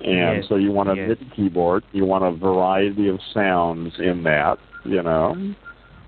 And 0.00 0.38
yes, 0.38 0.44
so 0.48 0.56
you 0.56 0.72
want 0.72 0.88
a 0.90 0.94
yes. 0.94 1.08
MIDI 1.08 1.30
keyboard. 1.36 1.84
You 1.92 2.04
want 2.04 2.24
a 2.24 2.32
variety 2.32 3.08
of 3.08 3.18
sounds 3.34 3.92
in 3.98 4.22
that. 4.24 4.58
You 4.84 5.02
know. 5.02 5.34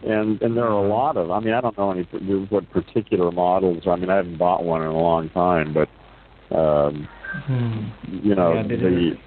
And 0.05 0.41
and 0.41 0.57
there 0.57 0.65
are 0.65 0.85
a 0.85 0.89
lot 0.89 1.17
of. 1.17 1.31
I 1.31 1.41
mean, 1.41 1.53
I 1.53 1.61
don't 1.61 1.77
know 1.77 1.91
any 1.91 2.05
what 2.49 2.71
particular 2.71 3.31
models. 3.31 3.83
I 3.87 3.97
mean, 3.97 4.09
I 4.09 4.17
haven't 4.17 4.39
bought 4.39 4.65
one 4.65 4.81
in 4.83 4.89
a 4.89 4.97
long 4.97 5.29
time, 5.31 5.75
but 5.75 6.57
um, 6.57 7.09
hmm. 7.47 7.89
you 8.23 8.37
know 8.37 8.55
yeah, 8.55 8.63
the 8.63 9.19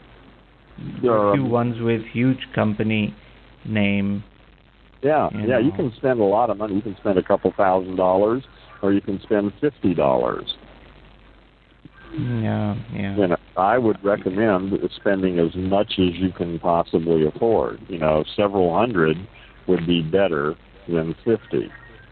there 1.03 1.11
are 1.11 1.33
a 1.33 1.35
few 1.35 1.45
ones 1.45 1.75
with 1.81 2.01
huge 2.13 2.39
company 2.55 3.13
name. 3.65 4.23
Yeah, 5.01 5.29
you 5.31 5.39
yeah, 5.41 5.45
know. 5.47 5.59
you 5.59 5.71
can 5.71 5.91
spend 5.97 6.19
a 6.19 6.23
lot 6.23 6.49
of 6.49 6.57
money. 6.57 6.75
You 6.75 6.81
can 6.81 6.95
spend 6.97 7.17
a 7.17 7.23
couple 7.23 7.51
thousand 7.57 7.95
dollars, 7.95 8.43
or 8.81 8.93
you 8.93 9.01
can 9.01 9.19
spend 9.23 9.51
fifty 9.59 9.93
dollars. 9.93 10.45
Yeah, 12.13 12.75
yeah. 12.93 13.15
You 13.15 13.27
know, 13.27 13.37
I 13.57 13.77
would 13.77 14.03
recommend 14.03 14.73
spending 14.97 15.39
as 15.39 15.55
much 15.55 15.93
as 15.93 16.13
you 16.15 16.31
can 16.31 16.59
possibly 16.59 17.25
afford. 17.25 17.79
You 17.87 17.99
know, 17.99 18.23
several 18.35 18.77
hundred 18.77 19.17
would 19.67 19.87
be 19.87 20.01
better 20.01 20.55
than 20.87 21.15
fifty. 21.23 21.69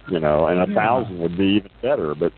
You 0.09 0.19
know, 0.19 0.47
and 0.47 0.59
a 0.59 0.67
Yeah. 0.67 0.75
thousand 0.75 1.19
would 1.19 1.37
be 1.37 1.57
even 1.57 1.69
better. 1.81 2.15
But, 2.15 2.31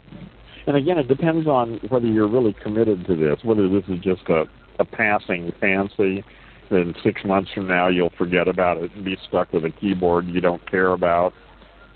and 0.68 0.76
again, 0.76 0.98
it 0.98 1.08
depends 1.08 1.48
on 1.48 1.80
whether 1.88 2.08
you're 2.08 2.28
really 2.28 2.54
committed 2.62 3.06
to 3.06 3.16
this. 3.16 3.40
Whether 3.44 3.70
this 3.70 3.84
is 3.88 4.00
just 4.00 4.28
a 4.28 4.46
a 4.80 4.86
passing 4.86 5.52
fancy 5.60 6.24
then 6.72 6.96
six 7.04 7.22
months 7.26 7.52
from 7.54 7.68
now 7.68 7.90
you'll 7.90 8.14
forget 8.18 8.48
about 8.48 8.78
it 8.78 8.92
and 8.96 9.06
be 9.06 9.18
stuck 9.28 9.52
with 9.54 9.66
a 9.66 9.72
keyboard 9.72 10.26
you 10.28 10.42
don't 10.42 10.66
care 10.72 10.94
about, 10.94 11.34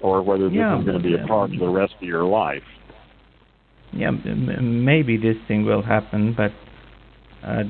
or 0.02 0.22
whether 0.22 0.50
this 0.50 0.58
Yeah, 0.58 0.78
is 0.78 0.86
going 0.86 0.98
to 0.98 1.04
be 1.04 1.16
a 1.16 1.26
part 1.26 1.52
of 1.52 1.60
the 1.60 1.70
rest 1.70 1.94
of 2.00 2.08
your 2.08 2.26
life. 2.26 2.62
Yeah, 3.94 4.10
m- 4.10 4.84
maybe 4.84 5.16
this 5.18 5.38
thing 5.48 5.64
will 5.66 5.82
happen, 5.82 6.34
but 6.36 6.52
uh, 7.48 7.64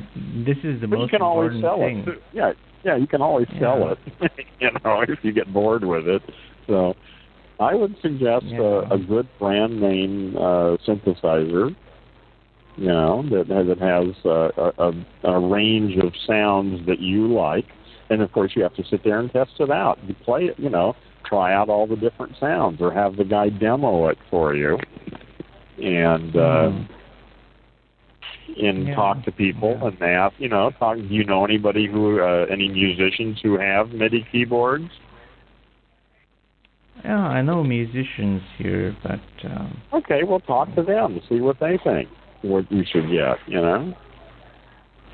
this 0.46 0.58
is 0.64 0.82
the 0.82 0.88
But 0.88 0.96
you 0.96 1.02
most 1.02 1.12
can 1.12 1.22
always 1.22 1.54
important 1.54 1.62
sell 1.62 1.80
thing. 1.80 2.06
it. 2.08 2.24
Yeah, 2.34 2.54
yeah, 2.84 2.96
you 2.96 3.08
can 3.08 3.22
always 3.22 3.48
sell 3.60 3.92
it. 3.92 4.00
you 4.60 4.70
know, 4.84 5.02
if 5.08 5.20
you 5.22 5.32
get 5.32 5.52
bored 5.54 5.84
with 5.86 6.08
it. 6.08 6.24
So, 6.68 6.96
I 7.60 7.74
would 7.76 7.96
suggest 8.02 8.46
Yeah. 8.46 8.62
a, 8.62 8.96
a 8.96 8.98
good 8.98 9.30
brand 9.40 9.80
name 9.80 10.36
uh, 10.38 10.78
synthesizer. 10.88 11.76
You 12.78 12.88
know 12.88 13.24
that 13.30 13.48
that 13.48 13.80
has 13.80 14.26
a, 14.26 14.72
a, 14.84 15.32
a 15.32 15.40
range 15.40 15.96
of 16.04 16.12
sounds 16.28 16.86
that 16.88 17.00
you 17.00 17.34
like, 17.34 17.66
and 18.10 18.22
of 18.22 18.32
course 18.34 18.52
you 18.56 18.64
have 18.64 18.76
to 18.76 18.84
sit 18.84 19.02
there 19.04 19.20
and 19.20 19.32
test 19.32 19.52
it 19.60 19.72
out. 19.72 19.98
You 20.06 20.14
play 20.26 20.46
it, 20.46 20.60
you 20.60 20.70
know, 20.70 20.94
try 21.26 21.54
out 21.54 21.70
all 21.70 21.88
the 21.88 21.96
different 21.96 22.36
sounds, 22.38 22.82
or 22.82 22.92
have 22.92 23.16
the 23.16 23.24
guy 23.24 23.48
demo 23.48 24.08
it 24.10 24.18
for 24.30 24.56
you, 24.56 24.78
and 25.82 26.36
uh, 26.36 26.72
Mhm. 26.72 26.88
and 28.62 28.88
Yeah. 28.88 28.96
talk 28.96 29.24
to 29.24 29.32
people 29.32 29.78
Yeah. 29.82 29.88
and 29.88 30.02
ask, 30.02 30.36
you 30.38 30.50
know, 30.50 30.70
talk. 30.72 30.98
Do 30.98 31.04
you 31.04 31.24
know 31.24 31.46
anybody 31.46 31.88
who, 31.88 32.20
uh, 32.20 32.46
any 32.50 32.68
musicians 32.68 33.40
who 33.42 33.58
have 33.58 33.94
MIDI 33.94 34.26
keyboards? 34.32 34.90
Yeah, 37.04 37.26
I 37.26 37.42
know 37.42 37.64
musicians 37.64 38.42
here, 38.58 38.96
but 39.04 39.22
um, 39.46 39.78
okay, 39.94 40.24
we'll 40.24 40.40
talk 40.42 40.74
to 40.76 40.84
them 40.84 41.14
and 41.14 41.22
see 41.30 41.40
what 41.40 41.60
they 41.60 41.78
think. 41.78 42.10
What 42.42 42.72
you 42.72 42.84
should 42.92 43.10
get, 43.10 43.38
you 43.48 43.62
know. 43.62 43.94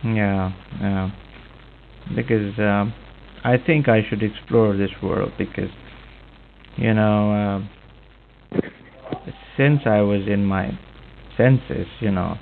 Yeah, 0.03 0.51
yeah. 0.79 1.11
Because 2.15 2.57
um, 2.59 2.93
I 3.43 3.57
think 3.57 3.87
I 3.87 4.01
should 4.09 4.23
explore 4.23 4.75
this 4.75 4.89
world 5.01 5.31
because, 5.37 5.69
you 6.75 6.93
know, 6.93 7.65
uh, 8.53 8.59
since 9.57 9.81
I 9.85 10.01
was 10.01 10.21
in 10.27 10.43
my 10.43 10.77
senses, 11.37 11.87
you 11.99 12.11
know, 12.11 12.37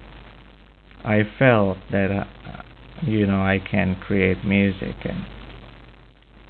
I 1.04 1.22
felt 1.38 1.78
that, 1.92 2.12
uh, 2.12 2.62
you 3.04 3.26
know, 3.26 3.42
I 3.42 3.60
can 3.70 3.96
create 3.96 4.44
music 4.46 4.96
and 5.04 5.26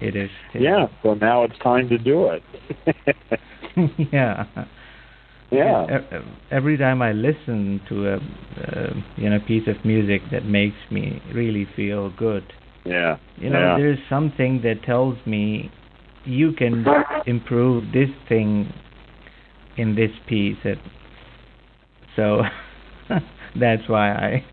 it 0.01 0.15
is. 0.15 0.29
Yeah, 0.53 0.87
so 1.03 1.15
now 1.15 1.43
it's 1.43 1.57
time 1.59 1.89
to 1.89 1.97
do 1.97 2.29
it. 2.29 2.43
yeah. 4.13 4.45
Yeah. 5.51 6.01
Every 6.51 6.77
time 6.77 7.01
I 7.01 7.11
listen 7.11 7.81
to 7.89 8.07
a, 8.07 8.15
uh, 8.15 8.93
you 9.17 9.29
know, 9.29 9.39
piece 9.47 9.67
of 9.67 9.83
music 9.83 10.21
that 10.31 10.45
makes 10.45 10.77
me 10.91 11.21
really 11.33 11.67
feel 11.75 12.11
good. 12.11 12.43
Yeah. 12.85 13.17
You 13.37 13.49
know, 13.49 13.59
yeah. 13.59 13.77
there's 13.77 13.99
something 14.09 14.61
that 14.63 14.83
tells 14.83 15.17
me 15.25 15.71
you 16.25 16.51
can 16.53 16.85
improve 17.25 17.91
this 17.93 18.09
thing 18.27 18.71
in 19.77 19.95
this 19.95 20.11
piece. 20.27 20.57
That, 20.63 20.77
so 22.15 22.41
that's 23.59 23.87
why 23.87 24.11
I. 24.11 24.45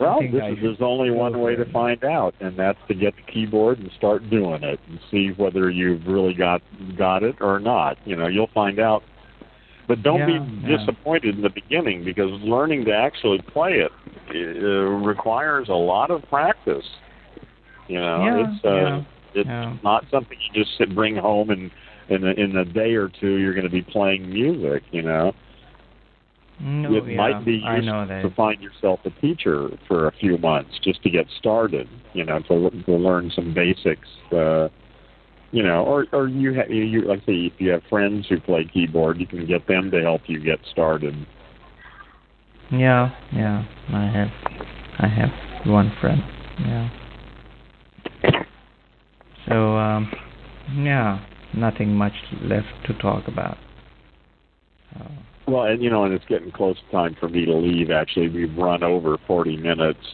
Well, 0.00 0.20
this 0.20 0.30
is, 0.30 0.58
there's 0.62 0.76
only 0.80 1.10
one 1.10 1.40
way 1.40 1.56
to 1.56 1.64
find 1.72 2.04
out, 2.04 2.32
and 2.40 2.56
that's 2.56 2.78
to 2.86 2.94
get 2.94 3.14
the 3.16 3.32
keyboard 3.32 3.80
and 3.80 3.90
start 3.98 4.30
doing 4.30 4.62
it 4.62 4.78
and 4.88 5.00
see 5.10 5.30
whether 5.36 5.70
you've 5.70 6.06
really 6.06 6.34
got 6.34 6.62
got 6.96 7.24
it 7.24 7.34
or 7.40 7.58
not. 7.58 7.98
You 8.04 8.14
know, 8.16 8.28
you'll 8.28 8.50
find 8.54 8.78
out. 8.78 9.02
But 9.88 10.02
don't 10.02 10.20
yeah, 10.20 10.38
be 10.38 10.68
yeah. 10.68 10.76
disappointed 10.76 11.36
in 11.36 11.42
the 11.42 11.50
beginning 11.50 12.04
because 12.04 12.30
learning 12.42 12.84
to 12.84 12.92
actually 12.92 13.40
play 13.52 13.72
it 13.72 13.90
it 14.30 14.62
uh, 14.62 14.90
requires 15.06 15.68
a 15.68 15.74
lot 15.74 16.10
of 16.10 16.22
practice. 16.28 16.84
You 17.88 18.00
know, 18.00 18.24
yeah, 18.24 18.44
it's 18.44 18.64
uh, 18.64 19.02
it's 19.34 19.82
not 19.82 20.04
something 20.10 20.36
you 20.52 20.62
just 20.62 20.76
sit 20.76 20.94
bring 20.94 21.16
home 21.16 21.50
and 21.50 21.70
in 22.08 22.24
a, 22.24 22.32
in 22.32 22.56
a 22.56 22.64
day 22.64 22.94
or 22.94 23.08
two 23.08 23.36
you're 23.36 23.54
going 23.54 23.64
to 23.64 23.70
be 23.70 23.82
playing 23.82 24.28
music. 24.28 24.82
You 24.90 25.02
know. 25.02 25.32
No, 26.60 26.92
it 26.96 27.04
yeah, 27.06 27.16
might 27.16 27.44
be 27.44 27.62
useful 27.64 28.06
to 28.08 28.30
find 28.34 28.60
yourself 28.60 28.98
a 29.04 29.10
teacher 29.20 29.68
for 29.86 30.08
a 30.08 30.12
few 30.12 30.38
months 30.38 30.70
just 30.82 31.00
to 31.04 31.10
get 31.10 31.26
started. 31.38 31.88
You 32.12 32.24
know, 32.24 32.40
to 32.40 32.70
to 32.70 32.92
learn 32.92 33.30
some 33.34 33.54
basics. 33.54 34.08
Uh, 34.32 34.68
you 35.50 35.62
know, 35.62 35.84
or 35.84 36.06
or 36.12 36.28
you 36.28 36.54
ha- 36.54 36.70
you 36.72 37.02
like 37.02 37.22
I 37.22 37.26
say 37.26 37.32
if 37.32 37.54
you 37.58 37.70
have 37.70 37.82
friends 37.88 38.26
who 38.28 38.40
play 38.40 38.68
keyboard, 38.72 39.18
you 39.18 39.26
can 39.26 39.46
get 39.46 39.66
them 39.66 39.90
to 39.90 40.00
help 40.02 40.22
you 40.26 40.40
get 40.40 40.58
started. 40.70 41.14
Yeah, 42.70 43.14
yeah, 43.32 43.64
I 43.92 44.06
have, 44.06 44.28
I 44.98 45.08
have 45.08 45.66
one 45.66 45.90
friend. 46.00 46.22
Yeah. 46.60 46.90
So, 49.48 49.76
um, 49.76 50.12
yeah, 50.76 51.24
nothing 51.54 51.94
much 51.94 52.12
left 52.42 52.66
to 52.86 52.94
talk 52.94 53.26
about. 53.26 53.56
Uh, 54.94 55.08
Well, 55.46 55.64
and 55.64 55.82
you 55.82 55.88
know, 55.88 56.04
and 56.04 56.12
it's 56.12 56.26
getting 56.26 56.52
close 56.52 56.76
time 56.92 57.16
for 57.18 57.30
me 57.30 57.46
to 57.46 57.54
leave. 57.54 57.90
Actually, 57.90 58.28
we've 58.28 58.54
run 58.56 58.82
over 58.82 59.16
40 59.26 59.56
minutes. 59.56 60.06